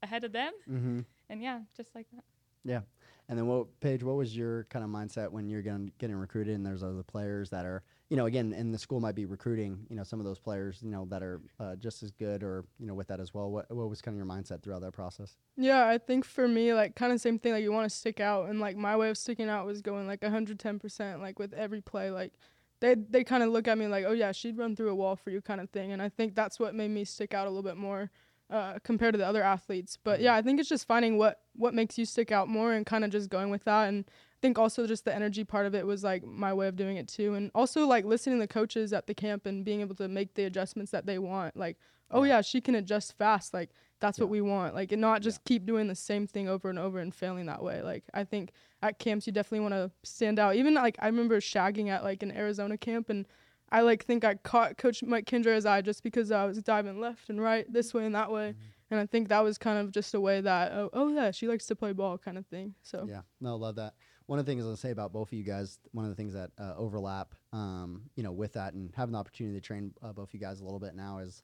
ahead 0.02 0.24
of 0.24 0.32
them. 0.32 0.52
mm-hmm. 0.68 1.00
And 1.30 1.42
yeah, 1.42 1.60
just 1.76 1.94
like 1.94 2.06
that. 2.12 2.24
yeah 2.64 2.80
and 3.28 3.38
then 3.38 3.46
what 3.46 3.80
paige 3.80 4.02
what 4.02 4.16
was 4.16 4.36
your 4.36 4.64
kind 4.64 4.84
of 4.84 4.90
mindset 4.90 5.30
when 5.30 5.48
you're 5.48 5.62
getting, 5.62 5.90
getting 5.98 6.16
recruited 6.16 6.54
and 6.54 6.66
there's 6.66 6.82
other 6.82 7.02
players 7.02 7.48
that 7.50 7.64
are 7.64 7.82
you 8.10 8.16
know 8.16 8.26
again 8.26 8.52
and 8.52 8.74
the 8.74 8.78
school 8.78 9.00
might 9.00 9.14
be 9.14 9.24
recruiting 9.24 9.86
you 9.88 9.96
know 9.96 10.02
some 10.02 10.18
of 10.18 10.26
those 10.26 10.38
players 10.38 10.80
you 10.82 10.90
know 10.90 11.06
that 11.08 11.22
are 11.22 11.40
uh, 11.58 11.74
just 11.76 12.02
as 12.02 12.10
good 12.10 12.42
or 12.42 12.64
you 12.78 12.86
know 12.86 12.94
with 12.94 13.06
that 13.08 13.20
as 13.20 13.32
well 13.32 13.50
what, 13.50 13.70
what 13.74 13.88
was 13.88 14.02
kind 14.02 14.14
of 14.14 14.18
your 14.18 14.26
mindset 14.26 14.62
throughout 14.62 14.82
that 14.82 14.92
process 14.92 15.36
Yeah, 15.56 15.86
I 15.86 15.98
think 15.98 16.24
for 16.24 16.48
me, 16.48 16.74
like 16.74 16.94
kind 16.94 17.12
of 17.12 17.20
same 17.20 17.38
thing. 17.38 17.52
Like 17.52 17.62
you 17.62 17.72
want 17.72 17.88
to 17.90 17.96
stick 17.96 18.20
out, 18.20 18.48
and 18.48 18.60
like 18.60 18.76
my 18.76 18.96
way 18.96 19.10
of 19.10 19.16
sticking 19.18 19.48
out 19.48 19.66
was 19.66 19.80
going 19.82 20.06
like 20.06 20.20
110%, 20.20 21.20
like 21.20 21.38
with 21.38 21.52
every 21.52 21.80
play. 21.80 22.10
Like 22.10 22.32
they 22.82 22.96
they 22.96 23.24
kind 23.24 23.42
of 23.42 23.50
look 23.50 23.68
at 23.68 23.78
me 23.78 23.86
like, 23.86 24.04
oh 24.06 24.12
yeah, 24.12 24.32
she'd 24.32 24.58
run 24.58 24.74
through 24.74 24.90
a 24.90 24.94
wall 24.94 25.14
for 25.16 25.30
you, 25.30 25.40
kind 25.40 25.60
of 25.60 25.70
thing. 25.70 25.92
And 25.92 26.02
I 26.02 26.08
think 26.08 26.34
that's 26.34 26.58
what 26.58 26.74
made 26.74 26.90
me 26.90 27.04
stick 27.04 27.32
out 27.32 27.46
a 27.46 27.50
little 27.50 27.62
bit 27.62 27.76
more 27.76 28.10
uh, 28.50 28.80
compared 28.82 29.14
to 29.14 29.18
the 29.18 29.26
other 29.26 29.42
athletes. 29.42 29.96
But 30.02 30.20
yeah, 30.20 30.34
I 30.34 30.42
think 30.42 30.58
it's 30.58 30.68
just 30.68 30.86
finding 30.86 31.16
what 31.16 31.40
what 31.54 31.74
makes 31.74 31.96
you 31.96 32.04
stick 32.04 32.32
out 32.32 32.48
more 32.48 32.72
and 32.72 32.84
kind 32.84 33.04
of 33.04 33.10
just 33.10 33.30
going 33.30 33.50
with 33.50 33.62
that. 33.64 33.88
And 33.88 34.04
I 34.08 34.38
think 34.42 34.58
also 34.58 34.86
just 34.86 35.04
the 35.04 35.14
energy 35.14 35.44
part 35.44 35.64
of 35.64 35.76
it 35.76 35.86
was 35.86 36.02
like 36.02 36.24
my 36.24 36.52
way 36.52 36.66
of 36.66 36.74
doing 36.74 36.96
it 36.96 37.06
too. 37.06 37.34
And 37.34 37.52
also 37.54 37.86
like 37.86 38.04
listening 38.04 38.38
to 38.38 38.42
the 38.42 38.52
coaches 38.52 38.92
at 38.92 39.06
the 39.06 39.14
camp 39.14 39.46
and 39.46 39.64
being 39.64 39.80
able 39.80 39.94
to 39.94 40.08
make 40.08 40.34
the 40.34 40.44
adjustments 40.44 40.90
that 40.90 41.06
they 41.06 41.20
want. 41.20 41.56
Like, 41.56 41.78
oh 42.10 42.24
yeah, 42.24 42.40
she 42.40 42.60
can 42.60 42.74
adjust 42.74 43.16
fast. 43.16 43.54
Like 43.54 43.70
that's 44.02 44.18
what 44.18 44.28
we 44.28 44.40
want. 44.40 44.74
Like 44.74 44.92
and 44.92 45.00
not 45.00 45.22
just 45.22 45.42
keep 45.44 45.64
doing 45.64 45.86
the 45.86 45.94
same 45.94 46.26
thing 46.26 46.48
over 46.48 46.68
and 46.68 46.78
over 46.78 46.98
and 46.98 47.14
failing 47.14 47.46
that 47.46 47.62
way. 47.62 47.80
Like 47.80 48.02
I 48.12 48.24
think 48.24 48.50
at 48.82 48.98
camps 48.98 49.26
you 49.26 49.32
definitely 49.32 49.60
want 49.60 49.74
to 49.74 49.90
stand 50.02 50.38
out. 50.38 50.56
Even 50.56 50.74
like 50.74 50.96
I 50.98 51.06
remember 51.06 51.40
shagging 51.40 51.88
at 51.88 52.02
like 52.02 52.22
an 52.22 52.32
Arizona 52.32 52.76
camp 52.76 53.08
and 53.08 53.26
I 53.70 53.80
like 53.80 54.04
think 54.04 54.24
I 54.24 54.34
caught 54.34 54.76
Coach 54.76 55.02
Mike 55.02 55.24
Candrea's 55.24 55.64
eye 55.64 55.80
just 55.80 56.02
because 56.02 56.30
I 56.30 56.44
was 56.44 56.60
diving 56.62 57.00
left 57.00 57.30
and 57.30 57.40
right, 57.40 57.64
this 57.72 57.94
way 57.94 58.04
and 58.04 58.14
that 58.14 58.30
way. 58.30 58.54
And 58.90 59.00
I 59.00 59.06
think 59.06 59.28
that 59.28 59.42
was 59.42 59.56
kind 59.56 59.78
of 59.78 59.90
just 59.92 60.12
a 60.12 60.20
way 60.20 60.42
that 60.42 60.72
oh, 60.72 60.90
oh 60.92 61.08
yeah, 61.08 61.30
she 61.30 61.48
likes 61.48 61.64
to 61.66 61.76
play 61.76 61.92
ball 61.92 62.18
kind 62.18 62.36
of 62.36 62.44
thing. 62.46 62.74
So 62.82 63.06
Yeah, 63.08 63.22
no, 63.40 63.56
love 63.56 63.76
that. 63.76 63.94
One 64.26 64.38
of 64.38 64.44
the 64.44 64.50
things 64.50 64.64
I'll 64.64 64.76
say 64.76 64.90
about 64.90 65.12
both 65.12 65.28
of 65.28 65.38
you 65.38 65.44
guys, 65.44 65.78
one 65.92 66.04
of 66.04 66.10
the 66.10 66.14
things 66.14 66.34
that 66.34 66.50
uh, 66.58 66.74
overlap, 66.76 67.34
um, 67.52 68.02
you 68.16 68.22
know, 68.22 68.32
with 68.32 68.52
that 68.54 68.74
and 68.74 68.92
having 68.94 69.12
the 69.12 69.18
opportunity 69.18 69.58
to 69.58 69.66
train 69.66 69.92
uh, 70.02 70.12
both 70.12 70.28
of 70.28 70.34
you 70.34 70.40
guys 70.40 70.60
a 70.60 70.64
little 70.64 70.78
bit 70.80 70.94
now 70.94 71.18
is 71.18 71.42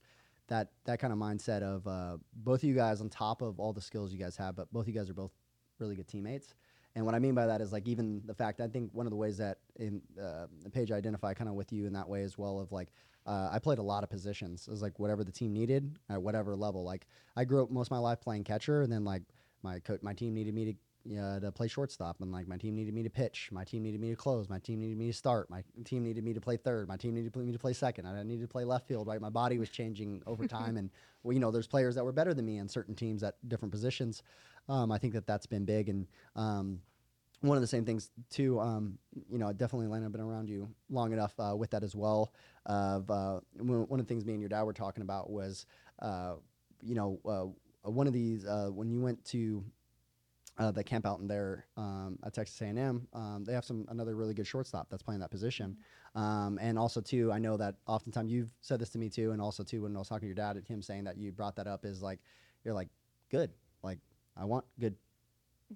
that 0.48 0.68
that 0.84 0.98
kind 0.98 1.12
of 1.12 1.18
mindset 1.18 1.62
of 1.62 1.86
uh, 1.86 2.16
both 2.34 2.62
of 2.62 2.64
you 2.64 2.74
guys 2.74 3.00
on 3.00 3.08
top 3.08 3.42
of 3.42 3.60
all 3.60 3.72
the 3.72 3.80
skills 3.80 4.12
you 4.12 4.18
guys 4.18 4.36
have, 4.36 4.56
but 4.56 4.70
both 4.72 4.82
of 4.82 4.88
you 4.88 4.94
guys 4.94 5.08
are 5.08 5.14
both 5.14 5.32
really 5.78 5.94
good 5.94 6.08
teammates. 6.08 6.54
And 6.94 7.04
what 7.06 7.14
I 7.14 7.18
mean 7.18 7.34
by 7.34 7.46
that 7.46 7.60
is 7.60 7.72
like 7.72 7.86
even 7.86 8.22
the 8.24 8.34
fact 8.34 8.60
I 8.60 8.66
think 8.66 8.90
one 8.92 9.06
of 9.06 9.10
the 9.10 9.16
ways 9.16 9.36
that 9.38 9.58
in 9.76 10.02
uh, 10.20 10.46
Paige 10.72 10.90
I 10.90 10.96
identify 10.96 11.32
kind 11.34 11.48
of 11.48 11.54
with 11.54 11.72
you 11.72 11.86
in 11.86 11.92
that 11.92 12.08
way 12.08 12.22
as 12.22 12.36
well 12.36 12.58
of 12.58 12.72
like 12.72 12.88
uh, 13.26 13.50
I 13.52 13.58
played 13.58 13.78
a 13.78 13.82
lot 13.82 14.02
of 14.02 14.10
positions. 14.10 14.66
It 14.66 14.70
was 14.70 14.82
like 14.82 14.98
whatever 14.98 15.22
the 15.22 15.30
team 15.30 15.52
needed 15.52 15.98
at 16.08 16.20
whatever 16.20 16.56
level. 16.56 16.82
Like 16.82 17.06
I 17.36 17.44
grew 17.44 17.62
up 17.62 17.70
most 17.70 17.88
of 17.88 17.90
my 17.92 17.98
life 17.98 18.20
playing 18.20 18.44
catcher, 18.44 18.80
and 18.82 18.90
then 18.90 19.04
like 19.04 19.22
my 19.62 19.80
co- 19.80 19.98
my 20.02 20.14
team 20.14 20.34
needed 20.34 20.54
me 20.54 20.64
to 20.64 20.74
uh, 21.16 21.40
to 21.40 21.52
play 21.52 21.68
shortstop, 21.68 22.20
and 22.20 22.32
like 22.32 22.48
my 22.48 22.56
team 22.56 22.74
needed 22.74 22.94
me 22.94 23.02
to 23.02 23.10
pitch. 23.10 23.48
My 23.52 23.64
team 23.64 23.82
needed 23.82 24.00
me 24.00 24.10
to 24.10 24.16
close. 24.16 24.48
My 24.48 24.58
team 24.58 24.80
needed 24.80 24.98
me 24.98 25.06
to 25.06 25.12
start. 25.12 25.48
My 25.50 25.62
team 25.84 26.02
needed 26.02 26.24
me 26.24 26.34
to 26.34 26.40
play 26.40 26.56
third. 26.56 26.88
My 26.88 26.96
team 26.96 27.14
needed 27.14 27.34
me 27.34 27.52
to 27.52 27.58
play 27.58 27.72
second. 27.72 28.06
I 28.06 28.22
needed 28.22 28.42
to 28.42 28.48
play 28.48 28.64
left 28.64 28.88
field. 28.88 29.06
Right, 29.06 29.20
my 29.20 29.30
body 29.30 29.58
was 29.58 29.68
changing 29.68 30.22
over 30.26 30.46
time, 30.48 30.76
and 30.76 30.90
well, 31.22 31.32
you 31.32 31.40
know, 31.40 31.50
there's 31.50 31.66
players 31.66 31.94
that 31.94 32.04
were 32.04 32.12
better 32.12 32.34
than 32.34 32.44
me 32.44 32.58
in 32.58 32.68
certain 32.68 32.94
teams 32.94 33.22
at 33.22 33.36
different 33.48 33.72
positions. 33.72 34.22
Um, 34.68 34.92
I 34.92 34.98
think 34.98 35.14
that 35.14 35.26
that's 35.26 35.46
been 35.46 35.64
big, 35.64 35.88
and 35.88 36.06
um, 36.36 36.80
one 37.40 37.56
of 37.56 37.60
the 37.60 37.68
same 37.68 37.84
things 37.84 38.10
too. 38.30 38.60
Um, 38.60 38.98
you 39.30 39.38
know, 39.38 39.52
definitely, 39.52 39.86
Lena, 39.86 40.06
I've 40.06 40.12
been 40.12 40.20
around 40.20 40.48
you 40.48 40.68
long 40.90 41.12
enough 41.12 41.32
uh, 41.38 41.54
with 41.56 41.70
that 41.70 41.82
as 41.82 41.94
well. 41.94 42.32
Of 42.66 43.10
uh, 43.10 43.40
one 43.56 43.86
one 43.88 44.00
of 44.00 44.06
the 44.06 44.08
things 44.08 44.24
me 44.24 44.32
and 44.32 44.40
your 44.40 44.48
dad 44.48 44.62
were 44.64 44.72
talking 44.72 45.02
about 45.02 45.30
was, 45.30 45.66
uh, 46.00 46.34
you 46.82 46.94
know, 46.94 47.20
uh, 47.24 47.90
one 47.90 48.06
of 48.06 48.12
these 48.12 48.44
uh, 48.44 48.70
when 48.72 48.90
you 48.90 49.00
went 49.00 49.24
to 49.26 49.64
uh, 50.58 50.70
the 50.70 50.82
camp 50.82 51.06
out 51.06 51.20
in 51.20 51.28
there 51.28 51.66
um, 51.76 52.18
at 52.24 52.34
Texas 52.34 52.60
A&M, 52.60 53.06
um, 53.12 53.44
they 53.46 53.52
have 53.52 53.64
some 53.64 53.86
another 53.88 54.16
really 54.16 54.34
good 54.34 54.46
shortstop 54.46 54.88
that's 54.90 55.02
playing 55.02 55.20
that 55.20 55.30
position. 55.30 55.76
Um, 56.14 56.58
and 56.60 56.78
also 56.78 57.00
too, 57.00 57.30
I 57.30 57.38
know 57.38 57.56
that 57.56 57.76
oftentimes 57.86 58.30
you've 58.32 58.52
said 58.60 58.80
this 58.80 58.90
to 58.90 58.98
me 58.98 59.08
too, 59.08 59.32
and 59.32 59.40
also 59.40 59.62
too 59.62 59.82
when 59.82 59.94
I 59.94 59.98
was 59.98 60.08
talking 60.08 60.22
to 60.22 60.26
your 60.26 60.34
dad, 60.34 60.60
him 60.66 60.82
saying 60.82 61.04
that 61.04 61.16
you 61.16 61.30
brought 61.32 61.56
that 61.56 61.66
up 61.66 61.84
is 61.84 62.02
like, 62.02 62.18
you're 62.64 62.74
like, 62.74 62.88
good, 63.30 63.50
like 63.82 63.98
I 64.36 64.44
want 64.44 64.64
good 64.80 64.96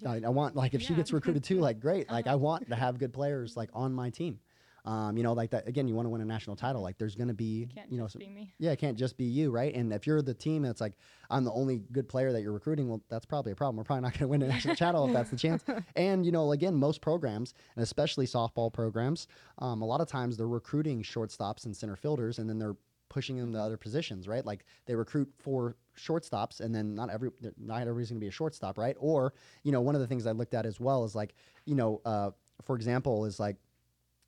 I, 0.07 0.21
I 0.25 0.29
want 0.29 0.55
like 0.55 0.73
if 0.73 0.81
she 0.81 0.93
gets 0.93 1.13
recruited 1.13 1.43
too, 1.43 1.59
like 1.59 1.79
great. 1.79 2.09
Like 2.13 2.27
I 2.27 2.35
want 2.35 2.69
to 2.69 2.75
have 2.75 2.99
good 2.99 3.11
players 3.11 3.57
like 3.57 3.69
on 3.73 3.93
my 3.93 4.09
team. 4.09 4.39
Um, 4.85 5.15
you 5.15 5.23
know, 5.23 5.31
like 5.31 5.51
that 5.51 5.65
again. 5.67 5.87
You 5.87 5.95
want 5.95 6.07
to 6.07 6.09
win 6.09 6.19
a 6.21 6.25
national 6.25 6.55
title. 6.57 6.81
Like 6.81 6.97
there's 6.97 7.15
going 7.15 7.29
to 7.29 7.33
be, 7.33 7.69
Can't 7.73 7.89
you 7.89 7.97
know, 7.97 8.03
just 8.03 8.13
some- 8.13 8.19
be 8.19 8.27
me. 8.29 8.53
yeah, 8.59 8.71
it 8.71 8.79
can't 8.79 8.97
just 8.97 9.15
be 9.17 9.23
you, 9.23 9.49
right? 9.49 9.73
And 9.73 9.93
if 9.93 10.05
you're 10.05 10.21
the 10.21 10.33
team 10.33 10.61
that's 10.63 10.81
like, 10.81 10.93
I'm 11.29 11.45
the 11.45 11.53
only 11.53 11.83
good 11.93 12.09
player 12.09 12.33
that 12.33 12.41
you're 12.41 12.51
recruiting, 12.51 12.89
well, 12.89 13.01
that's 13.09 13.25
probably 13.25 13.53
a 13.53 13.55
problem. 13.55 13.77
We're 13.77 13.85
probably 13.85 14.01
not 14.01 14.11
going 14.11 14.19
to 14.19 14.27
win 14.27 14.41
a 14.41 14.47
national 14.47 14.75
title 14.75 15.07
if 15.07 15.13
that's 15.13 15.29
the 15.29 15.37
chance. 15.37 15.63
And, 15.95 16.25
you 16.25 16.31
know, 16.33 16.51
again, 16.51 16.75
most 16.75 16.99
programs, 17.01 17.53
and 17.75 17.83
especially 17.83 18.25
softball 18.25 18.73
programs, 18.73 19.27
um, 19.59 19.81
a 19.81 19.85
lot 19.85 20.01
of 20.01 20.07
times 20.07 20.35
they're 20.35 20.47
recruiting 20.47 21.01
shortstops 21.01 21.65
and 21.65 21.75
center 21.75 21.95
fielders, 21.95 22.39
and 22.39 22.49
then 22.49 22.59
they're 22.59 22.75
pushing 23.09 23.37
them 23.37 23.53
to 23.53 23.59
other 23.59 23.77
positions, 23.77 24.27
right? 24.27 24.45
Like 24.45 24.65
they 24.85 24.95
recruit 24.95 25.31
for 25.37 25.75
shortstops, 25.97 26.59
and 26.59 26.73
then 26.75 26.93
not 26.95 27.09
every 27.09 27.29
not 27.57 27.81
everybody's 27.81 28.09
going 28.09 28.19
to 28.19 28.23
be 28.23 28.27
a 28.27 28.31
shortstop, 28.31 28.77
right? 28.77 28.95
Or, 28.99 29.33
you 29.63 29.71
know, 29.71 29.81
one 29.81 29.95
of 29.95 30.01
the 30.01 30.07
things 30.07 30.25
I 30.27 30.31
looked 30.31 30.53
at 30.55 30.65
as 30.65 30.79
well 30.79 31.03
is 31.05 31.13
like, 31.15 31.35
you 31.65 31.75
know, 31.75 32.01
uh, 32.05 32.31
for 32.63 32.75
example, 32.75 33.25
is 33.25 33.39
like 33.39 33.57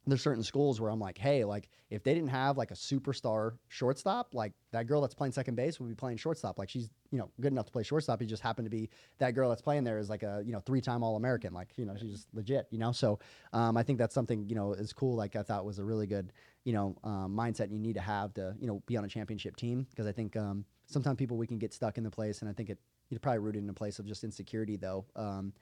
there's 0.08 0.22
certain 0.22 0.44
schools 0.44 0.80
where 0.80 0.92
I'm 0.92 1.00
like, 1.00 1.18
hey, 1.18 1.44
like 1.44 1.70
if 1.90 2.04
they 2.04 2.14
didn't 2.14 2.30
have 2.30 2.58
like 2.58 2.72
a 2.72 2.76
superstar 2.76 3.54
shortstop, 3.70 4.34
like 4.34 4.54
that 4.72 4.86
girl 4.88 5.02
that's 5.02 5.16
playing 5.16 5.32
second 5.32 5.56
base 5.56 5.80
would 5.80 5.90
be 5.90 5.96
playing 5.96 6.18
shortstop. 6.18 6.60
Like 6.60 6.70
she's, 6.70 6.90
you 7.12 7.18
know, 7.18 7.32
good 7.42 7.52
enough 7.52 7.66
to 7.66 7.72
play 7.72 7.84
shortstop. 7.84 8.20
He 8.22 8.28
just 8.28 8.44
happened 8.44 8.66
to 8.66 8.70
be 8.70 8.90
that 9.18 9.32
girl 9.32 9.50
that's 9.50 9.62
playing 9.62 9.84
there 9.84 9.98
is 9.98 10.10
like 10.10 10.24
a, 10.24 10.44
you 10.46 10.52
know, 10.52 10.60
three 10.60 10.82
time 10.82 11.04
All 11.04 11.16
American. 11.16 11.54
Like, 11.54 11.70
you 11.78 11.86
know, 11.86 11.96
she's 11.96 12.12
just 12.12 12.28
legit, 12.34 12.68
you 12.70 12.78
know? 12.78 12.92
So 12.92 13.20
um, 13.54 13.78
I 13.78 13.84
think 13.84 13.98
that's 13.98 14.14
something, 14.14 14.48
you 14.48 14.56
know, 14.56 14.74
is 14.74 14.94
cool. 14.94 15.16
Like 15.16 15.36
I 15.36 15.42
thought 15.42 15.66
was 15.66 15.80
a 15.80 15.84
really 15.84 16.08
good, 16.08 16.32
you 16.64 16.74
know, 16.74 16.96
um, 17.04 17.36
mindset 17.36 17.72
you 17.72 17.80
need 17.80 17.94
to 17.94 18.02
have 18.02 18.34
to, 18.36 18.56
you 18.60 18.68
know, 18.68 18.84
be 18.86 18.98
on 18.98 19.06
a 19.06 19.10
championship 19.10 19.56
team. 19.56 19.88
Cause 19.98 20.06
I 20.06 20.12
think 20.12 20.36
um, 20.36 20.66
sometimes 20.86 21.18
people, 21.18 21.38
we 21.38 21.48
can 21.48 21.58
get 21.58 21.74
stuck 21.74 21.98
in 21.98 22.04
the 22.04 22.12
place. 22.12 22.42
And 22.42 22.50
I 22.50 22.54
think 22.54 22.70
it, 22.70 22.78
you're 23.10 23.20
probably 23.20 23.40
rooted 23.40 23.64
in 23.64 23.70
a 23.70 23.74
place 23.74 23.98
of 23.98 24.06
just 24.06 24.24
insecurity 24.24 24.78
though. 24.78 25.06
Um, 25.16 25.54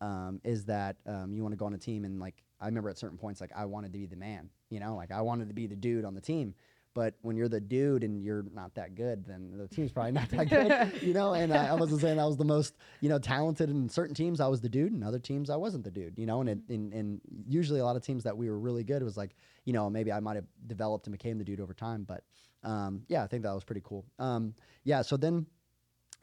um, 0.00 0.40
is 0.44 0.64
that 0.64 0.96
um, 1.06 1.34
you 1.34 1.42
want 1.42 1.52
to 1.52 1.56
go 1.56 1.66
on 1.66 1.74
a 1.74 1.78
team 1.78 2.04
and 2.04 2.18
like 2.18 2.42
I 2.60 2.66
remember 2.66 2.90
at 2.90 2.98
certain 2.98 3.18
points 3.18 3.40
like 3.40 3.52
I 3.54 3.64
wanted 3.64 3.92
to 3.92 3.98
be 3.98 4.06
the 4.06 4.16
man, 4.16 4.50
you 4.68 4.80
know, 4.80 4.96
like 4.96 5.10
I 5.10 5.20
wanted 5.22 5.48
to 5.48 5.54
be 5.54 5.66
the 5.66 5.76
dude 5.76 6.04
on 6.04 6.14
the 6.14 6.20
team. 6.20 6.54
But 6.92 7.14
when 7.22 7.36
you're 7.36 7.48
the 7.48 7.60
dude 7.60 8.02
and 8.02 8.20
you're 8.20 8.44
not 8.52 8.74
that 8.74 8.96
good, 8.96 9.24
then 9.24 9.56
the 9.56 9.68
team's 9.68 9.92
probably 9.92 10.10
not 10.10 10.28
that 10.30 10.50
good, 10.50 11.02
you 11.02 11.14
know. 11.14 11.34
And 11.34 11.54
I, 11.54 11.68
I 11.68 11.74
wasn't 11.74 12.00
saying 12.00 12.18
I 12.18 12.24
was 12.24 12.36
the 12.36 12.44
most, 12.44 12.74
you 13.00 13.08
know, 13.08 13.18
talented 13.20 13.70
in 13.70 13.88
certain 13.88 14.14
teams. 14.14 14.40
I 14.40 14.48
was 14.48 14.60
the 14.60 14.68
dude, 14.68 14.92
and 14.92 15.04
other 15.04 15.20
teams 15.20 15.50
I 15.50 15.56
wasn't 15.56 15.84
the 15.84 15.90
dude, 15.92 16.18
you 16.18 16.26
know. 16.26 16.40
And 16.40 16.48
it, 16.50 16.58
and, 16.68 16.92
and 16.92 17.20
usually 17.46 17.78
a 17.78 17.84
lot 17.84 17.94
of 17.94 18.02
teams 18.02 18.24
that 18.24 18.36
we 18.36 18.50
were 18.50 18.58
really 18.58 18.82
good 18.82 19.04
was 19.04 19.16
like, 19.16 19.36
you 19.64 19.72
know, 19.72 19.88
maybe 19.88 20.10
I 20.10 20.18
might 20.18 20.34
have 20.34 20.46
developed 20.66 21.06
and 21.06 21.12
became 21.12 21.38
the 21.38 21.44
dude 21.44 21.60
over 21.60 21.74
time. 21.74 22.02
But 22.02 22.24
um, 22.64 23.02
yeah, 23.06 23.22
I 23.22 23.28
think 23.28 23.44
that 23.44 23.54
was 23.54 23.62
pretty 23.62 23.82
cool. 23.84 24.04
Um, 24.18 24.54
yeah. 24.82 25.02
So 25.02 25.16
then 25.16 25.46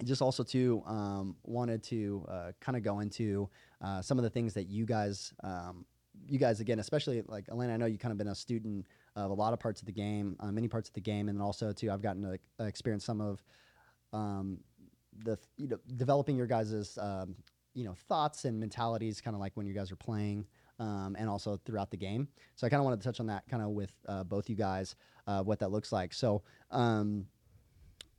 just 0.03 0.21
also 0.21 0.43
too 0.43 0.83
um, 0.85 1.37
wanted 1.43 1.81
to 1.83 2.25
uh, 2.29 2.51
kind 2.59 2.75
of 2.75 2.83
go 2.83 2.99
into 2.99 3.49
uh, 3.81 4.01
some 4.01 4.17
of 4.17 4.23
the 4.23 4.29
things 4.29 4.53
that 4.53 4.67
you 4.67 4.85
guys 4.85 5.33
um, 5.43 5.85
you 6.29 6.39
guys 6.39 6.59
again 6.59 6.79
especially 6.79 7.23
like 7.27 7.47
Aleena 7.47 7.73
I 7.73 7.77
know 7.77 7.85
you 7.85 7.97
kind 7.97 8.11
of 8.11 8.17
been 8.17 8.27
a 8.27 8.35
student 8.35 8.85
of 9.15 9.31
a 9.31 9.33
lot 9.33 9.53
of 9.53 9.59
parts 9.59 9.81
of 9.81 9.85
the 9.85 9.91
game 9.91 10.35
uh, 10.39 10.51
many 10.51 10.67
parts 10.67 10.89
of 10.89 10.93
the 10.93 11.01
game 11.01 11.29
and 11.29 11.41
also 11.41 11.71
too 11.71 11.91
I've 11.91 12.01
gotten 12.01 12.23
to 12.23 12.39
uh, 12.59 12.65
experience 12.65 13.05
some 13.05 13.21
of 13.21 13.43
um, 14.13 14.59
the 15.23 15.37
you 15.57 15.67
know 15.67 15.79
developing 15.95 16.35
your 16.35 16.47
guys' 16.47 16.97
um, 17.01 17.35
you 17.73 17.83
know 17.83 17.95
thoughts 18.07 18.45
and 18.45 18.59
mentalities 18.59 19.21
kind 19.21 19.35
of 19.35 19.39
like 19.39 19.55
when 19.55 19.65
you 19.65 19.73
guys 19.73 19.91
are 19.91 19.97
playing 19.97 20.45
um, 20.79 21.15
and 21.17 21.29
also 21.29 21.57
throughout 21.65 21.91
the 21.91 21.97
game. 21.97 22.27
So 22.55 22.67
I 22.67 22.69
kind 22.69 22.79
of 22.79 22.85
wanted 22.85 23.01
to 23.01 23.07
touch 23.07 23.19
on 23.19 23.27
that 23.27 23.47
kind 23.49 23.63
of 23.63 23.69
with 23.69 23.93
uh, 24.07 24.23
both 24.23 24.49
you 24.49 24.55
guys 24.55 24.95
uh, 25.25 25.43
what 25.43 25.59
that 25.59 25.71
looks 25.71 25.91
like. 25.91 26.13
So 26.13 26.43
um, 26.71 27.25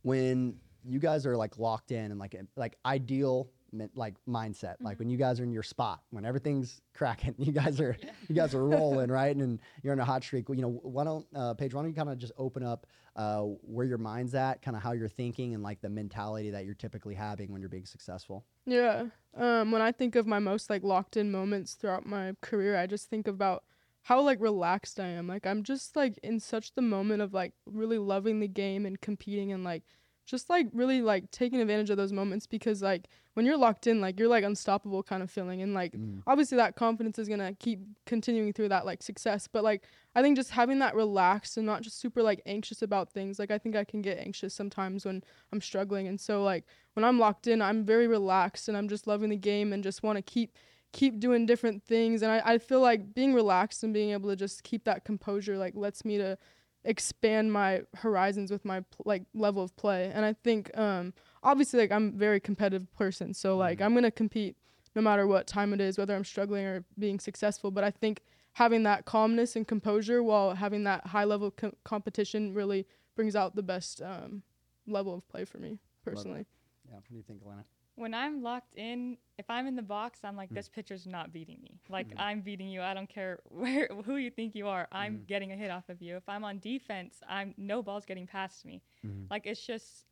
when 0.01 0.55
you 0.85 0.99
guys 0.99 1.25
are 1.25 1.37
like 1.37 1.57
locked 1.57 1.91
in 1.91 2.11
and 2.11 2.19
like 2.19 2.35
like 2.55 2.77
ideal 2.85 3.49
like 3.95 4.15
mindset. 4.27 4.75
Like 4.79 4.99
when 4.99 5.09
you 5.09 5.17
guys 5.17 5.39
are 5.39 5.43
in 5.43 5.51
your 5.51 5.63
spot 5.63 6.01
when 6.11 6.25
everything's 6.25 6.81
cracking 6.93 7.35
you 7.37 7.51
guys 7.51 7.79
are 7.79 7.97
you 8.27 8.35
guys 8.35 8.53
are 8.53 8.65
rolling 8.65 9.09
right? 9.11 9.35
And 9.35 9.59
you're 9.83 9.93
in 9.93 9.99
a 9.99 10.05
hot 10.05 10.23
streak. 10.23 10.47
You 10.49 10.55
know 10.55 10.79
why 10.83 11.03
don't 11.03 11.25
uh, 11.35 11.53
Paige 11.53 11.73
why 11.73 11.81
don't 11.81 11.89
you 11.89 11.95
kind 11.95 12.09
of 12.09 12.17
just 12.17 12.33
open 12.37 12.63
up 12.63 12.87
uh, 13.15 13.41
where 13.61 13.85
your 13.85 13.97
mind's 13.97 14.35
at 14.35 14.61
kind 14.61 14.77
of 14.77 14.83
how 14.83 14.93
you're 14.93 15.09
thinking 15.09 15.53
and 15.53 15.63
like 15.63 15.81
the 15.81 15.89
mentality 15.89 16.51
that 16.51 16.65
you're 16.65 16.73
typically 16.73 17.15
having 17.15 17.51
when 17.51 17.61
you're 17.61 17.69
being 17.69 17.85
successful? 17.85 18.45
Yeah. 18.65 19.05
Um, 19.35 19.71
when 19.71 19.81
I 19.81 19.91
think 19.91 20.15
of 20.15 20.25
my 20.25 20.39
most 20.39 20.69
like 20.69 20.83
locked 20.83 21.17
in 21.17 21.31
moments 21.31 21.73
throughout 21.73 22.05
my 22.05 22.33
career, 22.41 22.77
I 22.77 22.87
just 22.87 23.09
think 23.09 23.27
about 23.27 23.63
how 24.03 24.21
like 24.21 24.39
relaxed 24.39 24.99
I 24.99 25.07
am. 25.07 25.27
Like 25.27 25.45
I'm 25.45 25.63
just 25.63 25.95
like 25.95 26.17
in 26.23 26.39
such 26.39 26.73
the 26.73 26.81
moment 26.81 27.21
of 27.21 27.33
like 27.33 27.53
really 27.65 27.97
loving 27.97 28.39
the 28.39 28.47
game 28.47 28.85
and 28.85 28.99
competing 28.99 29.51
and 29.51 29.63
like 29.63 29.83
just 30.29 30.49
like 30.49 30.67
really 30.73 31.01
like 31.01 31.31
taking 31.31 31.59
advantage 31.59 31.89
of 31.89 31.97
those 31.97 32.13
moments 32.13 32.45
because 32.45 32.83
like 32.83 33.07
when 33.33 33.47
you're 33.47 33.57
locked 33.57 33.87
in, 33.87 33.99
like 33.99 34.19
you're 34.19 34.27
like 34.27 34.43
unstoppable 34.43 35.01
kind 35.01 35.23
of 35.23 35.31
feeling 35.31 35.63
and 35.63 35.73
like 35.73 35.93
mm. 35.93 36.21
obviously 36.27 36.55
that 36.57 36.75
confidence 36.75 37.17
is 37.17 37.27
gonna 37.27 37.53
keep 37.55 37.79
continuing 38.05 38.53
through 38.53 38.69
that 38.69 38.85
like 38.85 39.01
success. 39.01 39.47
But 39.51 39.63
like 39.63 39.83
I 40.13 40.21
think 40.21 40.35
just 40.35 40.51
having 40.51 40.79
that 40.79 40.93
relaxed 40.93 41.57
and 41.57 41.65
not 41.65 41.81
just 41.81 41.99
super 41.99 42.21
like 42.21 42.41
anxious 42.45 42.83
about 42.83 43.09
things. 43.09 43.39
Like 43.39 43.49
I 43.49 43.57
think 43.57 43.75
I 43.75 43.83
can 43.83 44.03
get 44.03 44.19
anxious 44.19 44.53
sometimes 44.53 45.03
when 45.03 45.23
I'm 45.51 45.61
struggling. 45.61 46.07
And 46.07 46.19
so 46.19 46.43
like 46.43 46.65
when 46.93 47.03
I'm 47.03 47.17
locked 47.17 47.47
in, 47.47 47.59
I'm 47.59 47.83
very 47.83 48.07
relaxed 48.07 48.67
and 48.67 48.77
I'm 48.77 48.87
just 48.87 49.07
loving 49.07 49.29
the 49.29 49.35
game 49.35 49.73
and 49.73 49.83
just 49.83 50.03
want 50.03 50.17
to 50.17 50.21
keep 50.21 50.53
keep 50.91 51.19
doing 51.19 51.47
different 51.47 51.83
things. 51.83 52.21
And 52.21 52.31
I, 52.31 52.41
I 52.45 52.57
feel 52.59 52.81
like 52.81 53.15
being 53.15 53.33
relaxed 53.33 53.83
and 53.83 53.93
being 53.93 54.11
able 54.11 54.29
to 54.29 54.35
just 54.35 54.63
keep 54.63 54.83
that 54.83 55.05
composure 55.05 55.57
like 55.57 55.73
lets 55.75 56.05
me 56.05 56.19
to 56.19 56.37
expand 56.83 57.51
my 57.51 57.81
horizons 57.95 58.51
with 58.51 58.63
my 58.65 58.79
pl- 58.81 59.03
like 59.05 59.23
level 59.33 59.63
of 59.63 59.75
play. 59.75 60.11
And 60.13 60.25
I 60.25 60.33
think 60.33 60.75
um 60.77 61.13
obviously 61.43 61.79
like 61.79 61.91
I'm 61.91 62.09
a 62.09 62.17
very 62.17 62.39
competitive 62.39 62.91
person. 62.95 63.33
So 63.33 63.57
like 63.57 63.81
I'm 63.81 63.93
going 63.93 64.03
to 64.03 64.11
compete 64.11 64.55
no 64.95 65.01
matter 65.01 65.27
what 65.27 65.45
time 65.47 65.73
it 65.73 65.81
is, 65.81 65.97
whether 65.97 66.15
I'm 66.15 66.25
struggling 66.25 66.65
or 66.65 66.83
being 66.97 67.19
successful. 67.19 67.69
But 67.71 67.83
I 67.83 67.91
think 67.91 68.21
having 68.53 68.83
that 68.83 69.05
calmness 69.05 69.55
and 69.55 69.67
composure 69.67 70.23
while 70.23 70.55
having 70.55 70.83
that 70.85 71.07
high 71.07 71.25
level 71.25 71.51
co- 71.51 71.75
competition 71.83 72.53
really 72.53 72.87
brings 73.15 73.35
out 73.35 73.55
the 73.55 73.63
best 73.63 74.01
um, 74.01 74.41
level 74.87 75.13
of 75.13 75.27
play 75.29 75.45
for 75.45 75.57
me 75.59 75.79
personally. 76.03 76.45
yeah 76.87 76.95
what 76.95 77.03
do 77.09 77.15
you 77.15 77.21
think 77.21 77.41
Aleena 77.43 77.63
When 77.99 78.13
I'm 78.13 78.41
locked 78.41 78.75
in, 78.75 79.17
if 79.37 79.49
I'm 79.49 79.67
in 79.67 79.75
the 79.75 79.81
box, 79.97 80.19
I'm 80.23 80.35
Mm. 80.35 80.37
like, 80.37 80.49
this 80.51 80.69
pitcher's 80.69 81.05
not 81.05 81.33
beating 81.33 81.59
me. 81.61 81.79
Like 81.89 82.07
I'm 82.17 82.39
beating 82.41 82.69
you. 82.69 82.81
I 82.81 82.93
don't 82.93 83.09
care 83.09 83.39
where 83.49 83.87
who 84.05 84.15
you 84.15 84.31
think 84.31 84.55
you 84.55 84.67
are. 84.67 84.87
I'm 84.91 85.19
Mm. 85.19 85.27
getting 85.27 85.51
a 85.51 85.55
hit 85.55 85.69
off 85.69 85.89
of 85.89 86.01
you. 86.01 86.15
If 86.15 86.27
I'm 86.29 86.43
on 86.45 86.59
defense, 86.59 87.21
I'm 87.27 87.53
no 87.57 87.83
ball's 87.83 88.05
getting 88.05 88.25
past 88.27 88.65
me. 88.65 88.81
Mm-hmm. 89.05 89.25
Like 89.29 89.45
it's 89.45 89.65
just 89.65 90.05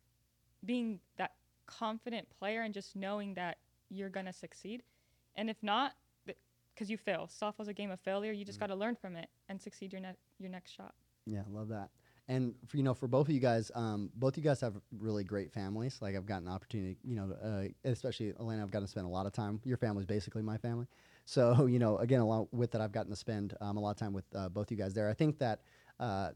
being 0.64 1.00
that 1.16 1.32
confident 1.66 2.28
player 2.38 2.62
and 2.62 2.74
just 2.74 2.94
knowing 2.94 3.34
that 3.34 3.58
you're 3.88 4.10
gonna 4.10 4.32
succeed. 4.34 4.82
And 5.36 5.48
if 5.48 5.62
not, 5.62 5.94
because 6.74 6.90
you 6.90 6.98
fail, 6.98 7.26
softball's 7.28 7.68
a 7.68 7.74
game 7.74 7.90
of 7.90 8.00
failure. 8.00 8.32
You 8.32 8.44
Mm. 8.44 8.46
just 8.48 8.60
got 8.60 8.66
to 8.68 8.76
learn 8.76 8.96
from 8.96 9.16
it 9.16 9.28
and 9.48 9.60
succeed 9.60 9.92
your 9.92 10.00
ne- 10.02 10.16
your 10.38 10.50
next 10.50 10.72
shot. 10.72 10.94
Yeah, 11.26 11.42
love 11.48 11.68
that. 11.68 11.90
And 12.28 12.54
for, 12.66 12.76
you 12.76 12.82
know, 12.82 12.92
for 12.92 13.08
both 13.08 13.28
of 13.28 13.34
you 13.34 13.40
guys, 13.40 13.70
um, 13.74 14.10
both 14.14 14.36
you 14.36 14.42
guys 14.42 14.60
have 14.60 14.74
really 14.98 15.24
great 15.24 15.50
families. 15.50 15.98
Like 16.02 16.14
I've 16.14 16.26
gotten 16.26 16.46
an 16.46 16.52
opportunity, 16.52 16.98
you 17.02 17.16
know, 17.16 17.34
uh, 17.42 17.68
especially 17.88 18.32
Aleena, 18.34 18.62
I've 18.62 18.70
gotten 18.70 18.86
to 18.86 18.90
spend 18.90 19.06
a 19.06 19.10
lot 19.10 19.24
of 19.24 19.32
time. 19.32 19.60
Your 19.64 19.78
family's 19.78 20.06
basically 20.06 20.42
my 20.42 20.58
family. 20.58 20.86
So 21.24 21.66
you 21.74 21.78
know, 21.78 21.96
again, 21.98 22.20
along 22.20 22.48
with 22.52 22.70
that, 22.72 22.82
I've 22.82 22.92
gotten 22.92 23.10
to 23.10 23.16
spend 23.16 23.54
um, 23.62 23.78
a 23.78 23.80
lot 23.80 23.90
of 23.90 23.96
time 23.96 24.12
with 24.12 24.24
uh, 24.34 24.50
both 24.50 24.70
you 24.70 24.76
guys 24.76 24.92
there. 24.92 25.08
I 25.08 25.14
think 25.14 25.38
that 25.38 25.60
uh, 25.98 26.30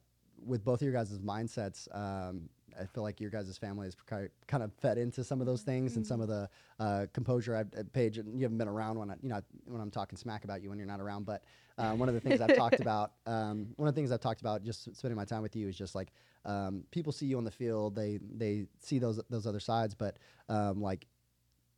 with 0.45 0.65
both 0.65 0.81
of 0.81 0.83
your 0.83 0.95
guys' 0.95 1.19
mindsets, 1.19 1.95
um, 1.95 2.49
I 2.81 2.87
feel 2.87 3.03
like 3.03 3.21
your 3.21 3.31
guys' 3.31 3.57
family 3.59 3.87
has 3.87 3.97
ki- 4.09 4.29
kind 4.47 4.63
of 4.63 4.73
fed 4.75 4.99
into 4.99 5.25
some 5.25 5.41
of 5.41 5.47
those 5.47 5.63
things 5.63 5.97
and 5.97 6.07
some 6.07 6.21
of 6.21 6.29
the 6.29 6.49
uh, 6.81 7.07
composure. 7.13 7.57
I've, 7.57 7.73
uh, 7.79 7.83
Paige, 7.93 8.19
you 8.19 8.43
haven't 8.43 8.59
been 8.59 8.69
around 8.69 8.99
when 8.99 9.11
I, 9.11 9.15
you 9.23 9.29
know 9.29 9.41
when 9.67 9.81
I'm 9.81 9.91
talking 9.91 10.17
smack 10.17 10.45
about 10.45 10.63
you 10.63 10.71
when 10.71 10.79
you're 10.79 10.87
not 10.87 11.01
around, 11.01 11.27
but 11.27 11.45
uh, 11.79 11.93
one 11.93 12.09
of 12.09 12.15
the 12.15 12.21
things 12.21 12.41
I've 12.41 12.57
talked 12.57 12.81
about, 12.87 13.13
um, 13.27 13.69
one 13.77 13.89
of 13.89 13.95
the 13.95 13.99
things 13.99 14.13
I've 14.13 14.21
talked 14.21 14.41
about, 14.41 14.63
just 14.63 14.95
spending 14.97 15.17
my 15.17 15.25
time 15.25 15.43
with 15.43 15.57
you, 15.57 15.69
is 15.69 15.77
just 15.77 15.95
like 15.95 16.13
um, 16.45 16.85
people 16.91 17.13
see 17.13 17.27
you 17.27 17.39
on 17.39 17.45
the 17.45 17.51
field, 17.51 17.95
they 17.95 18.19
they 18.37 18.67
see 18.81 18.99
those 18.99 19.21
those 19.31 19.47
other 19.47 19.61
sides, 19.61 19.95
but 19.95 20.19
um, 20.49 20.81
like 20.81 21.07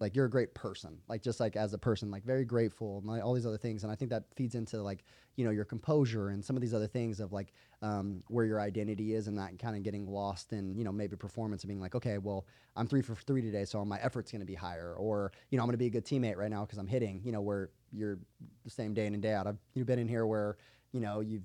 like 0.00 0.16
you're 0.16 0.26
a 0.26 0.30
great 0.30 0.54
person 0.54 0.98
like 1.08 1.22
just 1.22 1.40
like 1.40 1.56
as 1.56 1.72
a 1.72 1.78
person 1.78 2.10
like 2.10 2.24
very 2.24 2.44
grateful 2.44 2.98
and 2.98 3.06
like 3.06 3.22
all 3.22 3.32
these 3.32 3.46
other 3.46 3.58
things. 3.58 3.82
And 3.84 3.92
i 3.92 3.94
think 3.94 4.10
that 4.10 4.24
feeds 4.34 4.54
into 4.54 4.82
like 4.82 5.04
you 5.36 5.44
know 5.44 5.50
your 5.50 5.64
composure 5.64 6.28
and 6.28 6.44
some 6.44 6.56
of 6.56 6.62
these 6.62 6.74
other 6.74 6.86
things 6.86 7.20
of 7.20 7.32
like 7.32 7.52
um, 7.82 8.22
where 8.28 8.44
your 8.44 8.60
identity 8.60 9.14
is 9.14 9.26
and 9.26 9.38
that 9.38 9.58
kind 9.58 9.76
of 9.76 9.82
getting 9.82 10.06
lost 10.06 10.52
in 10.52 10.76
you 10.76 10.84
know 10.84 10.92
maybe 10.92 11.16
performance 11.16 11.62
and 11.62 11.68
being 11.68 11.80
like 11.80 11.94
okay 11.94 12.18
well 12.18 12.46
i'm 12.76 12.86
three 12.86 13.02
for 13.02 13.14
three 13.14 13.42
today 13.42 13.64
so 13.64 13.84
my 13.84 13.98
effort's 14.00 14.30
going 14.30 14.40
to 14.40 14.46
be 14.46 14.54
higher. 14.54 14.94
Or 14.94 15.32
you 15.50 15.58
know 15.58 15.62
i'm 15.62 15.68
going 15.68 15.74
to 15.74 15.78
be 15.78 15.86
a 15.86 15.90
good 15.90 16.04
teammate 16.04 16.36
right 16.36 16.50
now 16.50 16.64
because 16.64 16.78
i'm 16.78 16.86
hitting 16.86 17.20
you 17.24 17.32
know 17.32 17.40
where 17.40 17.70
you're 17.94 18.18
the 18.64 18.70
same 18.70 18.94
day 18.94 19.06
in 19.06 19.14
and 19.14 19.22
day 19.22 19.32
out. 19.32 19.46
I've 19.46 19.58
you've 19.74 19.86
been 19.86 19.98
in 19.98 20.08
here 20.08 20.26
where 20.26 20.56
you 20.92 21.00
know 21.00 21.20
you've 21.20 21.42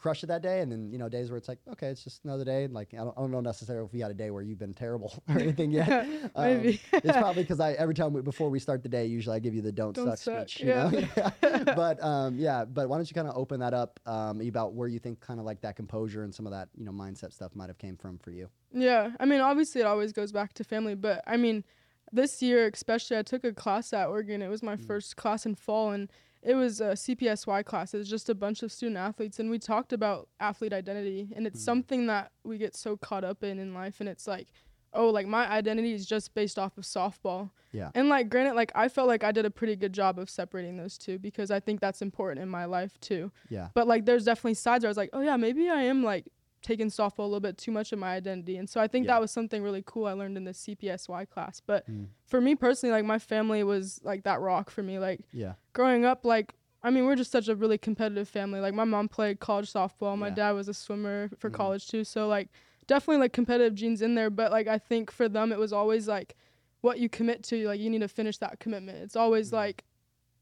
crushed 0.00 0.24
it 0.24 0.28
that 0.28 0.42
day, 0.42 0.60
and 0.60 0.72
then 0.72 0.90
you 0.90 0.98
know 0.98 1.08
days 1.08 1.30
where 1.30 1.36
it's 1.36 1.48
like, 1.48 1.58
okay, 1.72 1.88
it's 1.88 2.02
just 2.02 2.24
another 2.24 2.44
day. 2.44 2.64
And 2.64 2.74
Like 2.74 2.94
I 2.94 2.98
don't, 2.98 3.16
I 3.16 3.20
don't 3.20 3.30
know 3.30 3.40
necessarily 3.40 3.86
if 3.86 3.92
we 3.92 4.00
had 4.00 4.10
a 4.10 4.14
day 4.14 4.30
where 4.30 4.42
you've 4.42 4.58
been 4.58 4.74
terrible 4.74 5.22
or 5.28 5.38
anything 5.38 5.70
yet. 5.70 5.90
Um, 6.34 6.46
Maybe. 6.46 6.80
it's 6.92 7.16
probably 7.16 7.42
because 7.42 7.60
I 7.60 7.72
every 7.72 7.94
time 7.94 8.12
we, 8.12 8.22
before 8.22 8.50
we 8.50 8.58
start 8.58 8.82
the 8.82 8.88
day, 8.88 9.06
usually 9.06 9.36
I 9.36 9.40
give 9.40 9.54
you 9.54 9.62
the 9.62 9.72
don't, 9.72 9.94
Don't 9.94 10.06
suck, 10.06 10.18
suck, 10.18 10.48
speech. 10.48 10.60
You 10.60 10.66
know? 10.66 10.90
yeah. 11.16 11.64
but 11.74 12.02
um, 12.02 12.36
yeah, 12.36 12.64
but 12.64 12.88
why 12.88 12.96
don't 12.96 13.10
you 13.10 13.14
kind 13.14 13.28
of 13.28 13.36
open 13.36 13.60
that 13.60 13.74
up 13.74 13.98
um, 14.06 14.40
about 14.40 14.74
where 14.74 14.88
you 14.88 14.98
think 14.98 15.20
kind 15.20 15.40
of 15.40 15.46
like 15.46 15.60
that 15.62 15.76
composure 15.76 16.22
and 16.22 16.34
some 16.34 16.46
of 16.46 16.52
that 16.52 16.68
you 16.76 16.84
know 16.84 16.92
mindset 16.92 17.32
stuff 17.32 17.54
might 17.54 17.68
have 17.68 17.78
came 17.78 17.96
from 17.96 18.18
for 18.18 18.30
you. 18.30 18.48
Yeah, 18.72 19.10
I 19.18 19.24
mean, 19.24 19.40
obviously, 19.40 19.80
it 19.80 19.86
always 19.86 20.12
goes 20.12 20.32
back 20.32 20.54
to 20.54 20.64
family, 20.64 20.94
but 20.94 21.22
I 21.26 21.36
mean, 21.36 21.64
this 22.12 22.40
year 22.42 22.70
especially 22.72 23.18
I 23.18 23.22
took 23.22 23.44
a 23.44 23.52
class 23.52 23.92
at 23.92 24.08
Oregon. 24.08 24.42
It 24.42 24.48
was 24.48 24.62
my 24.62 24.76
first 24.76 25.16
class 25.16 25.46
in 25.46 25.54
fall 25.54 25.90
and 25.90 26.10
it 26.42 26.54
was 26.54 26.80
a 26.80 26.92
CPSY 26.92 27.64
class. 27.64 27.92
It 27.92 27.98
was 27.98 28.08
just 28.08 28.30
a 28.30 28.34
bunch 28.34 28.62
of 28.62 28.72
student 28.72 28.96
athletes 28.96 29.38
and 29.38 29.50
we 29.50 29.58
talked 29.58 29.92
about 29.92 30.28
athlete 30.38 30.72
identity 30.72 31.28
and 31.36 31.46
it's 31.46 31.60
hmm. 31.60 31.64
something 31.64 32.06
that 32.06 32.32
we 32.44 32.58
get 32.58 32.74
so 32.74 32.96
caught 32.96 33.24
up 33.24 33.42
in 33.44 33.58
in 33.58 33.74
life 33.74 34.00
and 34.00 34.08
it's 34.08 34.26
like 34.26 34.48
oh 34.92 35.08
like 35.08 35.26
my 35.26 35.48
identity 35.48 35.92
is 35.92 36.06
just 36.06 36.34
based 36.34 36.58
off 36.58 36.78
of 36.78 36.84
softball. 36.84 37.50
Yeah. 37.72 37.90
And 37.94 38.08
like 38.08 38.28
granted 38.28 38.54
like 38.54 38.72
I 38.74 38.88
felt 38.88 39.06
like 39.06 39.22
I 39.22 39.32
did 39.32 39.44
a 39.44 39.50
pretty 39.50 39.76
good 39.76 39.92
job 39.92 40.18
of 40.18 40.30
separating 40.30 40.76
those 40.76 40.96
two 40.96 41.18
because 41.18 41.50
I 41.50 41.60
think 41.60 41.80
that's 41.80 42.02
important 42.02 42.42
in 42.42 42.48
my 42.48 42.64
life 42.64 42.98
too. 43.00 43.30
Yeah. 43.48 43.68
But 43.74 43.86
like 43.86 44.06
there's 44.06 44.24
definitely 44.24 44.54
sides 44.54 44.82
where 44.82 44.88
I 44.88 44.90
was 44.90 44.96
like, 44.96 45.10
oh 45.12 45.20
yeah, 45.20 45.36
maybe 45.36 45.68
I 45.68 45.82
am 45.82 46.02
like 46.02 46.26
taking 46.62 46.88
softball 46.88 47.20
a 47.20 47.22
little 47.22 47.40
bit 47.40 47.56
too 47.56 47.72
much 47.72 47.92
of 47.92 47.98
my 47.98 48.14
identity. 48.14 48.56
And 48.56 48.68
so 48.68 48.80
I 48.80 48.86
think 48.88 49.06
Yeah. 49.06 49.14
that 49.14 49.20
was 49.20 49.30
something 49.30 49.62
really 49.62 49.82
cool 49.86 50.06
I 50.06 50.12
learned 50.12 50.36
in 50.36 50.44
the 50.44 50.52
CPSY 50.52 51.24
class. 51.30 51.60
But 51.60 51.86
Mm. 51.90 52.08
for 52.26 52.40
me 52.40 52.54
personally, 52.54 52.92
like 52.92 53.04
my 53.04 53.18
family 53.18 53.62
was 53.64 54.00
like 54.04 54.24
that 54.24 54.40
rock 54.40 54.70
for 54.70 54.82
me. 54.82 54.98
Like 54.98 55.20
Yeah. 55.32 55.54
growing 55.72 56.04
up, 56.04 56.24
like 56.24 56.54
I 56.82 56.88
mean, 56.88 57.04
we're 57.04 57.14
just 57.16 57.30
such 57.30 57.48
a 57.48 57.54
really 57.54 57.76
competitive 57.76 58.26
family. 58.26 58.58
Like 58.58 58.72
my 58.72 58.84
mom 58.84 59.06
played 59.08 59.38
college 59.38 59.70
softball, 59.70 60.16
my 60.16 60.28
Yeah. 60.28 60.34
dad 60.34 60.50
was 60.52 60.66
a 60.66 60.72
swimmer 60.74 61.28
for 61.36 61.50
Mhm. 61.50 61.54
college 61.54 61.88
too. 61.88 62.04
So 62.04 62.26
like 62.26 62.48
definitely 62.86 63.20
like 63.20 63.32
competitive 63.34 63.74
genes 63.74 64.00
in 64.02 64.14
there. 64.14 64.30
But 64.30 64.50
like 64.50 64.66
I 64.66 64.78
think 64.78 65.10
for 65.10 65.28
them 65.28 65.52
it 65.52 65.58
was 65.58 65.72
always 65.74 66.08
like 66.08 66.36
what 66.80 66.98
you 66.98 67.08
commit 67.10 67.42
to, 67.44 67.66
like 67.66 67.78
you 67.80 67.90
need 67.90 68.00
to 68.00 68.08
finish 68.08 68.38
that 68.38 68.60
commitment. 68.60 68.98
It's 68.98 69.14
always 69.16 69.50
Mhm. 69.50 69.54
like 69.54 69.84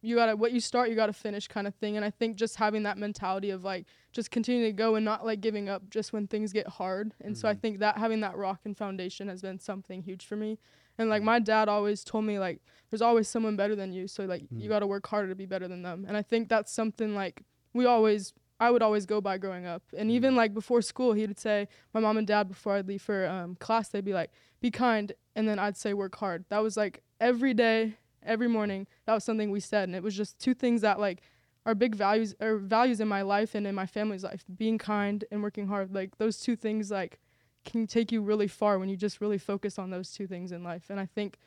you 0.03 0.15
gotta 0.15 0.37
what 0.37 0.53
you 0.53 0.61
start, 0.61 0.89
you 0.91 0.95
gotta 0.95 1.13
finish 1.13 1.49
kind 1.49 1.67
of 1.67 1.75
thing. 1.75 1.97
And 1.97 2.05
I 2.05 2.11
think 2.11 2.37
just 2.37 2.57
having 2.57 2.85
that 2.85 2.99
mentality 2.99 3.51
of 3.51 3.65
like 3.65 3.87
just 4.13 4.31
continuing 4.31 4.69
to 4.69 4.73
go 4.73 4.95
and 4.95 5.05
not 5.05 5.25
like 5.27 5.41
giving 5.41 5.69
up 5.69 5.89
just 5.91 6.13
when 6.13 6.27
things 6.29 6.53
get 6.53 6.69
hard. 6.69 7.15
And 7.21 7.37
so 7.37 7.49
I 7.49 7.55
Mhm. 7.55 7.61
think 7.61 7.79
that 7.81 7.99
having 7.99 8.21
that 8.21 8.37
rock 8.37 8.61
and 8.65 8.77
foundation 8.77 9.29
has 9.29 9.43
been 9.43 9.59
something 9.59 10.03
huge 10.03 10.25
for 10.27 10.37
me. 10.37 10.59
And 10.99 11.09
like 11.09 11.23
Mhm. 11.23 11.25
my 11.25 11.39
dad 11.41 11.69
always 11.69 12.05
told 12.05 12.25
me 12.25 12.39
like 12.39 12.61
there's 12.91 13.03
always 13.03 13.29
someone 13.29 13.57
better 13.57 13.75
than 13.77 13.93
you. 13.93 14.07
So 14.09 14.25
like 14.25 14.45
Mhm. 14.51 14.63
you 14.63 14.69
got 14.69 14.81
to 14.81 14.87
work 14.87 15.07
harder 15.07 15.29
to 15.29 15.35
be 15.35 15.47
better 15.47 15.69
than 15.69 15.83
them. 15.83 16.05
And 16.07 16.17
I 16.17 16.23
think 16.23 16.49
that's 16.49 16.73
something 16.73 17.15
like 17.15 17.43
we 17.73 17.85
always 17.87 18.33
I 18.61 18.71
would 18.73 18.83
always 18.83 19.07
go 19.07 19.21
by 19.21 19.39
growing 19.39 19.67
up. 19.67 19.85
And 19.97 20.11
even 20.11 20.35
like 20.35 20.53
before 20.53 20.83
school, 20.83 21.13
he 21.13 21.27
would 21.27 21.39
say 21.39 21.69
my 21.95 22.01
mom 22.01 22.17
and 22.19 22.27
dad 22.27 22.49
before 22.49 22.75
I'd 22.75 22.89
leave 22.89 23.03
for 23.03 23.25
um, 23.27 23.55
class, 23.57 23.89
they'd 23.89 24.05
be 24.05 24.13
like, 24.15 24.33
"Be 24.61 24.71
kind," 24.73 25.13
and 25.37 25.49
then 25.49 25.61
I'd 25.61 25.77
say, 25.77 25.95
"Work 25.95 26.17
hard." 26.17 26.45
That 26.49 26.59
was 26.59 26.77
like 26.77 27.05
every 27.21 27.55
day, 27.55 27.99
every 28.29 28.49
morning. 28.49 28.87
That 29.07 29.15
was 29.15 29.25
something 29.25 29.51
we 29.51 29.61
said, 29.61 29.89
and 29.89 29.97
it 29.97 30.03
was 30.03 30.17
just 30.17 30.39
two 30.39 30.55
things 30.55 30.83
that 30.83 31.01
like 31.01 31.23
are 31.67 31.75
big 31.75 31.95
values 31.97 32.35
or 32.41 32.59
values 32.59 33.01
in 33.01 33.09
my 33.09 33.23
life 33.23 33.55
and 33.55 33.67
in 33.67 33.75
my 33.75 33.87
family's 33.87 34.23
life: 34.25 34.45
being 34.57 34.79
kind 34.79 35.25
and 35.31 35.43
working 35.43 35.67
hard. 35.67 35.95
Like 35.95 36.19
those 36.19 36.39
two 36.39 36.55
things, 36.57 36.91
like 36.91 37.19
can 37.65 37.87
take 37.87 38.13
you 38.13 38.23
really 38.23 38.49
far 38.49 38.79
when 38.79 38.89
you 38.89 38.97
just 38.97 39.21
really 39.21 39.39
focus 39.39 39.79
on 39.79 39.91
those 39.91 40.13
two 40.13 40.27
things 40.27 40.53
in 40.53 40.63
life. 40.63 40.85
And 40.91 41.01
I 41.01 41.07
think. 41.07 41.39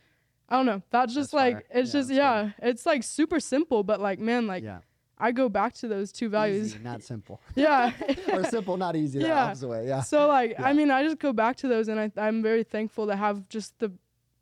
I 0.49 0.55
don't 0.57 0.65
know. 0.65 0.81
That's 0.89 1.13
just 1.13 1.31
That's 1.31 1.33
like 1.33 1.53
fire. 1.69 1.81
it's 1.81 1.93
Yeah, 1.93 1.99
just 2.01 2.11
yeah. 2.11 2.49
It's 2.61 2.85
like 2.85 3.03
super 3.03 3.39
simple, 3.39 3.83
but 3.83 4.01
like 4.01 4.19
man, 4.19 4.47
like 4.47 4.65
yeah. 4.65 4.79
I 5.17 5.31
go 5.31 5.47
back 5.47 5.73
to 5.75 5.87
those 5.87 6.11
two 6.11 6.27
values. 6.27 6.75
Easy, 6.75 6.83
not 6.83 7.03
simple. 7.03 7.39
Yeah. 7.55 7.93
or 8.33 8.43
simple, 8.43 8.75
not 8.75 8.97
easy. 8.97 9.19
Yeah. 9.19 9.53
Yeah. 9.85 10.01
So 10.01 10.27
like 10.27 10.51
Yeah. 10.51 10.67
I 10.67 10.73
mean 10.73 10.91
I 10.91 11.03
just 11.03 11.19
go 11.19 11.31
back 11.31 11.55
to 11.57 11.69
those 11.69 11.87
and 11.87 11.97
I 11.97 12.11
I'm 12.17 12.41
very 12.43 12.65
thankful 12.65 13.07
to 13.07 13.15
have 13.15 13.47
just 13.47 13.79
the 13.79 13.93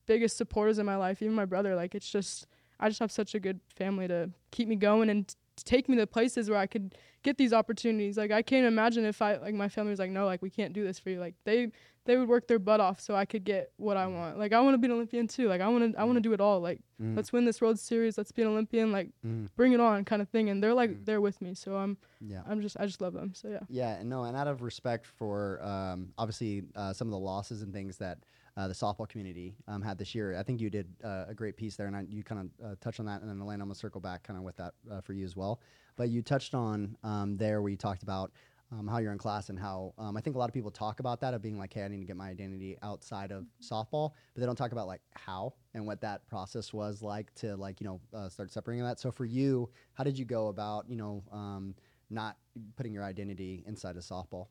biggest 0.10 0.36
supporters 0.38 0.78
in 0.80 0.86
my 0.86 0.96
life, 1.06 1.22
even 1.22 1.36
my 1.36 1.46
brother. 1.46 1.76
Like 1.76 1.94
it's 1.96 2.10
just 2.12 2.48
I 2.80 2.90
just 2.90 3.00
have 3.00 3.12
such 3.12 3.36
a 3.36 3.40
good 3.40 3.60
family 3.82 4.08
to 4.08 4.30
keep 4.52 4.68
me 4.68 4.76
going 4.76 5.10
and 5.10 5.28
t- 5.28 5.36
take 5.66 5.88
me 5.90 5.96
to 5.98 6.08
places 6.08 6.50
where 6.50 6.58
I 6.60 6.68
could 6.68 6.96
get 7.24 7.38
these 7.38 7.54
opportunities. 7.54 8.18
Like 8.18 8.32
I 8.32 8.42
can't 8.42 8.66
imagine 8.66 9.06
if 9.06 9.22
I 9.22 9.38
like 9.38 9.54
my 9.54 9.70
family 9.70 9.92
was 9.92 10.00
like, 10.00 10.12
No, 10.12 10.26
like 10.26 10.42
we 10.42 10.50
can't 10.50 10.74
do 10.74 10.84
this 10.84 10.98
for 11.00 11.10
you. 11.12 11.20
Like 11.20 11.36
they 11.46 11.72
they 12.06 12.18
would 12.18 12.30
work 12.30 12.48
their 12.48 12.58
butt 12.58 12.80
off 12.80 13.00
so 13.00 13.14
I 13.14 13.26
could 13.26 13.44
get 13.44 13.72
what 13.78 13.96
I 13.98 14.08
want. 14.08 14.40
Like 14.40 14.52
I 14.54 14.62
want 14.62 14.74
to 14.74 14.78
be 14.80 14.86
an 14.88 14.94
Olympian 14.94 15.28
too. 15.28 15.48
Like 15.48 15.62
I 15.62 15.68
want 15.68 15.94
to 15.94 16.00
I 16.00 16.06
want 16.06 16.16
to 16.18 16.22
do 16.22 16.34
it 16.34 16.42
all. 16.42 16.60
Like 16.60 16.80
Mm. 17.02 17.16
let's 17.16 17.32
win 17.32 17.46
this 17.46 17.62
World 17.62 17.80
Series. 17.80 18.18
Let's 18.18 18.32
be 18.34 18.42
an 18.42 18.50
Olympian. 18.50 18.92
Like 18.92 19.10
Mm. 19.26 19.48
bring 19.56 19.72
it 19.74 19.80
on, 19.80 20.04
kind 20.06 20.22
of 20.22 20.28
thing. 20.30 20.50
And 20.50 20.62
they're 20.64 20.74
like 20.74 20.90
Mm. 20.92 21.06
they're 21.06 21.22
with 21.22 21.40
me. 21.42 21.54
So 21.54 21.76
I'm 21.78 21.98
Yeah. 22.34 22.42
I'm 22.50 22.62
just 22.62 22.76
I 22.80 22.86
just 22.86 23.00
love 23.02 23.14
them. 23.14 23.34
So 23.36 23.48
yeah. 23.50 23.64
Yeah, 23.70 24.00
and 24.00 24.10
no, 24.10 24.24
and 24.24 24.36
out 24.36 24.48
of 24.48 24.62
respect 24.64 25.06
for 25.06 25.62
um, 25.64 26.14
obviously 26.18 26.64
uh, 26.76 26.94
some 26.94 27.08
of 27.10 27.12
the 27.12 27.20
losses 27.32 27.62
and 27.62 27.72
things 27.74 27.98
that 27.98 28.18
uh, 28.58 28.68
the 28.68 28.74
softball 28.74 29.08
community 29.08 29.56
um, 29.68 29.82
had 29.82 29.98
this 29.98 30.14
year, 30.14 30.38
I 30.38 30.44
think 30.44 30.62
you 30.62 30.70
did 30.70 30.88
uh, 31.04 31.26
a 31.28 31.34
great 31.34 31.58
piece 31.58 31.76
there, 31.76 31.88
and 31.88 31.96
I, 31.96 32.06
you 32.10 32.24
kind 32.24 32.50
of 32.62 32.66
uh, 32.66 32.76
touched 32.82 33.00
on 33.00 33.06
that, 33.08 33.22
and 33.22 33.30
then 33.30 33.38
Aleena, 33.38 33.54
I'm 33.54 33.60
gonna 33.68 33.76
circle 33.76 34.02
back 34.02 34.24
kind 34.24 34.38
of 34.38 34.44
with 34.44 34.58
that 34.58 34.74
uh, 34.92 35.02
for 35.02 35.14
you 35.14 35.26
as 35.26 35.36
well. 35.36 35.62
But 35.96 36.10
you 36.10 36.22
touched 36.22 36.56
on 36.56 36.96
um, 37.04 37.38
there 37.38 37.62
where 37.62 37.70
you 37.70 37.78
talked 37.78 38.04
about 38.04 38.32
um, 38.72 38.88
how 38.88 39.00
you're 39.00 39.12
in 39.12 39.18
class 39.18 39.50
and 39.50 39.60
how 39.60 39.94
um, 39.98 40.16
I 40.16 40.22
think 40.22 40.36
a 40.36 40.40
lot 40.40 40.50
of 40.50 40.54
people 40.54 40.72
talk 40.72 41.00
about 41.00 41.20
that 41.22 41.34
of 41.34 41.42
being 41.42 41.58
like, 41.58 41.74
hey, 41.74 41.84
I 41.84 41.88
need 41.88 42.00
to 42.00 42.06
get 42.06 42.16
my 42.16 42.30
identity 42.30 42.78
outside 42.84 43.32
of 43.32 43.46
softball, 43.62 44.12
but 44.34 44.42
they 44.42 44.46
don't 44.46 44.56
talk 44.56 44.72
about 44.72 44.88
like 44.88 45.02
how 45.12 45.54
and 45.74 45.86
what 45.86 46.02
that 46.02 46.28
process 46.30 46.72
was 46.72 47.02
like 47.02 47.34
to 47.36 47.56
like 47.56 47.82
you 47.82 47.88
know 47.88 48.00
uh, 48.14 48.30
start 48.30 48.52
separating 48.52 48.84
that. 48.84 49.00
So 49.00 49.12
for 49.12 49.26
you, 49.26 49.70
how 49.94 50.04
did 50.04 50.18
you 50.18 50.26
go 50.26 50.48
about 50.48 50.90
you 50.90 50.96
know 50.96 51.24
um, 51.32 51.76
not 52.10 52.38
putting 52.76 52.94
your 52.94 53.04
identity 53.04 53.64
inside 53.68 53.98
of 53.98 54.04
softball? 54.04 54.48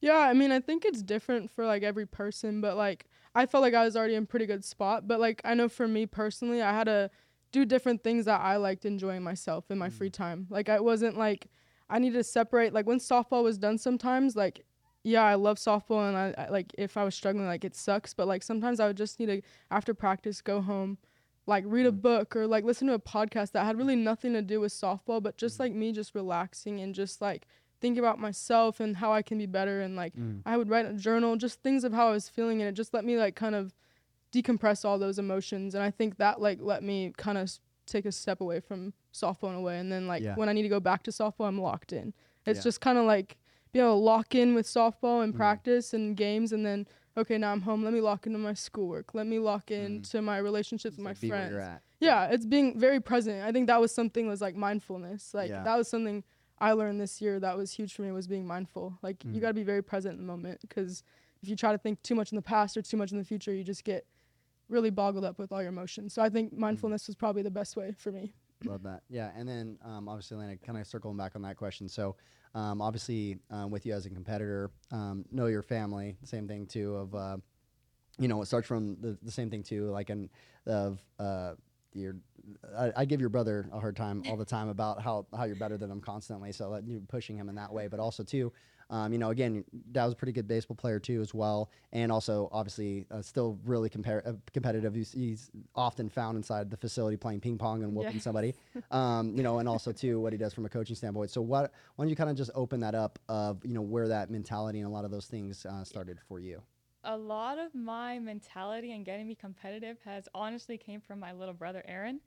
Yeah, 0.00 0.18
I 0.18 0.34
mean, 0.34 0.52
I 0.52 0.60
think 0.60 0.84
it's 0.84 1.02
different 1.02 1.50
for 1.50 1.66
like 1.66 1.82
every 1.82 2.06
person, 2.06 2.60
but 2.60 2.76
like 2.76 3.06
I 3.34 3.46
felt 3.46 3.62
like 3.62 3.74
I 3.74 3.84
was 3.84 3.96
already 3.96 4.14
in 4.14 4.26
pretty 4.26 4.46
good 4.46 4.64
spot, 4.64 5.06
but 5.08 5.20
like 5.20 5.40
I 5.44 5.54
know 5.54 5.68
for 5.68 5.88
me 5.88 6.06
personally, 6.06 6.62
I 6.62 6.72
had 6.72 6.84
to 6.84 7.10
do 7.52 7.64
different 7.64 8.02
things 8.02 8.24
that 8.26 8.40
I 8.40 8.56
liked 8.56 8.84
enjoying 8.84 9.22
myself 9.22 9.70
in 9.70 9.78
my 9.78 9.88
free 9.88 10.10
mm. 10.10 10.14
time. 10.14 10.46
Like 10.50 10.68
I 10.68 10.80
wasn't 10.80 11.16
like 11.16 11.48
I 11.88 11.98
needed 11.98 12.18
to 12.18 12.24
separate 12.24 12.72
like 12.72 12.86
when 12.86 12.98
softball 12.98 13.42
was 13.42 13.58
done 13.58 13.78
sometimes 13.78 14.36
like 14.36 14.64
yeah, 15.04 15.22
I 15.22 15.36
love 15.36 15.56
softball 15.56 16.08
and 16.08 16.16
I, 16.16 16.34
I 16.36 16.48
like 16.48 16.74
if 16.76 16.96
I 16.96 17.04
was 17.04 17.14
struggling 17.14 17.46
like 17.46 17.64
it 17.64 17.76
sucks, 17.76 18.12
but 18.12 18.26
like 18.26 18.42
sometimes 18.42 18.80
I 18.80 18.88
would 18.88 18.96
just 18.96 19.20
need 19.20 19.26
to 19.26 19.42
after 19.70 19.94
practice 19.94 20.40
go 20.40 20.60
home 20.60 20.98
like 21.46 21.64
read 21.66 21.86
a 21.86 21.92
mm. 21.92 22.02
book 22.02 22.34
or 22.36 22.46
like 22.46 22.64
listen 22.64 22.88
to 22.88 22.94
a 22.94 22.98
podcast 22.98 23.52
that 23.52 23.64
had 23.64 23.78
really 23.78 23.96
nothing 23.96 24.32
to 24.32 24.42
do 24.42 24.60
with 24.60 24.72
softball, 24.72 25.22
but 25.22 25.36
just 25.36 25.56
mm. 25.56 25.60
like 25.60 25.72
me 25.72 25.92
just 25.92 26.14
relaxing 26.14 26.80
and 26.80 26.94
just 26.94 27.20
like 27.20 27.46
thinking 27.80 27.98
about 27.98 28.18
myself 28.18 28.80
and 28.80 28.96
how 28.96 29.12
I 29.12 29.22
can 29.22 29.38
be 29.38 29.46
better 29.46 29.80
and 29.80 29.96
like 29.96 30.14
I 30.44 30.56
would 30.56 30.68
write 30.68 30.86
a 30.86 30.92
journal, 30.94 31.36
just 31.36 31.62
things 31.62 31.84
of 31.84 31.92
how 31.92 32.08
I 32.08 32.12
was 32.12 32.28
feeling, 32.28 32.60
and 32.60 32.68
it 32.68 32.72
just 32.72 32.92
let 32.94 33.04
me 33.04 33.16
like 33.18 33.34
kind 33.36 33.54
of 33.54 33.74
decompress 34.32 34.84
all 34.84 34.98
those 34.98 35.18
emotions. 35.18 35.74
And 35.74 35.82
I 35.82 35.90
think 35.90 36.16
that 36.18 36.40
like 36.40 36.58
let 36.60 36.82
me 36.82 37.12
kind 37.16 37.38
of 37.38 37.44
s- 37.44 37.60
take 37.86 38.04
a 38.04 38.12
step 38.12 38.40
away 38.40 38.60
from 38.60 38.92
softball 39.12 39.50
in 39.50 39.54
a 39.56 39.60
way. 39.60 39.78
And 39.78 39.90
then 39.90 40.06
like 40.06 40.22
Yeah. 40.22 40.34
when 40.36 40.48
I 40.48 40.52
need 40.52 40.62
to 40.62 40.68
go 40.68 40.80
back 40.80 41.02
to 41.04 41.10
softball, 41.10 41.46
I'm 41.46 41.60
locked 41.60 41.92
in. 41.92 42.12
It's 42.44 42.58
Yeah. 42.58 42.62
just 42.64 42.80
kind 42.80 42.98
of 42.98 43.04
like 43.06 43.36
be 43.72 43.78
able 43.80 43.90
to 43.90 43.94
lock 43.94 44.34
in 44.34 44.54
with 44.54 44.66
softball 44.66 45.22
and 45.22 45.32
Mhm. 45.32 45.36
practice 45.36 45.92
and 45.94 46.16
games, 46.16 46.52
and 46.52 46.64
then 46.64 46.86
okay, 47.18 47.38
now 47.38 47.50
I'm 47.52 47.62
home. 47.62 47.82
Let 47.82 47.94
me 47.94 48.00
lock 48.02 48.26
into 48.26 48.38
my 48.38 48.52
schoolwork. 48.52 49.14
Let 49.14 49.26
me 49.26 49.38
lock 49.38 49.70
into 49.70 50.20
my 50.20 50.36
relationships 50.38 50.96
with 50.98 51.04
my 51.04 51.10
Like, 51.10 51.22
where 51.22 51.30
friends 51.50 51.80
yeah 51.98 52.26
it's 52.26 52.44
being 52.44 52.78
very 52.78 53.00
present 53.00 53.42
i 53.42 53.50
think 53.50 53.66
that 53.68 53.80
was 53.80 53.90
something 53.90 54.26
was 54.28 54.42
like 54.42 54.54
mindfulness 54.54 55.32
like 55.32 55.48
Yeah. 55.48 55.62
that 55.62 55.76
was 55.78 55.88
something 55.88 56.22
i 56.58 56.72
learned 56.72 57.00
this 57.00 57.20
year 57.20 57.38
that 57.40 57.56
was 57.56 57.72
huge 57.72 57.94
for 57.94 58.02
me 58.02 58.10
was 58.12 58.26
being 58.28 58.46
mindful 58.46 58.98
like 59.02 59.22
Mhm. 59.24 59.34
you 59.34 59.40
got 59.40 59.48
to 59.48 59.54
be 59.54 59.62
very 59.64 59.82
present 59.82 60.12
in 60.12 60.18
the 60.18 60.26
moment 60.26 60.60
because 60.62 61.02
if 61.42 61.48
you 61.48 61.56
try 61.56 61.72
to 61.72 61.78
think 61.78 62.02
too 62.02 62.14
much 62.14 62.32
in 62.32 62.36
the 62.36 62.42
past 62.42 62.76
or 62.76 62.82
too 62.82 62.96
much 62.96 63.12
in 63.12 63.18
the 63.18 63.24
future 63.24 63.52
you 63.52 63.62
just 63.64 63.84
get 63.84 64.06
really 64.68 64.90
boggled 64.90 65.24
up 65.24 65.38
with 65.38 65.52
all 65.52 65.60
your 65.62 65.68
emotions 65.70 66.12
so 66.12 66.22
i 66.22 66.28
think 66.28 66.50
Mm-hmm. 66.52 66.60
mindfulness 66.60 67.06
was 67.06 67.14
probably 67.16 67.42
the 67.42 67.50
best 67.50 67.76
way 67.76 67.92
for 67.92 68.10
me 68.12 68.32
Love 68.64 68.82
that. 68.84 69.02
Yeah, 69.10 69.30
and 69.36 69.46
then 69.46 69.78
um, 69.84 70.08
obviously, 70.08 70.38
Lana, 70.38 70.56
kind 70.56 70.78
of 70.78 70.86
circling 70.86 71.16
back 71.18 71.36
on 71.36 71.42
that 71.42 71.56
question. 71.58 71.88
So, 71.90 72.16
um, 72.54 72.80
obviously, 72.80 73.38
um, 73.50 73.70
with 73.70 73.84
you 73.84 73.92
as 73.92 74.06
a 74.06 74.10
competitor, 74.10 74.70
um, 74.90 75.26
know 75.30 75.44
your 75.46 75.62
family. 75.62 76.16
Same 76.24 76.48
thing 76.48 76.66
too. 76.66 76.96
Of 76.96 77.14
uh, 77.14 77.36
you 78.18 78.28
know, 78.28 78.40
it 78.40 78.46
starts 78.46 78.66
from 78.66 78.96
the, 79.02 79.18
the 79.22 79.30
same 79.30 79.50
thing 79.50 79.62
too. 79.62 79.90
Like, 79.90 80.08
and 80.08 80.30
of 80.64 80.98
uh, 81.18 81.52
your, 81.92 82.16
I, 82.76 82.92
I 82.96 83.04
give 83.04 83.20
your 83.20 83.28
brother 83.30 83.68
a 83.72 83.80
hard 83.80 83.96
time 83.96 84.22
all 84.28 84.36
the 84.36 84.44
time 84.44 84.68
about 84.68 85.00
how 85.02 85.26
how 85.36 85.44
you're 85.44 85.56
better 85.56 85.76
than 85.76 85.90
him 85.90 86.00
constantly. 86.00 86.52
So 86.52 86.70
that 86.72 86.86
you're 86.86 87.00
pushing 87.00 87.36
him 87.36 87.48
in 87.48 87.54
that 87.56 87.72
way, 87.72 87.88
but 87.88 88.00
also 88.00 88.22
too. 88.22 88.52
Um, 88.88 89.12
you 89.12 89.18
know, 89.18 89.30
again, 89.30 89.64
Dad 89.90 90.04
was 90.04 90.12
a 90.12 90.16
pretty 90.16 90.30
good 90.30 90.46
baseball 90.46 90.76
player 90.76 91.00
too, 91.00 91.20
as 91.20 91.34
well, 91.34 91.70
and 91.92 92.12
also 92.12 92.48
obviously 92.52 93.04
uh, 93.10 93.20
still 93.20 93.58
really 93.64 93.90
compar- 93.90 94.24
uh, 94.24 94.34
competitive. 94.52 94.94
He's, 94.94 95.10
he's 95.10 95.50
often 95.74 96.08
found 96.08 96.36
inside 96.36 96.70
the 96.70 96.76
facility 96.76 97.16
playing 97.16 97.40
ping 97.40 97.58
pong 97.58 97.82
and 97.82 97.92
whooping 97.92 98.14
Yes. 98.14 98.22
somebody. 98.22 98.54
Um, 98.92 99.34
you 99.36 99.42
know, 99.42 99.58
and 99.58 99.68
also 99.68 99.90
too 99.90 100.20
what 100.20 100.32
he 100.32 100.38
does 100.38 100.54
from 100.54 100.66
a 100.66 100.68
coaching 100.68 100.94
standpoint. 100.94 101.30
So, 101.30 101.40
what 101.40 101.72
why 101.96 102.04
don't 102.04 102.10
you 102.10 102.14
kind 102.14 102.30
of 102.30 102.36
just 102.36 102.52
open 102.54 102.78
that 102.80 102.94
up 102.94 103.18
of 103.28 103.64
you 103.64 103.74
know 103.74 103.82
where 103.82 104.06
that 104.06 104.30
mentality 104.30 104.78
and 104.78 104.86
a 104.86 104.90
lot 104.90 105.04
of 105.04 105.10
those 105.10 105.26
things 105.26 105.66
uh, 105.66 105.82
started 105.82 106.18
for 106.28 106.38
you? 106.38 106.62
A 107.06 107.16
lot 107.16 107.58
of 107.58 107.74
my 107.74 108.18
mentality 108.18 108.92
and 108.92 109.04
getting 109.04 109.26
me 109.28 109.34
competitive 109.36 109.96
has 110.04 110.28
honestly 110.34 110.76
came 110.76 111.00
from 111.00 111.20
my 111.20 111.32
little 111.32 111.54
brother 111.54 111.82
Aaron. 111.86 112.20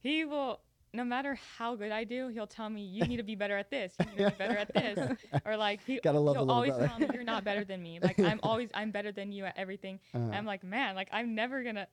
He 0.00 0.24
will, 0.24 0.60
no 0.94 1.04
matter 1.04 1.36
how 1.58 1.74
good 1.74 1.90
I 1.90 2.04
do, 2.04 2.28
he'll 2.28 2.46
tell 2.46 2.70
me, 2.70 2.82
"You 2.84 3.04
need 3.04 3.16
to 3.16 3.22
be 3.24 3.34
better 3.34 3.58
at 3.58 3.70
this. 3.70 3.94
You 3.98 4.06
need 4.06 4.18
to 4.24 4.30
be 4.30 4.36
better 4.36 4.58
at 4.58 4.72
this." 4.72 5.18
Or 5.44 5.56
like 5.56 5.82
he, 5.84 5.98
Gotta 6.00 6.20
love 6.20 6.34
the 6.36 6.40
he'll 6.42 6.50
always 6.50 6.70
brother. 6.70 6.88
tell 6.88 6.98
me, 7.00 7.08
"You're 7.12 7.24
not 7.24 7.42
better 7.44 7.64
than 7.64 7.82
me. 7.82 7.98
Like 8.08 8.18
I'm 8.20 8.38
always, 8.42 8.70
I'm 8.74 8.90
better 8.92 9.10
than 9.12 9.32
you 9.32 9.44
at 9.44 9.58
everything." 9.58 9.98
Uh, 10.14 10.18
I'm 10.36 10.44
like, 10.46 10.62
man, 10.62 10.94
like 10.94 11.08
I'm 11.12 11.34
never 11.34 11.62
gonna, 11.64 11.88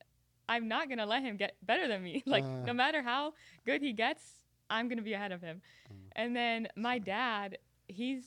I'm 0.47 0.67
not 0.67 0.87
gonna 0.89 1.05
let 1.07 1.23
him 1.23 1.35
get 1.37 1.55
better 1.65 1.87
than 1.87 2.03
me. 2.03 2.21
Like 2.27 2.43
Uh. 2.43 2.65
no 2.65 2.73
matter 2.73 3.01
how 3.01 3.33
good 3.65 3.81
he 3.81 3.91
gets, 3.93 4.23
I'm 4.69 4.87
gonna 4.87 5.01
be 5.01 5.13
ahead 5.13 5.31
of 5.31 5.41
him. 5.41 5.61
Mm. 5.91 5.95
And 6.15 6.35
then 6.35 6.67
my 6.75 6.99
dad, 6.99 7.57
he's 7.87 8.25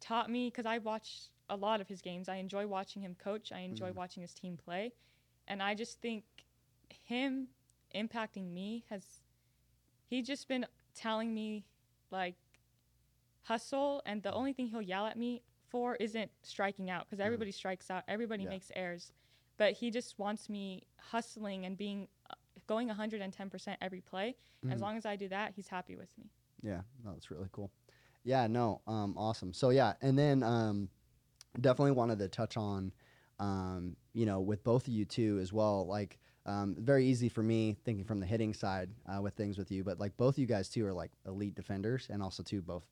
taught 0.00 0.30
me 0.30 0.48
because 0.48 0.64
I 0.66 0.78
watch 0.78 1.28
a 1.48 1.56
lot 1.56 1.80
of 1.80 1.88
his 1.88 2.00
games. 2.00 2.28
I 2.28 2.36
enjoy 2.36 2.66
watching 2.66 3.02
him 3.02 3.14
coach. 3.14 3.52
I 3.52 3.60
enjoy 3.60 3.90
Mm. 3.90 3.96
watching 3.96 4.22
his 4.22 4.34
team 4.34 4.56
play, 4.56 4.92
and 5.46 5.62
I 5.62 5.74
just 5.74 6.00
think 6.00 6.24
him 7.02 7.48
impacting 7.94 8.52
me 8.52 8.84
has 8.90 9.22
he's 10.06 10.26
just 10.26 10.48
been 10.48 10.66
telling 10.94 11.32
me 11.34 11.64
like 12.10 12.34
hustle 13.42 14.02
and 14.06 14.22
the 14.22 14.32
only 14.32 14.52
thing 14.52 14.66
he'll 14.68 14.82
yell 14.82 15.06
at 15.06 15.18
me 15.18 15.42
for 15.68 15.96
isn't 15.96 16.30
striking 16.42 16.88
out 16.90 17.04
because 17.06 17.20
everybody 17.20 17.50
strikes 17.52 17.90
out 17.90 18.02
everybody 18.08 18.44
Yeah. 18.44 18.50
makes 18.50 18.70
errors 18.74 19.12
but 19.56 19.72
he 19.72 19.90
just 19.90 20.18
wants 20.18 20.48
me 20.48 20.82
hustling 20.98 21.64
and 21.66 21.76
being 21.76 22.08
uh, 22.30 22.34
going 22.66 22.88
110% 22.88 23.76
every 23.80 24.00
play 24.00 24.34
as 24.70 24.80
long 24.80 24.96
as 24.96 25.04
i 25.04 25.14
do 25.14 25.28
that 25.28 25.52
he's 25.54 25.68
happy 25.68 25.94
with 25.96 26.08
me 26.18 26.30
Yeah, 26.62 26.80
no, 27.04 27.12
that's 27.12 27.30
really 27.30 27.48
cool. 27.52 27.70
Yeah, 28.22 28.46
no, 28.46 28.80
um, 28.86 29.14
awesome. 29.18 29.52
So 29.52 29.68
yeah, 29.68 29.94
and 30.00 30.18
then 30.18 30.42
um, 30.42 30.88
definitely 31.60 31.92
wanted 31.92 32.18
to 32.18 32.28
touch 32.28 32.56
on, 32.56 32.92
um, 33.38 33.96
you 34.12 34.26
know, 34.26 34.40
with 34.40 34.64
both 34.64 34.86
of 34.86 34.92
you 34.92 35.04
too 35.04 35.38
as 35.40 35.52
well. 35.52 35.86
Like, 35.86 36.18
um, 36.46 36.76
very 36.78 37.06
easy 37.06 37.28
for 37.28 37.42
me 37.42 37.76
thinking 37.84 38.04
from 38.04 38.20
the 38.20 38.26
hitting 38.26 38.52
side 38.52 38.90
uh, 39.06 39.20
with 39.22 39.34
things 39.34 39.56
with 39.56 39.70
you, 39.70 39.82
but 39.82 39.98
like 39.98 40.16
both 40.16 40.34
of 40.34 40.38
you 40.38 40.46
guys 40.46 40.68
too 40.68 40.84
are 40.86 40.92
like 40.92 41.10
elite 41.26 41.54
defenders, 41.54 42.08
and 42.10 42.22
also 42.22 42.42
too 42.42 42.60
both 42.60 42.84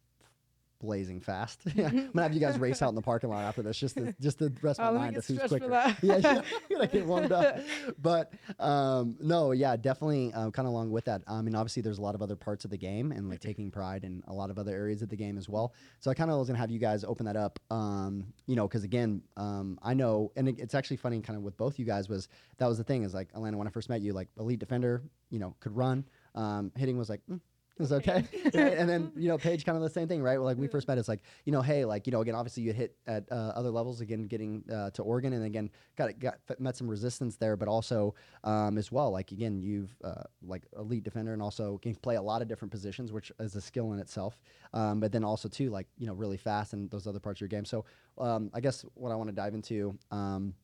blazing 0.82 1.20
fast. 1.20 1.60
yeah, 1.74 1.86
I'm 1.88 2.08
gonna 2.08 2.22
have 2.22 2.34
you 2.34 2.40
guys 2.40 2.58
race 2.58 2.82
out 2.82 2.90
in 2.90 2.94
the 2.94 3.02
parking 3.02 3.30
lot 3.30 3.44
after 3.44 3.62
this, 3.62 3.78
just 3.78 3.96
to, 3.96 4.14
just 4.20 4.38
to 4.40 4.52
rest 4.60 4.78
my 4.78 4.88
Oh, 4.88 4.94
mind 4.94 5.14
get 5.14 5.30
of 5.30 5.38
who's 5.38 5.48
quicker. 5.48 5.70
yeah, 6.02 6.16
yeah, 6.18 6.42
you 6.68 6.76
gotta 6.76 6.88
get 6.88 7.06
warmed 7.06 7.32
up. 7.32 7.60
But 8.00 8.32
um, 8.58 9.16
no, 9.20 9.52
yeah, 9.52 9.76
definitely 9.76 10.32
uh, 10.34 10.50
kind 10.50 10.66
of 10.66 10.74
along 10.74 10.90
with 10.90 11.06
that. 11.06 11.22
I 11.26 11.40
mean, 11.40 11.54
obviously, 11.54 11.82
there's 11.82 11.98
a 11.98 12.02
lot 12.02 12.14
of 12.14 12.20
other 12.22 12.36
parts 12.36 12.64
of 12.64 12.70
the 12.70 12.76
game 12.76 13.12
and 13.12 13.30
like 13.30 13.40
taking 13.40 13.70
pride 13.70 14.04
in 14.04 14.22
a 14.26 14.32
lot 14.32 14.50
of 14.50 14.58
other 14.58 14.72
areas 14.72 15.00
of 15.02 15.08
the 15.08 15.16
game 15.16 15.38
as 15.38 15.48
well. 15.48 15.72
So 16.00 16.10
I 16.10 16.14
kind 16.14 16.30
of 16.30 16.38
was 16.38 16.48
gonna 16.48 16.58
have 16.58 16.70
you 16.70 16.78
guys 16.78 17.04
open 17.04 17.24
that 17.26 17.36
up, 17.36 17.58
um, 17.70 18.26
you 18.46 18.56
know, 18.56 18.66
because 18.68 18.84
again, 18.84 19.22
um, 19.36 19.78
I 19.82 19.94
know, 19.94 20.32
and 20.36 20.48
it, 20.48 20.56
it's 20.58 20.74
actually 20.74 20.98
funny, 20.98 21.20
kind 21.20 21.36
of 21.36 21.42
with 21.42 21.56
both 21.56 21.78
you 21.78 21.84
guys 21.84 22.08
was 22.08 22.28
that 22.58 22.66
was 22.66 22.76
the 22.78 22.84
thing 22.84 23.04
is 23.04 23.14
like 23.14 23.32
Aleena 23.32 23.56
when 23.56 23.66
I 23.66 23.70
first 23.70 23.88
met 23.88 24.00
you, 24.02 24.12
like 24.12 24.28
elite 24.38 24.58
defender, 24.58 25.02
you 25.30 25.38
know, 25.38 25.54
could 25.60 25.76
run. 25.76 26.04
Um, 26.34 26.72
hitting 26.76 26.98
was 26.98 27.08
like. 27.08 27.20
Mm, 27.30 27.40
it 27.76 27.80
was 27.80 27.92
okay, 27.92 28.24
Right? 28.44 28.54
and 28.54 28.88
then 28.88 29.12
you 29.16 29.28
know 29.28 29.38
Paige 29.38 29.64
kind 29.64 29.76
of 29.76 29.82
the 29.82 29.90
same 29.90 30.06
thing, 30.06 30.22
right? 30.22 30.36
Well, 30.36 30.44
like 30.44 30.58
we 30.58 30.66
first 30.66 30.86
met, 30.88 30.98
it's 30.98 31.08
like 31.08 31.22
you 31.44 31.52
know, 31.52 31.62
hey, 31.62 31.84
like 31.84 32.06
you 32.06 32.12
know, 32.12 32.20
again, 32.20 32.34
obviously 32.34 32.62
you 32.62 32.72
hit 32.72 32.96
at 33.06 33.24
uh, 33.30 33.52
other 33.54 33.70
levels 33.70 34.00
again, 34.00 34.26
getting 34.26 34.62
uh, 34.72 34.90
to 34.90 35.02
Oregon, 35.02 35.32
and 35.32 35.44
again, 35.44 35.70
got 35.96 36.18
got 36.18 36.38
met 36.58 36.76
some 36.76 36.88
resistance 36.88 37.36
there, 37.36 37.56
but 37.56 37.68
also 37.68 38.14
um, 38.44 38.76
as 38.78 38.92
well, 38.92 39.10
like 39.10 39.32
again, 39.32 39.60
you've 39.60 39.96
uh, 40.04 40.22
like 40.42 40.64
elite 40.78 41.04
defender, 41.04 41.32
and 41.32 41.42
also 41.42 41.78
can 41.78 41.94
play 41.94 42.16
a 42.16 42.22
lot 42.22 42.42
of 42.42 42.48
different 42.48 42.70
positions, 42.70 43.12
which 43.12 43.32
is 43.40 43.56
a 43.56 43.60
skill 43.60 43.92
in 43.92 43.98
itself. 43.98 44.40
Um, 44.74 45.00
but 45.00 45.12
then 45.12 45.24
also 45.24 45.48
too, 45.48 45.70
like 45.70 45.86
you 45.98 46.06
know, 46.06 46.14
really 46.14 46.36
fast 46.36 46.72
and 46.74 46.90
those 46.90 47.06
other 47.06 47.20
parts 47.20 47.38
of 47.38 47.40
your 47.42 47.48
game. 47.48 47.64
So 47.64 47.84
um, 48.18 48.50
I 48.52 48.60
guess 48.60 48.84
what 48.94 49.12
I 49.12 49.14
want 49.14 49.28
to 49.28 49.34
dive 49.34 49.54
into, 49.54 49.98
um, 50.10 50.54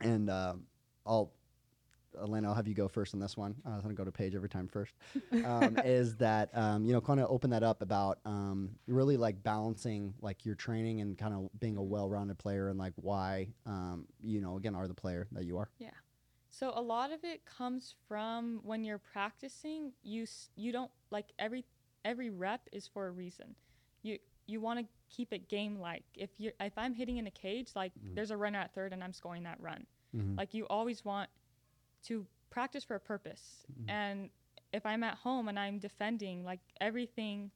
and 0.00 0.28
uh, 0.28 0.54
I'll 1.06 1.32
Aleena, 2.20 2.46
I'll 2.46 2.54
have 2.54 2.68
you 2.68 2.74
go 2.74 2.88
first 2.88 3.14
on 3.14 3.20
this 3.20 3.36
one. 3.36 3.54
I 3.64 3.70
was 3.74 3.82
going 3.82 3.94
to 3.94 3.98
go 3.98 4.04
to 4.04 4.12
Paige 4.12 4.34
every 4.34 4.48
time 4.48 4.68
first. 4.68 4.94
Um, 5.44 5.76
is 5.84 6.16
that 6.16 6.50
um, 6.54 6.84
you 6.84 6.92
know 6.92 7.00
kind 7.00 7.20
of 7.20 7.30
open 7.30 7.50
that 7.50 7.62
up 7.62 7.82
about 7.82 8.18
um, 8.24 8.70
really 8.86 9.16
like 9.16 9.42
balancing 9.42 10.14
like 10.20 10.44
your 10.44 10.54
training 10.54 11.00
and 11.00 11.16
kind 11.16 11.34
of 11.34 11.48
being 11.60 11.76
a 11.76 11.82
well-rounded 11.82 12.38
player 12.38 12.68
and 12.68 12.78
like 12.78 12.92
why 12.96 13.48
um, 13.66 14.06
you 14.22 14.40
know 14.40 14.56
again 14.56 14.74
are 14.74 14.88
the 14.88 14.94
player 14.94 15.26
that 15.32 15.44
you 15.44 15.56
are. 15.58 15.68
Yeah. 15.78 15.90
So 16.50 16.72
a 16.74 16.82
lot 16.82 17.12
of 17.12 17.24
it 17.24 17.44
comes 17.46 17.94
from 18.08 18.60
when 18.62 18.84
you're 18.84 18.98
practicing, 18.98 19.92
you 20.02 20.24
s- 20.24 20.50
you 20.54 20.70
don't 20.72 20.90
like 21.10 21.26
every 21.38 21.64
every 22.04 22.30
rep 22.30 22.68
is 22.72 22.86
for 22.86 23.06
a 23.06 23.10
reason. 23.10 23.54
You 24.02 24.18
you 24.46 24.60
want 24.60 24.80
to 24.80 24.86
keep 25.08 25.32
it 25.32 25.48
game 25.48 25.78
like. 25.78 26.04
If 26.14 26.30
you 26.38 26.52
if 26.60 26.76
I'm 26.76 26.94
hitting 26.94 27.16
in 27.16 27.26
a 27.26 27.30
cage, 27.30 27.70
like 27.74 27.92
there's 28.14 28.30
a 28.30 28.36
runner 28.36 28.58
at 28.58 28.74
third 28.74 28.92
and 28.92 29.02
I'm 29.02 29.12
scoring 29.14 29.44
that 29.44 29.58
run. 29.60 29.86
Mhm. 30.14 30.36
Like 30.36 30.52
you 30.52 30.66
always 30.66 31.04
want 31.06 31.30
to 32.06 32.26
practice 32.50 32.84
for 32.84 32.94
a 32.94 33.00
purpose. 33.00 33.66
Mm-hmm. 33.72 33.90
And 33.90 34.30
if 34.72 34.86
I'm 34.86 35.02
at 35.02 35.16
home 35.16 35.48
and 35.48 35.58
I'm 35.58 35.78
defending, 35.78 36.44
like 36.44 36.60
everything 36.80 37.50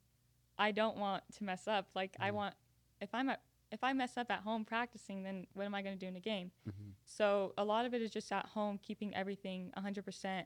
I 0.59 0.73
don't 0.73 0.97
want 0.97 1.23
to 1.37 1.45
mess 1.45 1.69
up. 1.69 1.89
Like 1.95 2.17
I 2.21 2.29
mm-hmm. 2.29 2.37
want 2.37 2.55
if 3.01 3.11
I'm 3.15 3.29
at 3.29 3.41
if 3.73 3.83
I 3.83 3.93
mess 3.93 4.17
up 4.17 4.31
at 4.31 4.41
home 4.41 4.65
practicing, 4.65 5.23
then 5.23 5.47
what 5.55 5.65
am 5.65 5.75
I 5.75 5.83
going 5.83 5.99
to 5.99 6.01
do 6.01 6.09
in 6.09 6.17
a 6.17 6.21
game? 6.21 6.51
Mm-hmm. 6.69 6.91
So 7.05 7.53
a 7.59 7.65
lot 7.65 7.85
of 7.85 7.95
it 7.95 8.03
is 8.03 8.11
just 8.11 8.31
at 8.33 8.47
home 8.47 8.79
keeping 8.83 9.15
everything 9.15 9.73
100% 9.77 10.45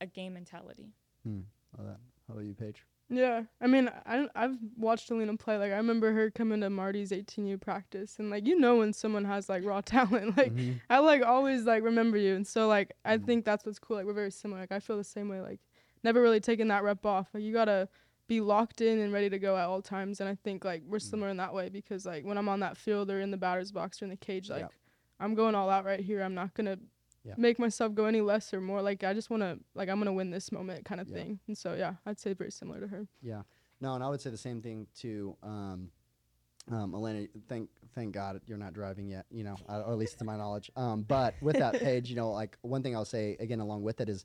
a 0.00 0.06
game 0.06 0.34
mentality. 0.34 0.92
Hmm. 1.24 1.40
Love 1.76 1.86
that. 1.86 2.00
How 2.26 2.34
about 2.34 2.44
you, 2.44 2.54
Paige? 2.54 2.84
Yeah, 3.10 3.44
I 3.60 3.66
mean, 3.66 3.90
I 4.04 4.26
I've 4.34 4.56
watched 4.76 5.08
Aleena 5.10 5.38
play. 5.38 5.56
Like, 5.56 5.72
I 5.72 5.76
remember 5.76 6.12
her 6.12 6.30
coming 6.30 6.60
to 6.60 6.68
Marty's 6.68 7.10
18U 7.10 7.60
practice, 7.60 8.16
and 8.18 8.28
like, 8.28 8.46
you 8.46 8.58
know, 8.58 8.76
when 8.76 8.92
someone 8.92 9.24
has 9.24 9.48
like 9.48 9.64
raw 9.64 9.80
talent, 9.84 10.36
like 10.36 10.54
mm-hmm. 10.54 10.74
I 10.90 10.98
like 10.98 11.22
always 11.22 11.64
like 11.64 11.82
remember 11.82 12.18
you, 12.18 12.34
and 12.34 12.46
so 12.46 12.68
like 12.68 12.92
I 13.04 13.16
mm-hmm. 13.16 13.24
think 13.24 13.44
that's 13.44 13.64
what's 13.64 13.78
cool. 13.78 13.96
Like, 13.96 14.06
we're 14.06 14.12
very 14.12 14.30
similar. 14.30 14.60
Like, 14.60 14.72
I 14.72 14.80
feel 14.80 14.98
the 14.98 15.04
same 15.04 15.28
way. 15.28 15.40
Like, 15.40 15.60
never 16.04 16.20
really 16.20 16.40
taking 16.40 16.68
that 16.68 16.84
rep 16.84 17.06
off. 17.06 17.28
Like, 17.32 17.42
you 17.42 17.52
gotta 17.52 17.88
be 18.28 18.42
locked 18.42 18.82
in 18.82 18.98
and 19.00 19.12
ready 19.12 19.30
to 19.30 19.38
go 19.38 19.56
at 19.56 19.64
all 19.64 19.80
times. 19.80 20.20
And 20.20 20.28
I 20.28 20.36
think 20.44 20.64
like 20.64 20.82
we're 20.86 20.98
mm-hmm. 20.98 21.08
similar 21.08 21.30
in 21.30 21.38
that 21.38 21.54
way 21.54 21.70
because 21.70 22.04
like 22.06 22.24
when 22.24 22.38
I'm 22.38 22.48
on 22.48 22.60
that 22.60 22.76
field 22.76 23.10
or 23.10 23.20
in 23.20 23.30
the 23.30 23.36
batter's 23.38 23.72
box 23.72 24.00
or 24.00 24.04
in 24.04 24.10
the 24.10 24.16
cage, 24.16 24.50
like 24.50 24.60
Yep. 24.60 24.72
I'm 25.20 25.34
going 25.34 25.54
all 25.54 25.70
out 25.70 25.84
right 25.84 26.00
here. 26.00 26.22
I'm 26.22 26.34
not 26.34 26.54
gonna 26.54 26.78
Yep. 27.28 27.38
make 27.38 27.58
myself 27.58 27.94
go 27.94 28.06
any 28.06 28.20
less 28.20 28.52
or 28.54 28.60
more. 28.60 28.82
Like 28.82 29.04
I 29.04 29.14
just 29.14 29.30
wanna 29.30 29.58
like 29.74 29.88
I'm 29.88 29.98
gonna 29.98 30.12
win 30.12 30.30
this 30.30 30.50
moment 30.52 30.84
kind 30.84 31.00
of 31.00 31.08
Yeah. 31.08 31.14
thing. 31.16 31.40
And 31.46 31.56
so 31.56 31.74
yeah, 31.74 31.94
I'd 32.06 32.18
say 32.18 32.32
very 32.32 32.50
similar 32.50 32.80
to 32.80 32.88
her. 32.88 33.08
Yeah. 33.22 33.42
No, 33.80 33.94
and 33.94 34.02
I 34.02 34.08
would 34.08 34.20
say 34.20 34.30
the 34.30 34.36
same 34.36 34.60
thing 34.62 34.86
to 35.00 35.36
Um, 35.42 35.90
um, 36.70 36.92
Aleena, 36.92 37.28
thank 37.48 37.70
thank 37.94 38.12
God 38.12 38.40
you're 38.46 38.58
not 38.58 38.72
driving 38.74 39.08
yet. 39.08 39.24
You 39.30 39.44
know, 39.44 39.56
uh, 39.68 39.82
or 39.86 39.92
at 39.92 39.98
least 39.98 40.18
to 40.18 40.24
my 40.24 40.36
knowledge. 40.36 40.70
Um, 40.76 41.02
but 41.02 41.34
with 41.40 41.56
that 41.58 41.74
Paige, 41.80 42.10
you 42.10 42.16
know, 42.16 42.30
like 42.32 42.58
one 42.62 42.82
thing 42.82 42.94
I'll 42.94 43.04
say 43.06 43.36
again 43.40 43.60
along 43.60 43.82
with 43.82 44.00
it 44.00 44.08
is, 44.08 44.24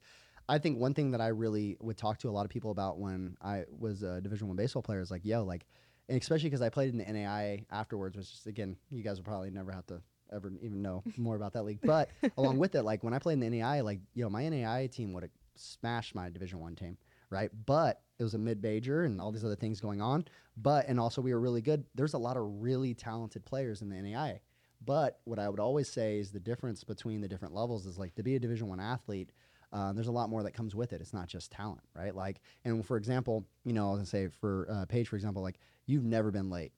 I 0.50 0.58
think 0.58 0.78
one 0.80 0.94
thing 0.94 1.12
that 1.12 1.22
I 1.22 1.28
really 1.28 1.78
would 1.80 1.98
talk 1.98 2.18
to 2.20 2.30
a 2.30 2.32
lot 2.32 2.44
of 2.46 2.50
people 2.50 2.72
about 2.72 3.00
when 3.00 3.38
I 3.42 3.64
was 3.70 4.04
a 4.04 4.20
Division 4.20 4.48
One 4.48 4.58
baseball 4.58 4.82
player 4.82 5.00
is 5.00 5.10
like, 5.10 5.24
yo, 5.24 5.44
like, 5.46 5.66
and 6.10 6.20
especially 6.22 6.50
because 6.50 6.62
I 6.62 6.68
played 6.70 6.90
in 6.90 6.98
the 6.98 7.06
NAIA 7.06 7.66
afterwards, 7.72 8.18
which 8.18 8.26
is 8.34 8.46
again, 8.46 8.76
you 8.92 9.04
guys 9.04 9.18
will 9.18 9.24
probably 9.24 9.50
never 9.52 9.72
have 9.72 9.86
to 9.88 10.02
ever 10.34 10.52
even 10.62 10.82
know 10.82 11.04
more 11.18 11.36
about 11.36 11.54
that 11.54 11.64
league. 11.64 11.80
But 11.84 12.10
along 12.38 12.60
with 12.60 12.76
it, 12.76 12.84
like 12.84 13.04
when 13.04 13.14
I 13.14 13.20
played 13.20 13.34
in 13.34 13.40
the 13.40 13.60
NAIA, 13.60 13.84
like 13.84 14.00
you 14.14 14.24
know, 14.24 14.30
my 14.30 14.44
NAIA 14.44 14.92
team 14.92 15.14
would 15.14 15.24
have 15.24 15.32
smashed 15.56 16.16
my 16.16 16.30
Division 16.30 16.60
One 16.60 16.76
team 16.76 16.98
right? 17.34 17.50
But 17.66 18.00
it 18.20 18.24
was 18.24 18.36
a 18.36 18.38
mid 18.38 18.62
major 18.62 19.04
and 19.04 19.20
all 19.20 19.32
these 19.32 19.44
other 19.44 19.56
things 19.56 19.82
going 19.82 20.02
on. 20.02 20.26
But 20.56 20.88
and 20.88 21.00
also 21.00 21.22
we 21.22 21.34
were 21.34 21.40
really 21.40 21.62
good. 21.62 21.84
There's 21.96 22.14
a 22.14 22.20
lot 22.20 22.38
of 22.38 22.44
really 22.62 22.94
talented 22.94 23.44
players 23.44 23.82
in 23.82 23.90
the 23.90 23.96
NAIA. 23.96 24.40
But 24.86 25.20
what 25.24 25.40
I 25.40 25.50
would 25.50 25.60
always 25.60 25.90
say 25.90 26.20
is 26.20 26.32
the 26.32 26.40
difference 26.40 26.84
between 26.84 27.22
the 27.22 27.28
different 27.28 27.54
levels 27.54 27.86
is 27.86 27.98
like 27.98 28.16
to 28.16 28.24
be 28.24 28.36
a 28.36 28.40
Division 28.40 28.68
One 28.68 28.80
athlete. 28.80 29.32
Uh, 29.72 29.92
there's 29.92 30.08
a 30.08 30.12
lot 30.12 30.30
more 30.30 30.44
that 30.44 30.54
comes 30.54 30.76
with 30.76 30.94
it. 30.94 31.02
It's 31.02 31.14
not 31.14 31.28
just 31.28 31.52
talent, 31.52 31.82
right? 31.96 32.16
Like, 32.16 32.42
and 32.64 32.86
for 32.86 32.96
example, 32.96 33.44
you 33.66 33.74
know, 33.74 33.88
I 33.88 33.92
was 33.92 33.98
gonna 34.00 34.06
say 34.06 34.28
for 34.28 34.68
uh, 34.70 34.86
Paige, 34.86 35.08
for 35.08 35.16
example, 35.16 35.42
like 35.42 35.60
you've 35.88 36.06
never 36.06 36.30
been 36.30 36.52
late, 36.52 36.74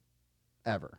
ever. 0.64 0.98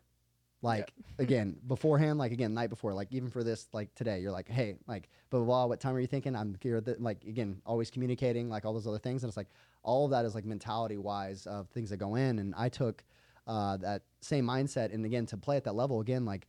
Like 0.68 0.94
again, 1.20 1.56
beforehand, 1.68 2.20
like 2.20 2.32
again, 2.32 2.54
night 2.54 2.70
before, 2.70 2.94
like 2.94 3.08
even 3.12 3.30
for 3.30 3.44
this, 3.44 3.68
like 3.74 3.94
today, 3.96 4.20
you're 4.20 4.32
like, 4.32 4.50
hey, 4.50 4.76
like, 4.88 5.10
blah 5.30 5.40
blah. 5.40 5.46
blah 5.46 5.66
what 5.66 5.80
time 5.80 5.96
are 5.96 6.00
you 6.00 6.08
thinking? 6.08 6.36
I'm 6.36 6.56
here. 6.62 6.84
Like 7.00 7.24
again, 7.24 7.62
always 7.66 7.90
communicating, 7.90 8.50
like 8.50 8.66
all 8.66 8.74
those 8.74 8.88
other 8.88 9.00
things, 9.00 9.24
and 9.24 9.30
it's 9.30 9.38
like 9.38 9.48
all 9.84 10.06
of 10.06 10.12
that 10.12 10.26
is 10.26 10.36
like 10.36 10.46
mentality 10.46 10.98
wise 10.98 11.48
of 11.48 11.70
things 11.70 11.90
that 11.90 11.98
go 11.98 12.16
in. 12.16 12.40
And 12.40 12.54
I 12.58 12.70
took 12.70 13.04
uh, 13.48 13.78
that 13.78 14.04
same 14.22 14.46
mindset, 14.46 14.94
and 14.94 15.06
again, 15.06 15.26
to 15.28 15.38
play 15.38 15.58
at 15.58 15.64
that 15.64 15.76
level 15.76 16.02
again, 16.02 16.26
like, 16.26 16.48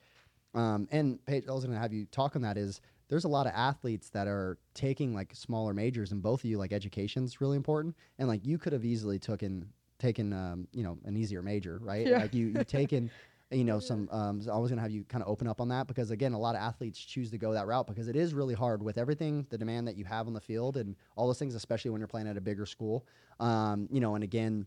um, 0.55 0.89
and 0.91 1.25
Paige, 1.25 1.45
I 1.49 1.53
was 1.53 1.65
gonna 1.65 1.79
have 1.79 1.93
you 1.93 2.07
talk 2.07 2.37
on 2.37 2.43
that 2.43 2.57
is 2.57 2.81
there's 3.09 3.25
a 3.25 3.29
lot 3.29 3.47
of 3.47 3.53
athletes 3.55 4.11
that 4.11 4.27
are 4.27 4.59
taking 4.75 5.15
like 5.15 5.35
smaller 5.35 5.73
majors, 5.73 6.13
and 6.13 6.23
both 6.23 6.41
of 6.41 6.45
you 6.45 6.59
like 6.59 6.73
education's 6.73 7.41
really 7.41 7.57
important, 7.57 7.95
and 8.19 8.29
like 8.29 8.45
you 8.45 8.59
could 8.59 8.73
have 8.73 8.85
easily 8.85 9.19
taken 9.19 9.69
taken 9.99 10.33
um, 10.33 10.69
you 10.73 10.83
know 10.83 10.99
an 11.05 11.17
easier 11.17 11.43
major, 11.43 11.79
right? 11.83 12.07
Yeah. 12.07 12.19
Like 12.19 12.35
you 12.35 12.49
you've 12.49 12.67
taken 12.67 13.11
you 13.51 13.65
know 13.65 13.79
some 13.79 14.09
um 14.13 14.43
so 14.43 14.53
i 14.53 14.59
was 14.59 14.71
going 14.71 14.77
to 14.77 14.83
have 14.83 14.91
you 14.91 15.05
kind 15.05 15.23
of 15.23 15.29
open 15.29 15.47
up 15.47 15.61
on 15.61 15.69
that 15.69 15.87
because 15.87 16.11
again 16.11 16.33
a 16.33 16.39
lot 16.39 16.55
of 16.55 16.61
athletes 16.61 16.99
choose 16.99 17.31
to 17.31 17.39
go 17.39 17.53
that 17.53 17.67
route 17.67 17.87
because 17.87 18.09
it 18.09 18.17
is 18.17 18.35
really 18.35 18.55
hard 18.55 18.83
with 18.83 18.99
everything 18.99 19.47
the 19.51 19.57
demand 19.57 19.89
that 19.89 19.97
you 19.97 20.05
have 20.05 20.27
on 20.27 20.35
the 20.35 20.41
field 20.41 20.77
and 20.77 20.97
all 21.17 21.27
those 21.27 21.39
things 21.39 21.55
especially 21.55 21.91
when 21.91 22.01
you're 22.01 22.09
playing 22.09 22.29
at 22.29 22.37
a 22.37 22.41
bigger 22.41 22.67
school. 22.67 23.07
Um 23.41 23.89
you 23.91 24.01
know 24.01 24.15
and 24.15 24.25
again 24.25 24.67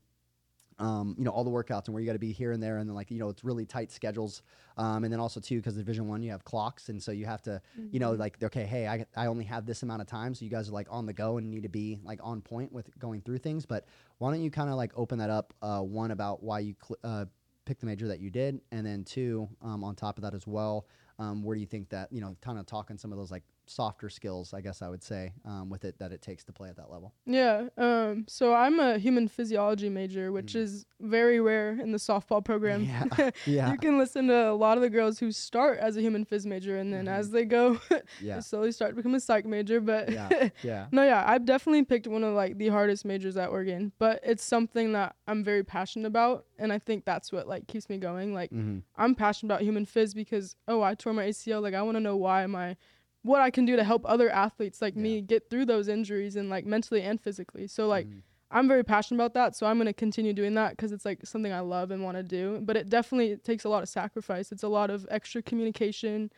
um, 0.80 1.16
you 1.18 1.24
know 1.24 1.30
all 1.32 1.44
the 1.44 1.52
workouts 1.52 1.86
and 1.86 1.94
where 1.94 2.02
you 2.02 2.08
got 2.08 2.14
to 2.14 2.20
be 2.20 2.32
here 2.32 2.54
and 2.54 2.64
there 2.64 2.78
and 2.80 2.90
then 2.90 2.96
like 2.96 3.12
you 3.12 3.20
know 3.20 3.30
it's 3.30 3.44
really 3.44 3.66
tight 3.66 3.92
schedules. 3.92 4.42
Um, 4.78 5.04
and 5.04 5.14
then 5.14 5.20
also 5.20 5.40
too 5.40 5.58
because 5.58 5.76
division 5.76 6.08
one 6.08 6.24
you 6.24 6.32
have 6.32 6.44
clocks 6.44 6.90
and 6.90 7.02
so 7.02 7.12
you 7.12 7.26
have 7.26 7.44
to 7.44 7.62
you 7.92 8.00
know 8.00 8.14
like 8.14 8.42
okay 8.42 8.64
hey 8.66 8.88
I, 8.88 9.06
I 9.16 9.28
only 9.28 9.46
have 9.46 9.68
this 9.68 9.84
amount 9.84 10.02
of 10.02 10.08
time 10.08 10.34
so 10.34 10.44
you 10.44 10.50
guys 10.50 10.70
are 10.70 10.72
like 10.72 10.88
on 10.90 11.06
the 11.06 11.14
go 11.14 11.38
and 11.38 11.52
need 11.52 11.64
to 11.64 11.70
be 11.70 12.00
like 12.04 12.20
on 12.24 12.42
point 12.42 12.72
with 12.72 12.90
going 12.98 13.22
through 13.22 13.40
things. 13.40 13.66
But 13.66 13.86
why 14.18 14.32
don't 14.32 14.42
you 14.42 14.50
kind 14.50 14.70
of 14.70 14.76
like 14.76 14.92
open 14.96 15.20
that 15.20 15.30
up 15.30 15.54
uh, 15.62 15.82
one 15.82 16.10
about 16.10 16.42
why 16.42 16.60
you 16.60 16.76
cl- 16.84 16.98
uh, 17.04 17.26
pick 17.72 17.80
the 17.80 17.86
major 17.86 18.06
that 18.10 18.20
you 18.20 18.30
did, 18.30 18.60
and 18.74 18.86
then 18.86 19.06
two, 19.06 19.48
um, 19.62 19.82
on 19.82 19.96
top 19.96 20.18
of 20.18 20.24
that 20.24 20.34
as 20.34 20.46
well, 20.46 20.86
um, 21.20 21.42
where 21.42 21.56
do 21.56 21.62
you 21.62 21.66
think 21.66 21.88
that 21.88 22.12
you 22.12 22.20
know, 22.20 22.36
kind 22.42 22.60
of 22.60 22.66
talking 22.66 22.98
some 22.98 23.14
of 23.14 23.18
those 23.18 23.32
like 23.32 23.44
softer 23.68 24.10
skills, 24.10 24.54
I 24.54 24.62
guess 24.62 24.82
I 24.82 24.90
would 24.90 25.04
say, 25.04 25.34
um, 25.46 25.70
with 25.70 25.86
it 25.86 25.98
that 26.00 26.12
it 26.12 26.22
takes 26.22 26.44
to 26.46 26.52
play 26.52 26.68
at 26.70 26.76
that 26.78 26.90
level. 26.92 27.14
Yeah. 27.26 27.68
Um. 27.78 28.26
So 28.28 28.54
I'm 28.54 28.80
a 28.80 28.98
human 28.98 29.28
physiology 29.28 29.90
major, 29.90 30.32
which 30.32 30.54
Mm. 30.54 30.60
is 30.62 30.86
very 31.00 31.40
rare 31.40 31.72
in 31.80 31.92
the 31.92 31.98
softball 31.98 32.44
program. 32.44 32.84
Yeah, 32.84 33.30
yeah. 33.46 33.72
You 33.72 33.78
can 33.78 33.98
listen 33.98 34.28
to 34.28 34.50
a 34.50 34.54
lot 34.54 34.78
of 34.78 34.82
the 34.82 34.90
girls 34.90 35.20
who 35.20 35.32
start 35.32 35.80
as 35.80 35.96
a 35.98 36.02
human 36.02 36.26
phys 36.26 36.46
major, 36.46 36.78
and 36.78 36.92
then 36.94 37.06
Mhm. 37.06 37.10
as 37.20 37.32
they 37.32 37.46
go, 37.46 37.80
Yeah, 38.22 38.36
they 38.36 38.42
slowly 38.42 38.72
start 38.72 38.92
to 38.92 38.96
become 38.96 39.16
a 39.16 39.20
psych 39.20 39.46
major. 39.46 39.80
But 39.80 40.12
yeah, 40.12 40.50
yeah. 40.64 40.88
no, 40.92 41.04
yeah, 41.04 41.24
I've 41.26 41.46
definitely 41.46 41.84
picked 41.86 42.08
one 42.08 42.24
of 42.24 42.34
like 42.34 42.58
the 42.58 42.68
hardest 42.70 43.06
majors 43.06 43.38
at 43.38 43.50
Oregon, 43.50 43.92
but 44.00 44.20
it's 44.24 44.44
something 44.44 44.92
that 44.94 45.16
I'm 45.28 45.44
very 45.44 45.64
passionate 45.64 46.08
about, 46.08 46.46
and 46.60 46.74
I 46.74 46.80
think 46.80 47.06
that's 47.06 47.32
what 47.32 47.48
like 47.48 47.68
keeps 47.68 47.90
me 47.90 47.98
going. 47.98 48.34
Like 48.34 48.52
Mm-hmm. 48.52 48.80
I'm 48.98 49.16
passionate 49.16 49.54
about 49.54 49.62
human 49.62 49.86
phys 49.86 50.14
because 50.14 50.56
oh, 50.68 50.82
I 50.82 50.94
tore 50.96 51.14
my 51.14 51.26
ACL. 51.28 51.62
Like 51.62 51.74
I 51.74 51.82
want 51.84 51.96
to 51.96 52.02
know 52.02 52.18
why 52.18 52.46
my 52.48 52.76
what 53.24 53.42
I 53.42 53.52
can 53.52 53.66
do 53.66 53.76
to 53.76 53.84
help 53.84 54.04
other 54.06 54.30
athletes 54.30 54.82
like 54.82 54.96
Yeah. 54.96 55.02
me 55.04 55.22
get 55.22 55.50
through 55.50 55.66
those 55.66 55.88
injuries 55.88 56.36
and 56.36 56.50
like 56.50 56.66
mentally 56.66 57.02
and 57.02 57.20
physically. 57.22 57.68
So 57.68 57.88
like 57.88 58.08
Mhm. 58.08 58.24
I'm 58.54 58.68
very 58.68 58.84
passionate 58.84 59.18
about 59.18 59.34
that, 59.36 59.56
so 59.56 59.66
I'm 59.66 59.78
gonna 59.78 59.94
continue 59.94 60.34
doing 60.34 60.56
that 60.56 60.72
because 60.72 60.92
it's 60.92 61.06
like 61.06 61.26
something 61.26 61.54
I 61.54 61.62
love 61.62 61.90
and 61.92 62.04
want 62.04 62.18
to 62.18 62.24
do. 62.24 62.60
But 62.64 62.76
it 62.78 62.90
definitely 62.90 63.38
takes 63.38 63.64
a 63.64 63.70
lot 63.70 63.82
of 63.84 63.90
sacrifice. 63.90 64.52
It's 64.52 64.64
a 64.64 64.68
lot 64.68 64.90
of 64.90 65.08
extra 65.10 65.42
communication, 65.42 66.32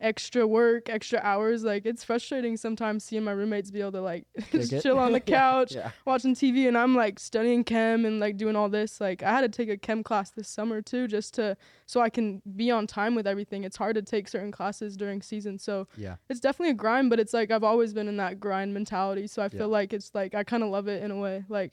extra 0.00 0.46
work, 0.46 0.88
extra 0.88 1.20
hours. 1.22 1.62
Like 1.64 1.84
it's 1.86 2.02
frustrating 2.04 2.56
sometimes 2.56 3.04
seeing 3.04 3.22
my 3.24 3.32
roommates 3.32 3.70
be 3.70 3.80
able 3.80 3.92
to 3.92 4.00
like 4.00 4.26
just 4.52 4.72
it. 4.72 4.82
chill 4.82 4.98
on 4.98 5.12
the 5.12 5.20
couch 5.38 5.72
yeah. 5.72 5.90
watching 6.06 6.34
TV, 6.34 6.66
and 6.68 6.76
I'm 6.78 6.94
like 6.96 7.18
studying 7.18 7.64
chem 7.64 8.04
and 8.04 8.18
like 8.20 8.36
doing 8.36 8.56
all 8.56 8.68
this. 8.68 9.00
Like 9.00 9.22
I 9.22 9.30
had 9.30 9.40
to 9.42 9.48
take 9.48 9.68
a 9.68 9.76
chem 9.76 10.02
class 10.02 10.30
this 10.30 10.48
summer 10.48 10.80
too, 10.82 11.06
just 11.06 11.34
to 11.34 11.56
so 11.86 12.00
I 12.00 12.08
can 12.10 12.40
be 12.56 12.70
on 12.70 12.86
time 12.86 13.14
with 13.14 13.26
everything. 13.26 13.64
It's 13.64 13.76
hard 13.76 13.94
to 13.96 14.02
take 14.02 14.28
certain 14.28 14.50
classes 14.52 14.96
during 14.96 15.22
season, 15.22 15.58
so 15.58 15.86
Yeah. 15.96 16.16
it's 16.28 16.40
definitely 16.40 16.70
a 16.70 16.74
grind, 16.74 17.10
but 17.10 17.20
it's 17.20 17.34
like 17.34 17.50
I've 17.50 17.64
always 17.64 17.92
been 17.92 18.08
in 18.08 18.16
that 18.16 18.40
grind 18.40 18.72
mentality. 18.74 19.26
So 19.26 19.42
I 19.42 19.48
feel 19.48 19.60
Yeah. 19.60 19.66
like 19.66 19.92
it's 19.92 20.10
like 20.14 20.34
I 20.34 20.44
kind 20.44 20.62
of 20.62 20.70
love 20.70 20.88
it 20.88 21.02
in 21.02 21.10
a 21.10 21.16
way. 21.18 21.44
Like, 21.48 21.72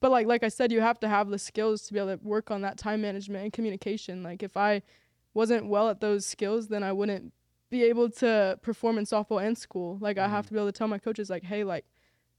but 0.00 0.10
like 0.10 0.26
like 0.26 0.44
I 0.44 0.48
said, 0.48 0.70
you 0.70 0.80
have 0.80 1.00
to 1.00 1.08
have 1.08 1.28
the 1.28 1.38
skills 1.38 1.82
to 1.82 1.92
be 1.92 1.98
able 1.98 2.16
to 2.16 2.22
work 2.22 2.50
on 2.50 2.62
that 2.62 2.78
time 2.78 3.00
management 3.00 3.44
and 3.44 3.52
communication. 3.52 4.22
Like 4.22 4.42
if 4.42 4.56
I 4.56 4.82
wasn't 5.32 5.66
well 5.66 5.88
at 5.88 6.00
those 6.00 6.24
skills, 6.24 6.68
then 6.68 6.84
I 6.84 6.92
wouldn't 6.92 7.32
be 7.74 7.82
able 7.82 8.08
to 8.08 8.56
perform 8.62 8.98
in 8.98 9.04
softball 9.04 9.44
and 9.44 9.58
school. 9.58 9.98
Like 10.00 10.16
I 10.16 10.28
have 10.28 10.46
to 10.46 10.52
be 10.52 10.58
able 10.60 10.68
to 10.68 10.78
tell 10.80 10.86
my 10.86 10.98
coaches 10.98 11.28
like, 11.28 11.42
hey, 11.42 11.64
like 11.64 11.84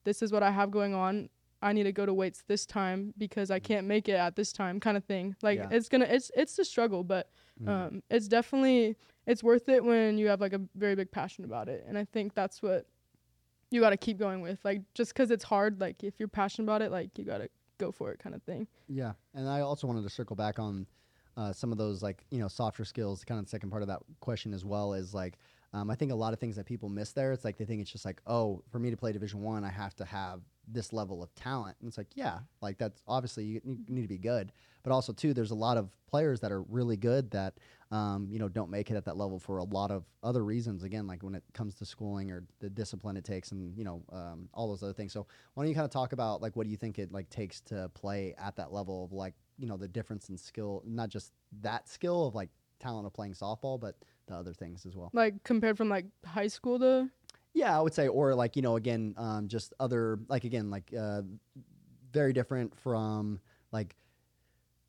this 0.06 0.22
is 0.22 0.32
what 0.32 0.44
I 0.44 0.52
have 0.52 0.72
going 0.72 0.94
on. 0.94 1.30
I 1.62 1.74
need 1.74 1.84
to 1.84 1.92
go 1.92 2.06
to 2.06 2.14
weights 2.14 2.44
this 2.48 2.66
time 2.66 3.14
because 3.18 3.52
I 3.52 3.60
can't 3.60 3.86
make 3.86 4.08
it 4.08 4.14
at 4.28 4.38
this 4.38 4.54
time, 4.54 4.80
kind 4.80 4.96
of 4.96 5.04
thing. 5.04 5.36
Like 5.42 5.58
Yeah. 5.60 5.68
it's 5.78 5.90
gonna 5.90 6.06
it's 6.06 6.32
it's 6.38 6.58
a 6.60 6.64
struggle, 6.64 7.04
but 7.04 7.30
Mhm. 7.62 7.68
um, 7.70 8.04
it's 8.10 8.28
definitely 8.30 8.96
it's 9.26 9.44
worth 9.44 9.68
it 9.68 9.84
when 9.84 10.18
you 10.18 10.28
have 10.28 10.40
like 10.40 10.54
a 10.54 10.62
very 10.76 10.96
big 10.96 11.10
passion 11.12 11.44
about 11.46 11.68
it 11.68 11.84
and 11.88 11.98
i 11.98 12.06
think 12.06 12.36
that's 12.36 12.62
what 12.62 12.86
you 13.72 13.80
got 13.82 13.90
to 13.92 13.98
keep 13.98 14.18
going 14.20 14.42
with 14.42 14.60
like 14.64 14.82
just 14.94 15.14
because 15.14 15.32
it's 15.32 15.44
hard 15.44 15.80
like 15.82 16.04
if 16.04 16.20
you're 16.20 16.28
passionate 16.42 16.66
about 16.66 16.82
it 16.84 16.92
like 16.92 17.18
you 17.18 17.24
got 17.24 17.40
to 17.40 17.50
go 17.80 17.92
for 17.92 18.12
it 18.12 18.20
kind 18.20 18.36
of 18.36 18.44
thing 18.44 18.68
Yeah, 18.88 19.14
and 19.34 19.50
I 19.50 19.62
also 19.62 19.88
wanted 19.88 20.04
to 20.04 20.10
circle 20.10 20.36
back 20.36 20.60
on 20.60 20.86
uh, 21.38 21.52
some 21.52 21.72
of 21.72 21.78
those 21.78 22.02
like 22.02 22.26
you 22.32 22.40
know 22.40 22.48
softer 22.48 22.86
skills. 22.86 23.24
Kind 23.24 23.40
of 23.40 23.46
the 23.46 23.50
second 23.50 23.70
part 23.70 23.82
of 23.82 23.88
that 23.88 24.02
question 24.20 24.54
as 24.54 24.64
well 24.66 24.94
is 24.94 25.14
like 25.14 25.38
um, 25.74 25.90
I 25.90 25.96
think 25.96 26.12
a 26.12 26.16
lot 26.16 26.32
of 26.32 26.40
things 26.40 26.56
that 26.56 26.66
people 26.66 26.88
miss 26.88 27.12
there. 27.12 27.34
It's 27.34 27.44
like 27.44 27.58
they 27.58 27.66
think 27.66 27.82
it's 27.82 27.92
just 27.92 28.06
like 28.06 28.22
oh, 28.26 28.64
for 28.72 28.80
me 28.80 28.90
to 28.90 28.98
play 28.98 29.12
Division 29.12 29.42
One, 29.42 29.64
I, 29.64 29.70
have 29.70 29.96
to 29.96 30.06
have 30.06 30.42
this 30.68 30.94
level 30.94 31.22
of 31.22 31.34
talent. 31.36 31.76
And 31.80 31.88
it's 31.88 31.98
like 31.98 32.08
yeah, 32.16 32.40
like 32.62 32.78
that's 32.78 33.04
obviously 33.08 33.44
you, 33.44 33.62
you 33.66 33.78
need 33.90 34.04
to 34.04 34.08
be 34.08 34.18
good, 34.18 34.52
but 34.84 34.92
also 34.92 35.12
too, 35.12 35.34
there's 35.34 35.52
a 35.52 35.56
lot 35.56 35.78
of 35.78 35.90
players 36.08 36.40
that 36.40 36.52
are 36.52 36.62
really 36.62 36.96
good 36.96 37.30
that 37.32 37.56
um, 37.92 38.28
you 38.32 38.40
know 38.40 38.48
don't 38.48 38.70
make 38.70 38.90
it 38.90 38.96
at 38.96 39.04
that 39.06 39.18
level 39.18 39.38
for 39.38 39.58
a 39.58 39.64
lot 39.66 39.92
of 39.92 40.06
other 40.24 40.46
reasons. 40.46 40.84
Again, 40.84 41.08
like 41.08 41.24
when 41.24 41.36
it 41.36 41.44
comes 41.54 41.76
to 41.76 41.86
schooling 41.86 42.32
or 42.32 42.44
the 42.60 42.70
discipline 42.70 43.18
it 43.18 43.26
takes, 43.26 43.52
and 43.52 43.78
you 43.78 43.84
know 43.84 44.02
um, 44.14 44.48
all 44.54 44.70
those 44.70 44.82
other 44.82 44.94
things. 44.94 45.12
So 45.12 45.28
why 45.54 45.64
don't 45.64 45.70
you 45.70 45.76
kind 45.76 45.86
of 45.86 45.92
talk 45.92 46.14
about 46.14 46.42
like 46.42 46.56
what 46.56 46.64
do 46.64 46.72
you 46.72 46.78
think 46.78 47.00
it 47.00 47.12
like 47.12 47.30
takes 47.30 47.60
to 47.62 47.90
play 47.94 48.34
at 48.38 48.56
that 48.56 48.72
level 48.72 49.04
of 49.04 49.12
like 49.12 49.34
you 49.58 49.68
know 49.68 49.78
the 49.78 49.88
difference 49.88 50.30
in 50.30 50.38
skill, 50.38 50.84
not 50.86 51.10
just 51.10 51.32
that 51.62 51.88
skill 51.88 52.28
of 52.28 52.36
like 52.36 52.50
talent 52.80 53.06
of 53.08 53.14
playing 53.14 53.34
softball, 53.34 53.80
but 53.80 53.96
the 54.28 54.36
other 54.36 54.54
things 54.54 54.86
as 54.86 54.96
well. 54.96 55.10
like 55.14 55.44
compared 55.44 55.78
from 55.78 55.90
like 55.90 56.06
high 56.26 56.48
school 56.48 56.80
to 56.80 57.10
Yeah, 57.54 57.78
I 57.78 57.82
would 57.82 57.94
say, 57.94 58.08
or 58.08 58.36
like 58.36 58.56
you 58.56 58.62
know, 58.62 58.76
again, 58.76 59.14
um, 59.18 59.48
just 59.48 59.74
other 59.80 60.20
like 60.28 60.44
again, 60.44 60.70
like 60.70 60.92
uh, 60.98 61.22
very 62.12 62.34
different 62.34 62.76
from 62.80 63.40
like 63.72 63.96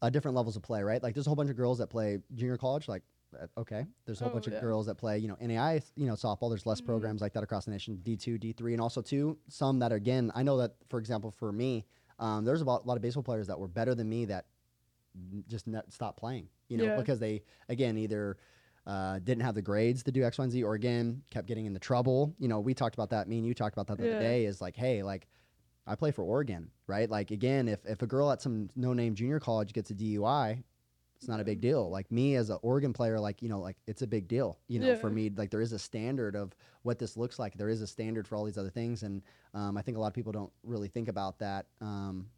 uh, 0.02 0.10
different 0.10 0.36
levels 0.36 0.56
of 0.56 0.62
play, 0.62 0.82
right? 0.82 1.02
Like 1.02 1.14
there's 1.14 1.26
a 1.26 1.30
whole 1.30 1.36
bunch 1.36 1.50
of 1.50 1.56
girls 1.56 1.78
that 1.78 1.88
play 1.88 2.18
junior 2.34 2.56
college, 2.56 2.88
like 2.88 3.02
uh, 3.40 3.46
okay. 3.60 3.84
There's 4.04 4.20
a 4.20 4.24
whole 4.24 4.30
Oh, 4.30 4.34
bunch 4.34 4.46
yeah. 4.46 4.54
of 4.54 4.60
girls 4.60 4.86
that 4.86 4.96
play, 4.96 5.18
you 5.18 5.28
know, 5.28 5.36
NAI, 5.40 5.80
you 5.96 6.06
know, 6.06 6.14
softball. 6.14 6.48
There's 6.48 6.66
less 6.66 6.80
Mhm. 6.80 6.86
programs 6.86 7.20
like 7.20 7.32
that 7.34 7.42
across 7.42 7.64
the 7.64 7.70
nation, 7.70 8.00
D2, 8.02 8.38
D3, 8.38 8.72
and 8.72 8.80
also 8.80 9.00
two 9.02 9.38
some 9.48 9.78
that 9.80 9.92
again, 9.92 10.30
I 10.34 10.42
know 10.42 10.56
that 10.58 10.74
for 10.88 10.98
example, 10.98 11.30
for 11.30 11.52
me, 11.52 11.84
um, 12.18 12.44
there's 12.44 12.62
about 12.62 12.84
a 12.84 12.86
lot 12.88 12.96
of 12.96 13.02
baseball 13.02 13.22
players 13.22 13.46
that 13.48 13.58
were 13.58 13.68
better 13.68 13.94
than 13.94 14.08
me 14.08 14.24
that 14.26 14.46
just 15.48 15.66
ne- 15.66 15.80
stopped 15.88 16.18
playing, 16.18 16.48
you 16.68 16.76
know, 16.76 16.84
Yeah. 16.84 16.96
because 16.96 17.18
they 17.20 17.42
again 17.68 17.96
either 17.98 18.36
uh, 18.86 19.18
didn't 19.18 19.42
have 19.42 19.54
the 19.56 19.62
grades 19.62 20.02
to 20.04 20.12
do 20.12 20.22
X, 20.22 20.38
Y, 20.38 20.44
and 20.44 20.52
Z, 20.52 20.62
or 20.62 20.74
again 20.74 21.22
kept 21.30 21.48
getting 21.48 21.66
into 21.66 21.80
trouble. 21.80 22.34
You 22.38 22.46
know, 22.48 22.60
we 22.60 22.72
talked 22.74 22.94
about 22.94 23.10
that. 23.10 23.28
Me 23.28 23.38
and 23.38 23.46
you 23.46 23.52
talked 23.54 23.74
about 23.74 23.88
that 23.88 23.98
the 23.98 24.04
Yeah. 24.04 24.10
other 24.12 24.20
day. 24.20 24.44
Is 24.44 24.60
like, 24.60 24.76
hey, 24.76 25.02
like 25.02 25.26
I 25.88 25.94
play 25.96 26.10
for 26.12 26.22
Oregon, 26.22 26.70
right? 26.86 27.10
Like 27.10 27.30
again, 27.32 27.66
if 27.68 27.84
if 27.84 28.02
a 28.02 28.06
girl 28.06 28.30
at 28.30 28.40
some 28.42 28.68
no 28.76 28.92
name 28.92 29.14
junior 29.14 29.40
college 29.40 29.72
gets 29.72 29.90
a 29.90 29.94
DUI, 29.94 30.62
it's 31.16 31.26
not 31.26 31.40
a 31.40 31.44
big 31.44 31.60
deal. 31.60 31.88
Like 31.90 32.12
me 32.12 32.36
as 32.36 32.50
an 32.50 32.58
Oregon 32.62 32.92
player, 32.92 33.18
like 33.18 33.42
you 33.42 33.48
know, 33.48 33.58
like 33.60 33.76
it's 33.88 34.02
a 34.02 34.06
big 34.06 34.28
deal. 34.28 34.58
You 34.68 34.78
know, 34.78 34.94
for 34.96 35.10
me, 35.10 35.30
like 35.34 35.50
there 35.50 35.60
is 35.62 35.72
a 35.72 35.78
standard 35.80 36.36
of 36.36 36.54
what 36.82 36.98
this 37.00 37.16
looks 37.16 37.38
like. 37.40 37.56
There 37.56 37.68
is 37.68 37.80
a 37.82 37.86
standard 37.88 38.28
for 38.28 38.36
all 38.36 38.44
these 38.44 38.58
other 38.58 38.70
things, 38.70 39.02
and 39.02 39.22
um, 39.54 39.76
I 39.76 39.82
think 39.82 39.96
a 39.96 40.00
lot 40.00 40.08
of 40.08 40.14
people 40.14 40.30
don't 40.30 40.52
really 40.62 40.88
think 40.88 41.08
about 41.08 41.38
that. 41.40 41.66
Um, 41.80 42.28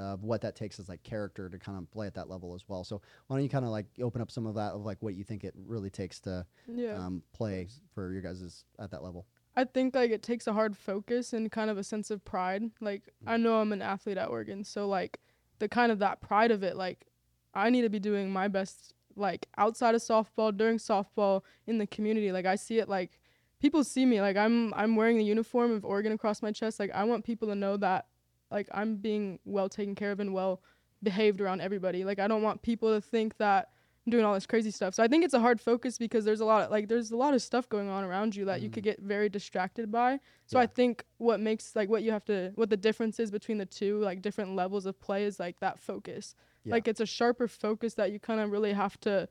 of 0.00 0.22
what 0.22 0.40
that 0.40 0.56
takes 0.56 0.78
as 0.78 0.88
like 0.88 1.02
character 1.02 1.48
to 1.48 1.58
kind 1.58 1.78
of 1.78 1.90
play 1.90 2.06
at 2.06 2.14
that 2.14 2.28
level 2.28 2.54
as 2.54 2.64
well. 2.68 2.84
So 2.84 3.02
why 3.26 3.36
don't 3.36 3.42
you 3.42 3.48
kind 3.48 3.64
of 3.64 3.70
like 3.70 3.86
open 4.02 4.20
up 4.20 4.30
some 4.30 4.46
of 4.46 4.54
that 4.54 4.72
of 4.72 4.84
like 4.84 4.98
what 5.00 5.14
you 5.14 5.24
think 5.24 5.44
it 5.44 5.54
really 5.66 5.90
takes 5.90 6.20
to 6.20 6.46
yeah 6.66 6.96
um, 6.96 7.22
play 7.32 7.68
for 7.94 8.12
your 8.12 8.22
guys 8.22 8.64
at 8.78 8.90
that 8.90 9.02
level? 9.02 9.26
I 9.56 9.64
think 9.64 9.94
like 9.94 10.10
it 10.10 10.22
takes 10.22 10.46
a 10.46 10.52
hard 10.52 10.76
focus 10.76 11.32
and 11.32 11.50
kind 11.50 11.70
of 11.70 11.78
a 11.78 11.84
sense 11.84 12.10
of 12.10 12.24
pride. 12.24 12.62
Like 12.80 13.10
I 13.26 13.36
know 13.36 13.60
I'm 13.60 13.72
an 13.72 13.82
athlete 13.82 14.18
at 14.18 14.28
Oregon, 14.28 14.64
so 14.64 14.88
like 14.88 15.20
the 15.58 15.68
kind 15.68 15.92
of 15.92 15.98
that 15.98 16.20
pride 16.20 16.50
of 16.50 16.62
it, 16.62 16.76
like 16.76 17.06
I 17.52 17.70
need 17.70 17.82
to 17.82 17.90
be 17.90 18.00
doing 18.00 18.30
my 18.30 18.48
best 18.48 18.94
like 19.16 19.46
outside 19.58 19.94
of 19.94 20.00
softball, 20.00 20.56
during 20.56 20.78
softball, 20.78 21.42
in 21.66 21.78
the 21.78 21.86
community. 21.86 22.32
Like 22.32 22.46
I 22.46 22.54
see 22.54 22.78
it 22.78 22.88
like 22.88 23.18
people 23.60 23.84
see 23.84 24.06
me 24.06 24.20
like 24.20 24.36
I'm 24.36 24.72
I'm 24.74 24.96
wearing 24.96 25.18
the 25.18 25.24
uniform 25.24 25.72
of 25.72 25.84
Oregon 25.84 26.12
across 26.12 26.42
my 26.42 26.52
chest. 26.52 26.80
Like 26.80 26.92
I 26.94 27.04
want 27.04 27.24
people 27.24 27.48
to 27.48 27.54
know 27.54 27.76
that 27.76 28.06
like 28.50 28.68
I'm 28.72 28.96
being 28.96 29.38
well 29.44 29.68
taken 29.68 29.94
care 29.94 30.12
of 30.12 30.20
and 30.20 30.32
well 30.32 30.62
behaved 31.02 31.40
around 31.40 31.60
everybody. 31.60 32.04
Like 32.04 32.18
I 32.18 32.28
don't 32.28 32.42
want 32.42 32.62
people 32.62 32.94
to 32.94 33.00
think 33.00 33.36
that 33.38 33.70
I'm 34.06 34.10
doing 34.10 34.24
all 34.24 34.34
this 34.34 34.46
crazy 34.46 34.70
stuff. 34.70 34.94
So 34.94 35.02
I 35.02 35.08
think 35.08 35.24
it's 35.24 35.34
a 35.34 35.40
hard 35.40 35.60
focus 35.60 35.98
because 35.98 36.24
there's 36.24 36.40
a 36.40 36.44
lot 36.44 36.64
of 36.64 36.70
like 36.70 36.88
there's 36.88 37.10
a 37.10 37.16
lot 37.16 37.34
of 37.34 37.42
stuff 37.42 37.68
going 37.68 37.88
on 37.88 38.02
around 38.04 38.34
you 38.34 38.46
that 38.46 38.62
you 38.62 38.70
could 38.70 38.82
mm. 38.82 38.86
get 38.86 39.00
very 39.00 39.28
distracted 39.28 39.92
by. 39.92 40.20
So 40.46 40.58
I 40.58 40.66
think 40.66 41.04
what 41.18 41.38
makes 41.38 41.76
like 41.76 41.88
what 41.88 42.02
you 42.02 42.10
have 42.10 42.24
to 42.26 42.52
what 42.54 42.70
the 42.70 42.76
difference 42.76 43.20
is 43.20 43.30
between 43.30 43.58
the 43.58 43.66
two 43.66 43.98
like 44.00 44.22
different 44.22 44.56
levels 44.56 44.86
of 44.86 44.98
play 45.00 45.24
is 45.24 45.38
like 45.38 45.60
that 45.60 45.78
focus. 45.78 46.34
Yeah. 46.64 46.72
Like 46.72 46.88
it's 46.88 47.00
a 47.00 47.06
sharper 47.06 47.46
focus 47.46 47.94
that 47.94 48.10
you 48.10 48.18
kind 48.18 48.40
of 48.40 48.50
really 48.50 48.72
have 48.72 48.98
to 49.00 49.28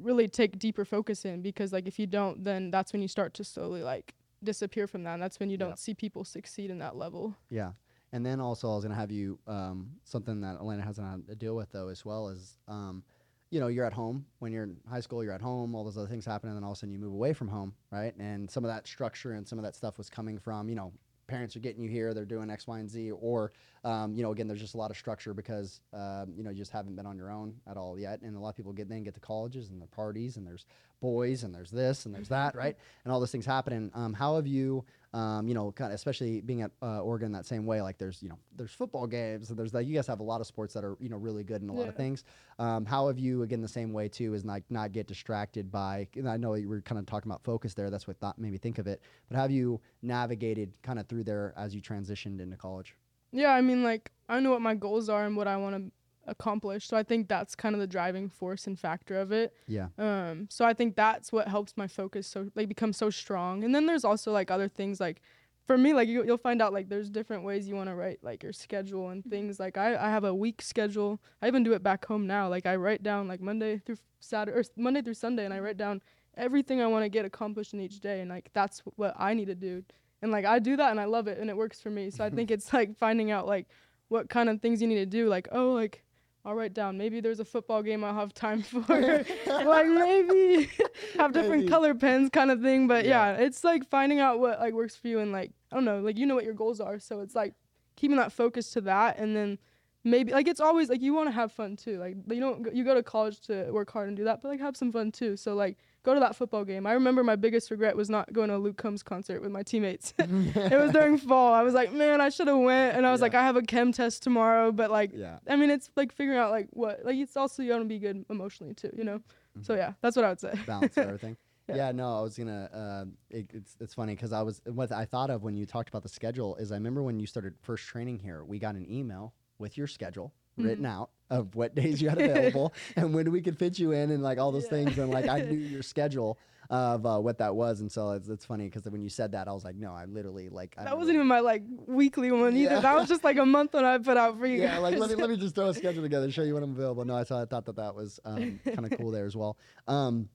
really 0.00 0.26
take 0.28 0.58
deeper 0.58 0.84
focus 0.84 1.24
in 1.24 1.42
because 1.42 1.72
like 1.72 1.86
if 1.86 1.98
you 1.98 2.06
don't 2.06 2.44
then 2.44 2.70
that's 2.70 2.92
when 2.92 3.02
you 3.02 3.08
start 3.08 3.34
to 3.34 3.44
slowly 3.44 3.82
like 3.82 4.14
disappear 4.42 4.86
from 4.86 5.02
that 5.04 5.14
and 5.14 5.22
that's 5.22 5.38
when 5.38 5.50
you 5.50 5.56
don't 5.56 5.70
Yeah. 5.70 5.74
see 5.74 5.94
people 5.94 6.24
succeed 6.24 6.70
in 6.70 6.78
that 6.78 6.96
level. 6.96 7.36
Yeah. 7.50 7.72
And 8.12 8.24
then 8.24 8.40
also, 8.40 8.70
I 8.70 8.74
was 8.74 8.84
going 8.84 8.94
to 8.94 9.00
have 9.00 9.10
you 9.10 9.38
um, 9.46 9.90
something 10.04 10.40
that 10.42 10.58
Aleena 10.58 10.84
hasn't 10.84 11.08
had 11.08 11.26
to 11.28 11.34
deal 11.34 11.56
with 11.56 11.72
though, 11.72 11.88
as 11.88 12.04
well 12.04 12.28
as 12.28 12.56
um, 12.68 13.02
you 13.50 13.60
know, 13.60 13.68
you're 13.68 13.84
at 13.84 13.92
home 13.92 14.24
when 14.38 14.50
you're 14.50 14.64
in 14.64 14.76
high 14.88 15.00
school, 15.00 15.22
you're 15.22 15.34
at 15.34 15.42
home, 15.42 15.74
all 15.74 15.84
those 15.84 15.98
other 15.98 16.06
things 16.06 16.24
happen, 16.24 16.48
and 16.48 16.56
then 16.56 16.64
all 16.64 16.72
of 16.72 16.76
a 16.76 16.80
sudden 16.80 16.92
you 16.92 16.98
move 16.98 17.12
away 17.12 17.34
from 17.34 17.48
home, 17.48 17.74
right? 17.90 18.14
And 18.18 18.50
some 18.50 18.64
of 18.64 18.70
that 18.70 18.86
structure 18.86 19.32
and 19.32 19.46
some 19.46 19.58
of 19.58 19.64
that 19.64 19.74
stuff 19.74 19.98
was 19.98 20.08
coming 20.08 20.38
from, 20.38 20.70
you 20.70 20.74
know, 20.74 20.92
parents 21.26 21.56
are 21.56 21.60
getting 21.60 21.82
you 21.82 21.88
here, 21.88 22.14
they're 22.14 22.24
doing 22.24 22.50
X, 22.50 22.66
Y, 22.66 22.78
and 22.78 22.90
Z, 22.90 23.10
or 23.12 23.52
um, 23.84 24.14
you 24.14 24.22
know, 24.22 24.32
again, 24.32 24.46
there's 24.48 24.60
just 24.60 24.74
a 24.74 24.76
lot 24.78 24.90
of 24.90 24.96
structure 24.96 25.34
because 25.34 25.80
um, 25.92 26.32
you 26.36 26.42
know 26.44 26.50
you 26.50 26.56
just 26.56 26.70
haven't 26.72 26.94
been 26.94 27.06
on 27.06 27.16
your 27.16 27.30
own 27.30 27.54
at 27.66 27.76
all 27.76 27.98
yet, 27.98 28.20
and 28.22 28.36
a 28.36 28.38
lot 28.40 28.50
of 28.50 28.56
people 28.56 28.72
get 28.72 28.88
then 28.88 29.02
get 29.02 29.14
to 29.14 29.20
colleges 29.20 29.70
and 29.70 29.80
the 29.80 29.86
parties, 29.86 30.36
and 30.36 30.46
there's 30.46 30.66
boys, 31.00 31.42
and 31.42 31.54
there's 31.54 31.70
this, 31.70 32.06
and 32.06 32.14
there's 32.14 32.28
that, 32.28 32.54
right? 32.54 32.76
And 33.04 33.12
all 33.12 33.18
those 33.20 33.32
things 33.32 33.46
happening. 33.46 33.90
Um, 33.94 34.12
how 34.12 34.36
have 34.36 34.46
you? 34.46 34.84
Um, 35.14 35.46
you 35.46 35.54
know, 35.54 35.72
kind 35.72 35.92
of 35.92 35.94
especially 35.94 36.40
being 36.40 36.62
at 36.62 36.70
uh, 36.80 37.00
Oregon 37.00 37.32
that 37.32 37.44
same 37.44 37.66
way. 37.66 37.82
Like 37.82 37.98
there's, 37.98 38.22
you 38.22 38.28
know, 38.28 38.38
there's 38.56 38.70
football 38.70 39.06
games. 39.06 39.50
And 39.50 39.58
there's 39.58 39.74
like 39.74 39.86
you 39.86 39.94
guys 39.94 40.06
have 40.06 40.20
a 40.20 40.24
lot 40.24 40.40
of 40.40 40.46
sports 40.46 40.72
that 40.74 40.84
are, 40.84 40.96
you 41.00 41.08
know, 41.08 41.16
really 41.16 41.44
good 41.44 41.62
in 41.62 41.68
a 41.68 41.72
lot 41.72 41.88
of 41.88 41.96
things. 41.96 42.24
Um, 42.58 42.86
how 42.86 43.08
have 43.08 43.18
you 43.18 43.42
again 43.42 43.60
the 43.60 43.68
same 43.68 43.92
way 43.92 44.08
too 44.08 44.34
is 44.34 44.44
like 44.44 44.64
not 44.70 44.92
get 44.92 45.06
distracted 45.06 45.70
by? 45.70 46.08
And 46.16 46.28
I 46.28 46.36
know 46.36 46.54
you 46.54 46.68
were 46.68 46.80
kind 46.80 46.98
of 46.98 47.06
talking 47.06 47.30
about 47.30 47.42
focus 47.44 47.74
there. 47.74 47.90
That's 47.90 48.06
what 48.06 48.18
thought 48.18 48.38
made 48.38 48.52
me 48.52 48.58
think 48.58 48.78
of 48.78 48.86
it. 48.86 49.02
But 49.28 49.36
have 49.36 49.50
you 49.50 49.80
navigated 50.00 50.80
kind 50.82 50.98
of 50.98 51.06
through 51.08 51.24
there 51.24 51.52
as 51.56 51.74
you 51.74 51.82
transitioned 51.82 52.40
into 52.40 52.56
college? 52.56 52.96
Yeah, 53.32 53.52
I 53.52 53.60
mean 53.60 53.82
like 53.82 54.10
I 54.28 54.40
know 54.40 54.50
what 54.50 54.62
my 54.62 54.74
goals 54.74 55.08
are 55.08 55.26
and 55.26 55.36
what 55.36 55.46
I 55.46 55.56
want 55.56 55.76
to 55.76 55.92
accomplish. 56.26 56.86
So 56.86 56.96
I 56.96 57.02
think 57.02 57.28
that's 57.28 57.54
kind 57.54 57.74
of 57.74 57.80
the 57.80 57.86
driving 57.86 58.28
force 58.28 58.66
and 58.66 58.78
factor 58.78 59.18
of 59.18 59.32
it. 59.32 59.54
Yeah. 59.66 59.88
Um, 59.98 60.46
so 60.50 60.64
I 60.64 60.74
think 60.74 60.96
that's 60.96 61.32
what 61.32 61.48
helps 61.48 61.76
my 61.76 61.86
focus 61.86 62.26
so 62.26 62.48
like 62.54 62.68
become 62.68 62.92
so 62.92 63.10
strong. 63.10 63.64
And 63.64 63.74
then 63.74 63.86
there's 63.86 64.04
also 64.04 64.32
like 64.32 64.50
other 64.50 64.68
things 64.68 65.00
like 65.00 65.20
for 65.66 65.78
me 65.78 65.94
like 65.94 66.08
you, 66.08 66.24
you'll 66.24 66.38
find 66.38 66.60
out 66.60 66.72
like 66.72 66.88
there's 66.88 67.08
different 67.08 67.44
ways 67.44 67.68
you 67.68 67.74
want 67.74 67.88
to 67.88 67.94
write 67.94 68.18
like 68.22 68.42
your 68.42 68.52
schedule 68.52 69.10
and 69.10 69.24
things. 69.24 69.60
Like 69.60 69.76
I, 69.78 69.96
I 69.96 70.10
have 70.10 70.24
a 70.24 70.34
week 70.34 70.60
schedule. 70.62 71.20
I 71.40 71.46
even 71.46 71.62
do 71.62 71.72
it 71.72 71.82
back 71.82 72.04
home 72.04 72.26
now. 72.26 72.48
Like 72.48 72.66
i 72.66 72.76
write 72.76 73.02
down 73.02 73.28
like 73.28 73.40
monday 73.40 73.78
through 73.78 73.96
saturday 74.20 74.58
or 74.58 74.64
monday 74.76 75.02
through 75.02 75.14
sunday 75.14 75.44
and 75.44 75.52
i 75.52 75.58
write 75.58 75.76
down 75.76 76.00
everything 76.36 76.80
i 76.80 76.86
want 76.86 77.04
to 77.04 77.08
get 77.08 77.24
accomplished 77.24 77.74
in 77.74 77.80
each 77.80 78.00
day. 78.00 78.20
And 78.20 78.30
like 78.30 78.50
that's 78.52 78.82
what 78.96 79.14
i 79.18 79.34
need 79.34 79.46
to 79.46 79.54
do. 79.54 79.84
And 80.20 80.32
like 80.32 80.44
i 80.44 80.58
do 80.58 80.76
that 80.76 80.90
and 80.90 81.00
i 81.00 81.04
love 81.04 81.28
it 81.28 81.38
and 81.38 81.48
it 81.48 81.56
works 81.56 81.80
for 81.80 81.90
me. 81.90 82.10
So 82.10 82.24
i 82.24 82.30
think 82.30 82.50
it's 82.54 82.72
like 82.72 82.96
finding 82.96 83.30
out 83.30 83.46
like 83.46 83.66
what 84.08 84.28
kind 84.28 84.48
of 84.48 84.60
things 84.60 84.82
you 84.82 84.88
need 84.88 84.96
to 84.96 85.06
do. 85.06 85.28
Like 85.28 85.48
oh 85.52 85.72
like 85.72 86.02
I'll 86.44 86.54
write 86.54 86.74
down. 86.74 86.98
Maybe 86.98 87.20
there's 87.20 87.38
a 87.38 87.44
football 87.44 87.82
game 87.82 88.02
I'll 88.02 88.14
have 88.14 88.34
time 88.34 88.62
for. 88.62 88.80
like 89.46 89.86
maybe 89.86 90.68
have 91.18 91.32
different 91.32 91.62
Maybe. 91.62 91.68
color 91.68 91.94
pens 91.94 92.30
kind 92.30 92.50
of 92.50 92.60
thing. 92.60 92.88
But 92.88 93.04
Yeah. 93.04 93.32
yeah. 93.36 93.44
it's 93.44 93.62
like 93.62 93.88
finding 93.88 94.18
out 94.18 94.40
what 94.40 94.58
like 94.58 94.74
works 94.74 94.96
for 94.96 95.06
you 95.08 95.20
and 95.20 95.30
like 95.32 95.52
I 95.70 95.76
don't 95.76 95.84
know, 95.84 96.00
like 96.00 96.18
you 96.18 96.26
know 96.26 96.34
what 96.34 96.44
your 96.44 96.54
goals 96.54 96.80
are. 96.80 96.98
So 96.98 97.20
it's 97.20 97.34
like 97.36 97.54
keeping 97.96 98.16
that 98.16 98.32
focus 98.32 98.70
to 98.72 98.80
that 98.82 99.18
and 99.18 99.36
then 99.36 99.58
maybe 100.02 100.32
like 100.32 100.48
it's 100.48 100.60
always 100.60 100.88
like 100.88 101.00
you 101.00 101.14
want 101.14 101.28
to 101.28 101.32
have 101.32 101.52
fun 101.52 101.76
too. 101.76 101.98
Like 101.98 102.16
you 102.28 102.40
don't 102.40 102.74
you 102.74 102.82
go 102.84 102.94
to 102.94 103.02
college 103.04 103.40
to 103.42 103.70
work 103.70 103.92
hard 103.92 104.08
and 104.08 104.16
do 104.16 104.24
that, 104.24 104.42
but 104.42 104.48
like 104.48 104.60
have 104.60 104.76
some 104.76 104.90
fun 104.90 105.12
too. 105.12 105.36
So 105.36 105.54
like 105.54 105.78
go 106.02 106.14
to 106.14 106.20
that 106.20 106.34
football 106.36 106.64
game. 106.64 106.86
I 106.86 106.92
remember 106.92 107.22
my 107.24 107.36
biggest 107.36 107.70
regret 107.70 107.96
was 107.96 108.10
not 108.10 108.32
going 108.32 108.48
to 108.48 108.56
a 108.56 108.58
Luke 108.58 108.76
Combs 108.76 109.02
concert 109.02 109.40
with 109.40 109.50
my 109.50 109.62
teammates. 109.62 110.14
it 110.18 110.78
was 110.78 110.90
during 110.92 111.16
fall. 111.18 111.52
I 111.54 111.62
was 111.62 111.74
like, 111.74 111.92
man, 111.92 112.20
I 112.20 112.28
should 112.28 112.48
have 112.48 112.58
went. 112.58 112.96
And 112.96 113.06
I 113.06 113.12
was 113.12 113.20
Yeah. 113.20 113.24
like, 113.24 113.34
I 113.34 113.42
have 113.44 113.56
a 113.56 113.62
chem 113.62 113.92
test 113.92 114.22
tomorrow, 114.22 114.72
but 114.72 114.90
like 114.90 115.10
Yeah. 115.14 115.38
I 115.48 115.56
mean, 115.56 115.70
it's 115.70 115.90
like 115.96 116.12
figuring 116.12 116.38
out 116.38 116.50
like 116.50 116.68
what 116.70 117.04
like 117.04 117.16
it's 117.16 117.36
also 117.36 117.62
you 117.62 117.70
want 117.70 117.82
to 117.84 117.88
be 117.88 117.98
good 117.98 118.24
emotionally 118.30 118.74
too, 118.74 118.90
you 118.96 119.04
know. 119.04 119.20
So 119.62 119.74
yeah, 119.74 119.92
that's 120.00 120.16
what 120.16 120.24
I 120.24 120.30
would 120.30 120.40
say. 120.40 120.54
balance 120.66 120.96
everything. 120.98 121.36
Yeah. 121.68 121.76
yeah. 121.76 121.92
no, 121.92 122.18
I 122.18 122.22
was 122.22 122.36
gonna. 122.36 122.68
Uh, 122.72 123.04
it, 123.30 123.46
it's 123.52 123.76
it's 123.80 123.94
funny 123.94 124.14
because 124.14 124.32
I 124.32 124.42
was 124.42 124.60
what 124.64 124.90
I 124.92 125.04
thought 125.04 125.30
of 125.30 125.42
when 125.42 125.56
you 125.56 125.66
talked 125.66 125.88
about 125.88 126.02
the 126.02 126.08
schedule 126.08 126.56
is 126.56 126.72
I 126.72 126.76
remember 126.76 127.02
when 127.02 127.20
you 127.20 127.26
started 127.26 127.54
first 127.60 127.84
training 127.86 128.18
here, 128.18 128.44
we 128.44 128.58
got 128.58 128.74
an 128.74 128.86
email 128.90 129.34
with 129.58 129.76
your 129.78 129.86
schedule 129.86 130.32
written 130.56 130.84
Mm-hmm. 130.84 131.00
out 131.00 131.10
of 131.30 131.54
what 131.54 131.74
days 131.80 132.00
you 132.02 132.08
had 132.08 132.18
available 132.20 132.74
and 132.96 133.14
when 133.14 133.30
we 133.32 133.40
could 133.40 133.58
fit 133.58 133.78
you 133.78 133.92
in 133.92 134.10
and 134.10 134.22
like 134.22 134.38
all 134.38 134.52
those 134.52 134.64
Yeah. 134.64 134.70
things 134.70 134.98
and 134.98 135.10
like 135.10 135.28
I 135.28 135.40
knew 135.40 135.56
your 135.58 135.82
schedule 135.94 136.38
of 136.70 137.04
uh, 137.04 137.18
what 137.18 137.38
that 137.38 137.54
was 137.56 137.80
and 137.80 137.90
so 137.90 138.12
it's, 138.12 138.28
it's 138.28 138.44
funny 138.44 138.64
because 138.64 138.84
when 138.84 139.00
you 139.02 139.08
said 139.08 139.32
that 139.32 139.48
I 139.48 139.52
was 139.52 139.64
like 139.64 139.76
no 139.76 139.92
I 139.94 140.04
literally 140.04 140.48
like 140.48 140.74
I 140.78 140.84
that 140.84 140.96
wasn't 140.96 141.16
even 141.16 141.26
my 141.26 141.40
like 141.40 141.62
weekly 141.86 142.30
one 142.32 142.56
either. 142.56 142.74
Yeah. 142.74 142.80
That 142.80 142.94
was 142.96 143.08
just 143.08 143.24
like 143.24 143.36
a 143.38 143.44
month 143.46 143.72
one 143.74 143.84
I 143.84 143.98
put 143.98 144.16
out 144.16 144.38
for 144.38 144.46
you 144.46 144.60
yeah, 144.60 144.74
guys. 144.74 144.82
like 144.82 144.98
let 144.98 145.08
me 145.10 145.16
let 145.16 145.30
me 145.30 145.36
just 145.36 145.54
throw 145.54 145.68
a 145.68 145.74
schedule 145.74 146.02
together, 146.02 146.30
show 146.30 146.42
you 146.42 146.54
when 146.54 146.62
I'm 146.62 146.72
available. 146.72 147.04
No, 147.04 147.16
I 147.16 147.24
saw 147.24 147.42
I 147.42 147.46
thought 147.46 147.64
that 147.66 147.76
that 147.76 147.94
was 147.94 148.20
um, 148.24 148.60
kind 148.64 148.84
of 148.84 148.96
cool 148.98 149.10
there 149.10 149.26
as 149.26 149.34
well. 149.36 149.56
Um, 149.88 150.28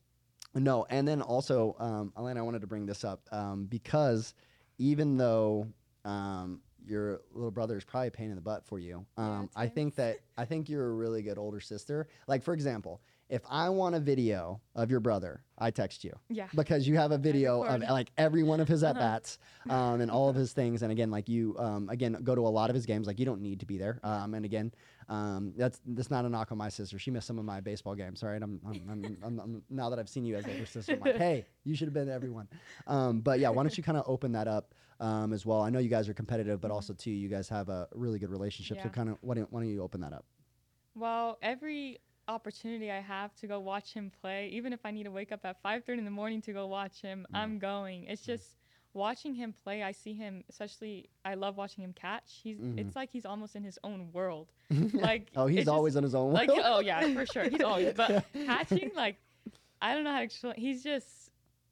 no, 0.56 0.86
and 0.90 1.08
then 1.08 1.22
also, 1.22 1.76
um, 1.80 2.12
Aleena, 2.18 2.38
I 2.38 2.42
wanted 2.42 2.62
to 2.62 2.68
bring 2.68 2.86
this 2.88 3.04
up 3.04 3.22
um, 3.32 3.66
because 3.66 4.34
even 4.80 5.18
though 5.18 5.68
um, 6.06 6.62
your 6.90 7.22
little 7.34 7.52
brother 7.52 7.78
is 7.78 7.84
probably 7.84 8.08
a 8.08 8.12
pain 8.12 8.30
in 8.30 8.36
the 8.36 8.42
butt 8.42 8.66
for 8.66 8.80
you, 8.80 9.06
um, 9.18 9.50
at 9.56 9.62
I 9.64 9.68
think 9.68 9.96
that 9.96 10.18
I 10.38 10.46
think 10.46 10.70
you're 10.70 10.88
a 10.90 10.94
really 10.94 11.22
good 11.22 11.38
older 11.38 11.60
sister. 11.60 12.08
Like 12.28 12.44
for 12.44 12.54
example, 12.54 13.02
if 13.30 13.42
I 13.50 13.68
want 13.70 13.94
a 13.96 14.00
video 14.00 14.62
of 14.74 14.90
your 14.90 15.02
brother, 15.02 15.42
I 15.58 15.70
text 15.72 16.04
you 16.06 16.14
Yeah. 16.30 16.48
because 16.56 16.88
you 16.88 16.96
have 16.96 17.12
a 17.12 17.18
video 17.18 17.62
of 17.64 17.82
like 17.82 18.10
every 18.18 18.42
one 18.44 18.62
of 18.62 18.68
his 18.70 18.84
at 18.84 18.92
Uh-huh. 18.96 19.00
bats 19.06 19.38
um, 19.70 20.00
and 20.00 20.10
all 20.10 20.30
of 20.30 20.36
his 20.36 20.54
things. 20.54 20.82
And 20.82 20.94
again, 20.94 21.12
like 21.12 21.28
you, 21.28 21.56
um, 21.60 21.90
again, 21.90 22.18
go 22.24 22.36
to 22.36 22.42
a 22.42 22.48
lot 22.48 22.70
of 22.70 22.76
his 22.76 22.86
games. 22.86 23.06
Like 23.06 23.20
you 23.20 23.26
don't 23.26 23.42
need 23.42 23.60
to 23.60 23.66
be 23.66 23.78
there. 23.78 24.00
Um, 24.02 24.34
and 24.34 24.46
again, 24.46 24.72
um, 25.10 25.54
that's 25.56 25.80
that's 25.86 26.12
not 26.12 26.26
a 26.26 26.30
knock 26.30 26.52
on 26.52 26.58
my 26.58 26.70
sister. 26.70 27.00
She 27.00 27.12
missed 27.12 27.28
some 27.28 27.40
of 27.40 27.46
my 27.46 27.62
baseball 27.62 27.96
games. 27.96 28.24
All 28.24 28.30
right, 28.30 28.42
I'm, 28.42 28.60
I'm, 28.66 29.20
I'm, 29.24 29.40
I'm, 29.40 29.64
now 29.70 29.90
that 29.90 30.00
I've 30.00 30.10
seen 30.10 30.26
you 30.26 30.36
as 30.36 30.46
older 30.46 30.66
sister, 30.66 30.94
I'm 30.94 31.00
like, 31.00 31.18
hey, 31.28 31.46
you 31.64 31.76
should 31.76 31.88
have 31.88 31.94
been 31.94 32.10
everyone. 32.10 32.48
Um, 32.88 33.22
but 33.22 33.40
yeah, 33.40 33.50
why 33.50 33.64
don't 33.64 33.78
you 33.78 33.84
kind 33.84 33.98
of 33.98 34.04
open 34.08 34.34
that 34.34 34.48
up 34.48 34.74
um, 35.00 35.32
as 35.32 35.46
well? 35.46 35.62
I 35.62 35.70
know 35.70 35.80
you 35.80 35.90
guys 35.90 36.10
are 36.10 36.14
competitive, 36.14 36.60
but 36.60 36.72
also 36.72 36.94
too, 36.94 37.12
you 37.12 37.30
guys 37.30 37.48
have 37.50 37.70
a 37.70 37.88
really 37.94 38.20
good 38.20 38.30
relationship. 38.32 38.82
So 38.82 38.90
kind 38.90 39.10
of, 39.10 39.18
why 39.22 39.36
don't, 39.36 39.52
why 39.52 39.62
don't 39.62 39.70
you 39.70 39.82
open 39.82 40.02
that 40.02 40.12
up? 40.14 40.26
Well, 40.94 41.38
every 41.42 42.00
opportunity 42.28 42.92
I 42.92 43.00
have 43.00 43.34
to 43.36 43.48
go 43.48 43.60
watch 43.60 43.94
him 43.94 44.12
play, 44.22 44.50
even 44.50 44.74
if 44.74 44.82
I 44.84 44.92
need 44.92 45.04
to 45.04 45.12
wake 45.12 45.32
up 45.32 45.46
at 45.46 45.64
5:30 45.64 46.00
in 46.00 46.06
the 46.06 46.12
morning 46.12 46.42
to 46.42 46.54
go 46.54 46.68
watch 46.68 47.02
him, 47.02 47.26
Mm. 47.32 47.38
I'm 47.38 47.60
going. 47.60 48.04
It's 48.06 48.26
just 48.26 48.58
watching 48.98 49.34
him 49.34 49.54
play. 49.64 49.84
I 49.84 49.92
see 49.92 50.14
him, 50.14 50.44
especially 50.50 51.10
I 51.24 51.36
love 51.36 51.56
watching 51.56 51.84
him 51.84 51.94
catch. 51.94 52.40
He's 52.44 52.58
mm-hmm. 52.58 52.80
it's 52.80 52.96
like 52.96 53.10
he's 53.12 53.26
almost 53.26 53.56
in 53.56 53.64
his 53.64 53.80
own 53.84 54.10
world. 54.12 54.52
Like 54.94 55.30
Oh, 55.36 55.48
he's 55.48 55.60
it's 55.60 55.66
just- 55.66 55.74
always 55.74 55.96
on 55.96 56.04
his 56.04 56.16
own. 56.16 56.34
world. 56.34 56.34
like 56.34 56.50
oh 56.52 56.80
yeah, 56.80 57.14
for 57.14 57.26
sure. 57.26 57.50
He's 57.50 57.62
always 57.62 57.94
but 57.96 58.26
catching 58.46 58.92
like 58.96 59.18
I 59.82 59.94
don't 59.94 60.04
know 60.04 60.12
how 60.12 60.18
to 60.18 60.24
explain. 60.24 60.56
He's 60.58 60.84
just 60.84 61.30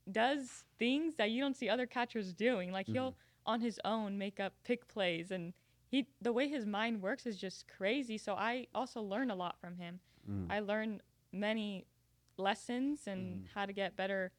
does 0.10 0.64
things 0.78 1.16
that 1.16 1.32
you 1.32 1.42
don't 1.42 1.58
see 1.58 1.68
other 1.68 1.88
catchers 1.88 2.34
doing. 2.34 2.72
Like 2.72 2.86
he'll 2.88 3.12
mm-hmm. 3.12 3.52
on 3.54 3.62
his 3.62 3.80
own 3.84 4.18
make 4.18 4.40
up 4.40 4.54
pick 4.64 4.88
plays 4.88 5.32
and 5.32 5.54
he 5.88 6.08
the 6.22 6.32
way 6.32 6.48
his 6.48 6.66
mind 6.66 7.02
works 7.02 7.26
is 7.26 7.38
just 7.38 7.66
crazy. 7.68 8.18
So 8.18 8.34
I 8.34 8.68
also 8.74 9.02
learn 9.02 9.32
a 9.32 9.36
lot 9.36 9.60
from 9.60 9.78
him. 9.78 10.00
Mm. 10.30 10.48
I 10.50 10.60
learn 10.60 11.02
many 11.32 11.86
lessons 12.38 13.08
and 13.08 13.38
mm. 13.38 13.44
how 13.54 13.66
to 13.66 13.74
get 13.74 13.96
better 13.96 14.32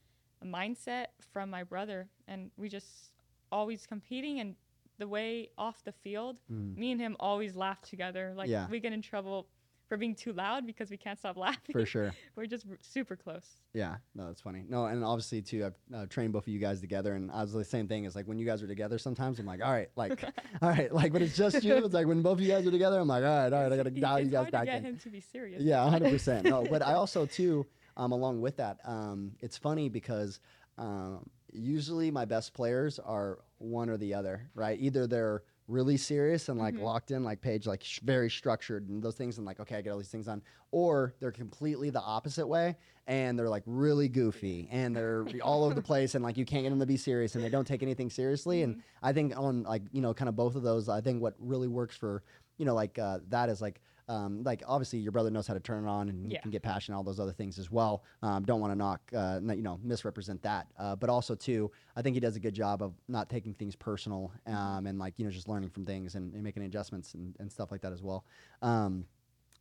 mindset 0.45 1.07
from 1.33 1.51
my 1.51 1.63
brother 1.63 2.09
and 2.29 2.51
we 2.57 2.69
just 2.69 3.13
always 3.53 3.87
competing 3.87 4.41
and 4.41 4.55
the 4.99 5.07
way 5.09 5.51
off 5.59 5.83
the 5.85 5.93
field 5.93 6.39
me 6.49 6.91
and 6.93 7.01
him 7.01 7.17
always 7.21 7.55
laugh 7.55 7.81
together 7.83 8.33
like 8.37 8.49
Yeah. 8.49 8.67
we 8.71 8.81
get 8.81 8.93
in 8.93 9.03
trouble 9.03 9.47
for 9.89 9.97
being 9.97 10.17
too 10.17 10.33
loud 10.33 10.67
because 10.67 10.91
we 10.91 10.97
can't 10.97 11.19
stop 11.19 11.37
laughing 11.47 11.73
for 11.73 11.87
sure. 11.87 12.13
we're 12.37 12.47
just 12.47 12.67
r- 12.69 12.77
super 12.81 13.15
close 13.15 13.61
Yeah, 13.73 13.97
no, 14.17 14.27
that's 14.27 14.41
funny. 14.41 14.65
No, 14.69 14.87
and 14.87 15.05
obviously 15.05 15.43
too, 15.43 15.65
I've 15.67 15.77
uh, 15.95 16.07
trained 16.07 16.33
both 16.33 16.45
of 16.47 16.53
you 16.53 16.59
guys 16.59 16.81
together, 16.81 17.13
and 17.15 17.31
I 17.31 17.43
was 17.43 17.53
the 17.53 17.63
same 17.65 17.87
thing. 17.87 18.05
Is 18.05 18.17
like 18.17 18.27
when 18.27 18.39
you 18.39 18.47
guys 18.47 18.63
are 18.63 18.67
together, 18.67 18.99
sometimes 18.99 19.39
I'm 19.39 19.47
like, 19.47 19.63
all 19.63 19.71
right, 19.71 19.89
like, 19.95 20.25
all 20.63 20.69
right, 20.71 20.93
like 20.93 21.13
when 21.13 21.23
it's 21.23 21.37
just 21.37 21.63
you, 21.63 21.77
it's 21.77 21.95
like 21.95 22.07
when 22.09 22.21
both 22.23 22.39
of 22.39 22.41
you 22.41 22.49
guys 22.49 22.67
are 22.67 22.71
together, 22.73 22.99
I'm 22.99 23.07
like, 23.07 23.23
all 23.23 23.29
right, 23.45 23.53
all 23.53 23.63
right, 23.63 23.71
I 23.73 23.77
gotta 23.77 23.91
dial 23.91 24.19
you 24.19 24.31
guys 24.31 24.51
back 24.51 24.63
to 24.63 24.67
get 24.67 24.79
in. 24.79 24.85
him 24.87 24.97
to 24.99 25.09
be 25.11 25.21
serious 25.21 25.63
Yeah, 25.63 25.89
hundred 25.89 26.11
percent. 26.11 26.47
No, 26.49 26.65
but 26.69 26.83
I 26.83 26.95
also 26.95 27.27
too, 27.27 27.65
um, 27.97 28.13
along 28.13 28.41
with 28.41 28.57
that, 28.57 28.79
um, 28.85 29.33
it's 29.41 29.57
funny 29.57 29.89
because 29.89 30.41
um, 30.79 31.29
usually 31.53 32.11
my 32.11 32.25
best 32.25 32.53
players 32.55 32.99
are 32.99 33.39
one 33.59 33.89
or 33.89 33.97
the 33.97 34.15
other, 34.15 34.49
right? 34.55 34.79
Either 34.81 35.07
they're 35.07 35.43
really 35.69 35.97
serious 35.97 36.49
and 36.49 36.59
like 36.59 36.75
Mm-hmm. 36.75 36.85
locked 36.85 37.11
in, 37.11 37.25
like 37.25 37.41
Paige, 37.41 37.67
like 37.67 37.83
sh- 37.83 38.01
very 38.05 38.31
structured 38.31 38.89
and 38.89 39.03
those 39.03 39.17
things, 39.17 39.39
and 39.39 39.47
like 39.47 39.59
okay, 39.61 39.77
I 39.77 39.81
get 39.83 39.91
all 39.91 39.99
these 39.99 40.09
things 40.09 40.29
on, 40.29 40.43
or 40.71 41.15
they're 41.21 41.33
completely 41.33 41.91
the 41.91 42.01
opposite 42.01 42.47
way 42.47 42.77
and 43.07 43.39
they're 43.39 43.49
like 43.49 43.63
really 43.67 44.09
goofy 44.09 44.69
and 44.71 44.95
they're 44.95 45.27
all 45.43 45.65
over 45.65 45.75
the 45.75 45.83
place 45.83 46.15
and 46.15 46.23
like 46.25 46.37
you 46.37 46.45
can't 46.45 46.63
get 46.65 46.71
them 46.71 46.81
to 46.81 46.87
be 46.87 46.97
serious 46.97 47.35
and 47.35 47.43
they 47.45 47.49
don't 47.49 47.67
take 47.67 47.83
anything 47.83 48.11
seriously. 48.11 48.63
And 48.63 48.77
Mm-hmm. 48.77 48.81
I 49.03 49.13
think 49.13 49.37
on 49.37 49.63
like 49.63 49.83
you 49.93 50.03
know 50.03 50.13
kind 50.15 50.29
of 50.29 50.37
both 50.37 50.55
of 50.55 50.63
those, 50.63 50.89
I 50.89 51.01
think 51.01 51.23
what 51.23 51.35
really 51.39 51.69
works 51.69 51.97
for 51.97 52.23
you 52.59 52.65
know 52.67 52.75
like 52.75 52.99
uh, 52.99 53.19
that 53.29 53.49
is 53.49 53.61
like 53.61 53.81
um, 54.09 54.43
like 54.45 54.63
obviously 54.67 54.99
your 55.01 55.13
brother 55.13 55.31
knows 55.31 55.47
how 55.47 55.55
to 55.55 55.61
turn 55.61 55.85
it 55.85 55.89
on 55.89 56.09
and 56.09 56.31
Yeah. 56.31 56.41
can 56.41 56.51
get 56.51 56.63
passionate 56.63 56.97
all 56.97 57.03
those 57.03 57.19
other 57.21 57.33
things 57.33 57.59
as 57.59 57.71
well. 57.71 58.05
Um, 58.23 58.45
don't 58.45 58.61
want 58.61 58.73
to 58.73 58.77
knock 58.77 59.01
uh, 59.15 59.41
you 59.43 59.63
know 59.63 59.79
misrepresent 59.83 60.43
that. 60.43 60.69
Uh, 60.79 60.95
but 60.97 61.11
also 61.11 61.35
too 61.35 61.71
i 61.97 62.03
think 62.03 62.15
he 62.15 62.21
does 62.21 62.37
a 62.37 62.41
good 62.41 62.55
job 62.55 62.83
of 62.83 62.93
not 63.09 63.29
taking 63.29 63.55
things 63.55 63.75
personal 63.75 64.33
um, 64.47 64.87
and 64.87 64.99
like 64.99 65.15
you 65.19 65.25
know 65.25 65.31
just 65.31 65.49
learning 65.49 65.71
from 65.71 65.85
things 65.85 66.15
and, 66.15 66.33
and 66.35 66.43
making 66.43 66.63
adjustments 66.63 67.15
and, 67.15 67.35
and 67.39 67.51
stuff 67.51 67.71
like 67.71 67.81
that 67.81 67.93
as 67.93 68.03
well. 68.03 68.25
Um, 68.63 69.05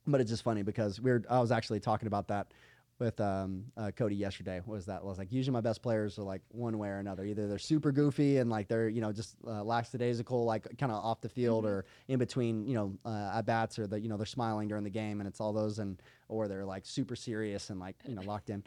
but 0.08 0.22
it's 0.22 0.30
just 0.30 0.44
funny 0.44 0.62
because 0.62 1.02
we're 1.02 1.24
i 1.30 1.40
was 1.40 1.52
actually 1.52 1.80
talking 1.80 2.06
about 2.08 2.28
that 2.28 2.52
with 3.00 3.20
um, 3.20 3.66
uh, 3.76 3.92
Cody 3.92 4.16
yesterday 4.16 4.62
was 4.66 4.86
that 4.86 5.04
was 5.04 5.18
like 5.18 5.32
usually 5.32 5.54
my 5.54 5.62
best 5.62 5.82
players 5.82 6.18
are 6.18 6.24
like 6.24 6.42
one 6.50 6.78
way 6.78 6.88
or 6.88 7.00
another. 7.00 7.26
Either 7.26 7.48
they're 7.48 7.58
super 7.58 7.92
goofy 7.92 8.38
and 8.38 8.50
like 8.50 8.68
they're 8.68 8.88
you 8.88 9.02
know 9.02 9.12
just 9.12 9.36
uh, 9.46 9.64
lackadaisical, 9.64 10.46
like 10.46 10.66
kind 10.78 10.92
of 10.92 11.04
off 11.04 11.22
the 11.22 11.30
field 11.30 11.66
or 11.66 11.86
in 12.08 12.20
between 12.20 12.66
you 12.66 12.74
know 12.74 12.94
uh, 13.06 13.34
at 13.36 13.46
bats 13.46 13.78
or 13.78 13.88
the 13.88 14.00
you 14.00 14.08
know 14.08 14.18
they're 14.18 14.26
smiling 14.26 14.68
during 14.68 14.84
the 14.84 14.90
game 14.90 15.20
and 15.20 15.28
it's 15.28 15.42
all 15.42 15.52
those 15.52 15.80
and 15.80 16.02
or 16.30 16.48
they're 16.48 16.66
like 16.66 16.86
super 16.86 17.16
serious 17.16 17.70
and 17.70 17.80
like 17.80 17.96
you 18.08 18.16
know 18.16 18.22
locked 18.22 18.50
in. 18.50 18.64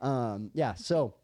Um, 0.00 0.50
yeah, 0.54 0.74
so 0.74 1.14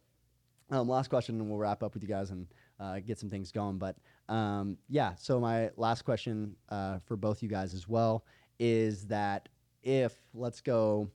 um, 0.70 0.88
last 0.88 1.08
question 1.08 1.38
and 1.38 1.48
we'll 1.48 1.58
wrap 1.58 1.82
up 1.82 1.94
with 1.94 2.02
you 2.02 2.08
guys 2.08 2.30
and 2.30 2.46
uh, 2.80 3.00
get 3.00 3.18
some 3.18 3.30
things 3.30 3.52
going. 3.52 3.78
But 3.78 3.96
um, 4.28 4.78
yeah, 4.88 5.14
so 5.16 5.38
my 5.40 5.70
last 5.76 6.02
question 6.02 6.56
uh, 6.70 6.98
for 7.04 7.16
both 7.16 7.42
you 7.42 7.48
guys 7.48 7.74
as 7.74 7.86
well 7.88 8.24
is 8.58 9.06
that 9.06 9.48
if 9.82 10.14
let's 10.34 10.60
go 10.60 11.10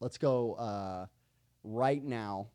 let's 0.00 0.18
go 0.18 0.54
uh, 0.54 1.06
right 1.62 2.02
now 2.02 2.48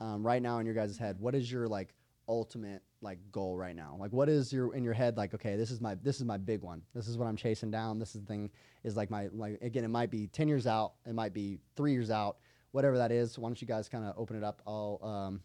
um, 0.00 0.26
right 0.26 0.42
now 0.42 0.58
in 0.58 0.66
your 0.66 0.74
guys' 0.74 0.98
head 0.98 1.16
what 1.18 1.34
is 1.34 1.50
your 1.50 1.66
like 1.68 1.94
ultimate 2.28 2.82
like 3.00 3.18
goal 3.30 3.56
right 3.56 3.76
now? 3.76 3.96
Like 3.98 4.12
what 4.12 4.28
is 4.28 4.52
your 4.52 4.74
in 4.74 4.84
your 4.84 4.94
head 4.94 5.16
like 5.16 5.34
okay 5.34 5.56
this 5.56 5.70
is 5.70 5.80
my 5.80 5.94
this 5.96 6.16
is 6.16 6.24
my 6.24 6.36
big 6.36 6.62
one. 6.62 6.82
This 6.94 7.08
is 7.08 7.16
what 7.16 7.26
i'm 7.26 7.36
chasing 7.36 7.70
down. 7.70 7.98
This 7.98 8.14
is 8.14 8.22
the 8.22 8.26
thing 8.26 8.50
is 8.84 8.96
like 8.96 9.10
my 9.10 9.28
like 9.32 9.58
again 9.62 9.84
it 9.84 9.88
might 9.88 10.10
be 10.10 10.26
10 10.28 10.48
years 10.48 10.66
out. 10.66 10.94
It 11.06 11.14
might 11.14 11.32
be 11.32 11.58
three 11.76 11.92
years 11.92 12.10
out. 12.10 12.38
Whatever 12.72 12.98
that 12.98 13.12
is 13.12 13.38
why 13.38 13.48
don't 13.48 13.60
you 13.60 13.66
guys 13.66 13.88
kind 13.88 14.04
of 14.04 14.14
open 14.16 14.36
it 14.36 14.44
up? 14.44 14.62
I'll 14.66 15.00
um 15.02 15.40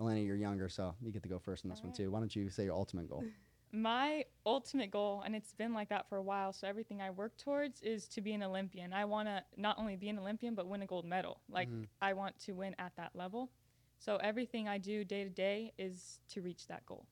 Aleena, 0.00 0.24
you're 0.24 0.36
younger, 0.36 0.68
so 0.68 0.94
you 1.02 1.10
get 1.10 1.24
to 1.24 1.28
go 1.28 1.40
first 1.40 1.64
in 1.64 1.70
this 1.70 1.82
one 1.82 1.92
too. 1.92 2.10
Why 2.10 2.20
don't 2.20 2.34
you 2.34 2.50
say 2.50 2.64
your 2.64 2.74
ultimate 2.74 3.08
goal? 3.08 3.24
My 3.72 4.24
ultimate 4.46 4.90
goal, 4.90 5.22
and 5.24 5.36
it's 5.36 5.52
been 5.52 5.74
like 5.74 5.88
that 5.90 6.08
for 6.08 6.16
a 6.16 6.22
while, 6.22 6.52
so 6.52 6.66
everything 6.66 7.02
I 7.02 7.10
work 7.10 7.36
towards 7.36 7.82
is 7.82 8.08
to 8.08 8.20
be 8.20 8.32
an 8.32 8.42
Olympian. 8.42 8.92
I 8.92 9.04
want 9.04 9.28
to 9.28 9.44
not 9.56 9.78
only 9.78 9.96
be 9.96 10.08
an 10.08 10.18
Olympian, 10.18 10.54
but 10.54 10.66
win 10.66 10.82
a 10.82 10.86
gold 10.86 11.04
medal. 11.04 11.40
Like, 11.50 11.68
Mhm. 11.68 11.86
I 12.00 12.14
want 12.14 12.38
to 12.40 12.52
win 12.52 12.74
at 12.78 12.96
that 12.96 13.14
level. 13.14 13.50
So, 13.98 14.16
everything 14.18 14.68
I 14.68 14.78
do 14.78 15.04
day 15.04 15.24
to 15.24 15.30
day 15.30 15.72
is 15.76 16.20
to 16.28 16.40
reach 16.40 16.66
that 16.68 16.86
goal. 16.86 17.06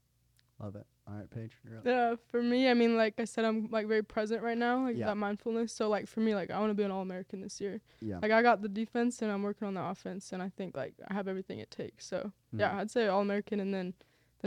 Love 0.59 0.77
it. 0.77 0.87
All 1.07 1.15
right, 1.15 1.29
Paige. 1.29 1.53
You're 1.63 1.79
up. 1.79 1.85
Yeah, 1.87 2.15
for 2.31 2.43
me, 2.43 2.71
I 2.71 2.75
mean, 2.75 2.97
like 2.97 3.21
I 3.21 3.25
said, 3.27 3.45
I'm 3.45 3.67
like 3.71 3.87
very 3.87 4.03
present 4.03 4.43
right 4.43 4.57
now, 4.57 4.85
like 4.85 4.97
Yeah. 4.97 5.07
that 5.09 5.17
mindfulness. 5.17 5.71
So 5.75 5.91
like 5.91 6.07
for 6.09 6.21
me, 6.21 6.35
like 6.35 6.51
I 6.51 6.59
want 6.59 6.71
to 6.71 6.75
be 6.75 6.83
an 6.85 6.91
All 6.91 7.03
American 7.03 7.43
this 7.43 7.61
year. 7.61 7.83
Yeah. 8.01 8.21
Like 8.23 8.31
I 8.33 8.41
got 8.41 8.63
the 8.63 8.69
defense 8.71 9.21
and 9.21 9.31
I'm 9.31 9.43
working 9.43 9.69
on 9.69 9.75
the 9.75 9.85
offense, 9.85 10.33
and 10.33 10.43
I 10.43 10.49
think 10.49 10.75
like 10.75 10.95
I 11.07 11.13
have 11.13 11.29
everything 11.29 11.59
it 11.59 11.71
takes. 11.71 12.07
So 12.07 12.33
yeah, 12.53 12.71
Mhm. 12.71 12.75
I'd 12.79 12.91
say 12.91 13.07
All 13.07 13.21
American, 13.21 13.61
and 13.61 13.75
then 13.75 13.93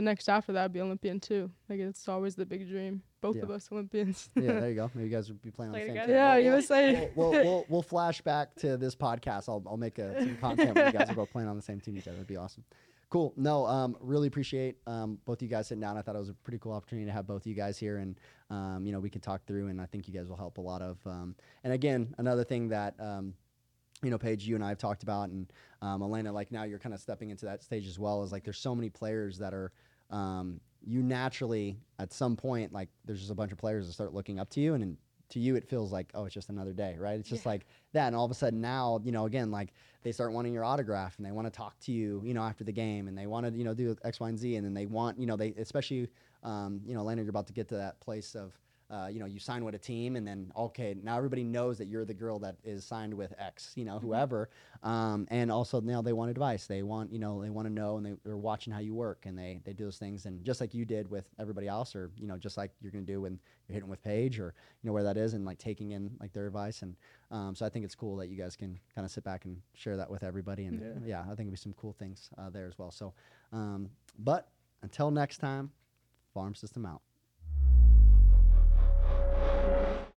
the 0.00 0.04
next 0.04 0.28
after 0.28 0.52
that 0.52 0.62
would 0.64 0.72
be 0.72 0.80
Olympian 0.80 1.20
too. 1.20 1.50
Like 1.68 1.78
it's 1.80 2.08
always 2.08 2.34
the 2.34 2.46
big 2.46 2.68
dream. 2.68 3.02
Both 3.20 3.36
Yeah. 3.36 3.42
of 3.42 3.50
us 3.50 3.68
Olympians. 3.70 4.30
yeah, 4.34 4.52
there 4.60 4.68
you 4.70 4.74
go. 4.76 4.90
Maybe 4.94 5.08
you 5.10 5.14
guys 5.14 5.28
would 5.28 5.42
be 5.42 5.50
playing 5.50 5.74
on 5.74 5.78
the 5.78 5.86
same 5.86 5.94
team. 5.94 6.08
yeah, 6.08 6.34
We'll- 6.36 6.44
USA. 6.44 7.10
we'll, 7.14 7.30
we'll, 7.30 7.44
we'll, 7.44 7.64
we'll 7.68 7.82
flash 7.82 8.20
back 8.22 8.54
to 8.56 8.76
this 8.78 8.96
podcast. 8.96 9.48
I'll, 9.48 9.62
I'll 9.66 9.76
make 9.76 9.98
a, 9.98 10.18
some 10.18 10.36
content 10.38 10.74
where 10.74 10.86
you 10.86 10.92
guys 10.92 11.10
are 11.10 11.14
both 11.14 11.30
playing 11.30 11.48
on 11.48 11.56
the 11.56 11.62
same 11.62 11.80
team 11.80 11.94
together. 11.96 12.16
That'd 12.16 12.26
be 12.28 12.36
awesome. 12.36 12.64
Cool. 13.10 13.34
No, 13.36 13.66
um, 13.66 13.96
really 14.00 14.28
appreciate 14.28 14.76
um, 14.86 15.18
both 15.26 15.42
you 15.42 15.48
guys 15.48 15.66
sitting 15.66 15.80
down. 15.82 15.98
I 15.98 16.02
thought 16.02 16.14
it 16.14 16.20
was 16.20 16.28
a 16.30 16.34
pretty 16.34 16.58
cool 16.58 16.72
opportunity 16.72 17.06
to 17.06 17.12
have 17.12 17.26
both 17.26 17.42
of 17.42 17.46
you 17.46 17.54
guys 17.54 17.76
here, 17.76 17.98
and 17.98 18.16
um, 18.50 18.86
you 18.86 18.92
know 18.92 19.00
we 19.00 19.10
can 19.10 19.20
talk 19.20 19.44
through, 19.46 19.66
and 19.66 19.80
I 19.80 19.86
think 19.86 20.06
you 20.08 20.14
guys 20.14 20.28
will 20.28 20.36
help 20.36 20.58
a 20.58 20.60
lot 20.60 20.80
of. 20.80 20.96
Um, 21.04 21.34
and 21.64 21.72
again, 21.72 22.14
another 22.18 22.44
thing 22.44 22.68
that 22.68 22.94
um, 23.00 23.34
you 24.04 24.10
know, 24.10 24.16
Paige, 24.16 24.46
you 24.46 24.54
and 24.54 24.64
I 24.64 24.68
have 24.68 24.78
talked 24.78 25.02
about, 25.02 25.28
and 25.30 25.52
um, 25.82 26.00
Aleena, 26.02 26.32
like 26.32 26.52
now 26.52 26.62
you're 26.62 26.78
kind 26.78 26.94
of 26.94 27.00
stepping 27.00 27.30
into 27.30 27.46
that 27.46 27.62
stage 27.64 27.86
as 27.88 27.98
well. 27.98 28.22
Is 28.22 28.30
like 28.30 28.44
there's 28.44 28.58
so 28.58 28.74
many 28.76 28.88
players 28.90 29.38
that 29.38 29.52
are 29.54 29.72
um, 30.10 30.60
you 30.84 31.02
naturally 31.02 31.78
at 31.98 32.12
some 32.12 32.36
point 32.36 32.72
like 32.72 32.88
there's 33.04 33.18
just 33.20 33.30
a 33.30 33.34
bunch 33.34 33.52
of 33.52 33.58
players 33.58 33.86
that 33.86 33.92
start 33.92 34.14
looking 34.14 34.38
up 34.38 34.48
to 34.50 34.60
you, 34.60 34.74
and, 34.74 34.82
and 34.82 34.96
to 35.30 35.38
you 35.38 35.54
it 35.54 35.64
feels 35.68 35.92
like 35.92 36.10
oh 36.14 36.24
it's 36.24 36.34
just 36.34 36.48
another 36.48 36.72
day, 36.72 36.96
right? 36.98 37.18
It's 37.20 37.28
just 37.28 37.44
Yeah. 37.44 37.52
like 37.52 37.66
that, 37.92 38.08
and 38.08 38.16
all 38.16 38.24
of 38.24 38.30
a 38.30 38.34
sudden 38.34 38.60
now 38.60 39.00
you 39.04 39.12
know 39.12 39.26
again 39.26 39.50
like 39.50 39.72
they 40.02 40.12
start 40.12 40.32
wanting 40.32 40.52
your 40.52 40.64
autograph 40.64 41.16
and 41.18 41.26
they 41.26 41.30
want 41.32 41.46
to 41.46 41.50
talk 41.50 41.78
to 41.80 41.92
you, 41.92 42.22
you 42.24 42.32
know, 42.34 42.42
after 42.42 42.64
the 42.64 42.72
game, 42.72 43.06
and 43.08 43.16
they 43.16 43.26
want 43.26 43.46
to 43.46 43.52
you 43.52 43.64
know 43.64 43.74
do 43.74 43.94
X, 44.04 44.18
Y, 44.20 44.28
and 44.28 44.38
Z, 44.38 44.56
and 44.56 44.64
then 44.64 44.74
they 44.74 44.86
want 44.86 45.18
you 45.18 45.26
know 45.26 45.36
they 45.36 45.52
especially 45.58 46.08
um, 46.42 46.80
you 46.86 46.94
know 46.94 47.02
Aleena, 47.04 47.18
you're 47.22 47.30
about 47.30 47.46
to 47.48 47.52
get 47.52 47.68
to 47.68 47.76
that 47.76 48.00
place 48.00 48.34
of 48.34 48.58
uh, 48.90 49.06
you 49.06 49.20
know, 49.20 49.26
you 49.26 49.38
sign 49.38 49.64
with 49.64 49.74
a 49.74 49.78
team, 49.78 50.16
and 50.16 50.26
then 50.26 50.50
okay, 50.56 50.96
now 51.02 51.16
everybody 51.16 51.44
knows 51.44 51.78
that 51.78 51.86
you're 51.86 52.04
the 52.04 52.14
girl 52.14 52.38
that 52.40 52.56
is 52.64 52.84
signed 52.84 53.14
with 53.14 53.32
X, 53.38 53.72
you 53.76 53.84
know, 53.84 53.98
whoever. 53.98 54.50
Um, 54.82 55.26
and 55.30 55.50
also 55.52 55.80
now 55.80 56.02
they 56.02 56.12
want 56.12 56.30
advice. 56.30 56.66
They 56.66 56.82
want, 56.82 57.12
you 57.12 57.18
know, 57.18 57.40
they 57.42 57.50
want 57.50 57.68
to 57.68 57.72
know, 57.72 57.96
and 57.98 58.06
they, 58.06 58.14
they're 58.24 58.36
watching 58.36 58.72
how 58.72 58.80
you 58.80 58.94
work, 58.94 59.26
and 59.26 59.38
they 59.38 59.60
they 59.64 59.72
do 59.72 59.84
those 59.84 59.98
things, 59.98 60.26
and 60.26 60.44
just 60.44 60.60
like 60.60 60.74
you 60.74 60.84
did 60.84 61.08
with 61.10 61.28
everybody 61.38 61.68
else, 61.68 61.94
or 61.94 62.10
you 62.16 62.26
know, 62.26 62.36
just 62.36 62.56
like 62.56 62.72
you're 62.80 62.90
gonna 62.90 63.04
do 63.04 63.20
when 63.20 63.38
you're 63.68 63.74
hitting 63.74 63.88
with 63.90 64.02
Paige, 64.02 64.40
or 64.40 64.54
you 64.82 64.88
know 64.88 64.92
where 64.92 65.04
that 65.04 65.16
is, 65.16 65.34
and 65.34 65.44
like 65.44 65.58
taking 65.58 65.92
in 65.92 66.10
like 66.20 66.32
their 66.32 66.46
advice, 66.46 66.82
and 66.82 66.96
um, 67.30 67.54
so 67.54 67.64
I 67.64 67.68
think 67.68 67.84
it's 67.84 67.94
cool 67.94 68.16
that 68.16 68.28
you 68.28 68.36
guys 68.36 68.56
can 68.56 68.78
kind 68.94 69.04
of 69.04 69.10
sit 69.10 69.22
back 69.22 69.44
and 69.44 69.56
share 69.74 69.96
that 69.98 70.10
with 70.10 70.24
everybody, 70.24 70.64
and 70.64 70.80
Yeah. 71.04 71.06
yeah, 71.06 71.20
I 71.22 71.34
think 71.36 71.40
it'll 71.40 71.50
be 71.52 71.56
some 71.56 71.74
cool 71.74 71.92
things 71.92 72.30
uh, 72.38 72.50
there 72.50 72.66
as 72.66 72.76
well. 72.78 72.90
So, 72.90 73.12
um, 73.52 73.88
but 74.18 74.48
until 74.82 75.10
next 75.10 75.38
time, 75.38 75.70
farm 76.34 76.54
system 76.54 76.84
out. 76.86 77.02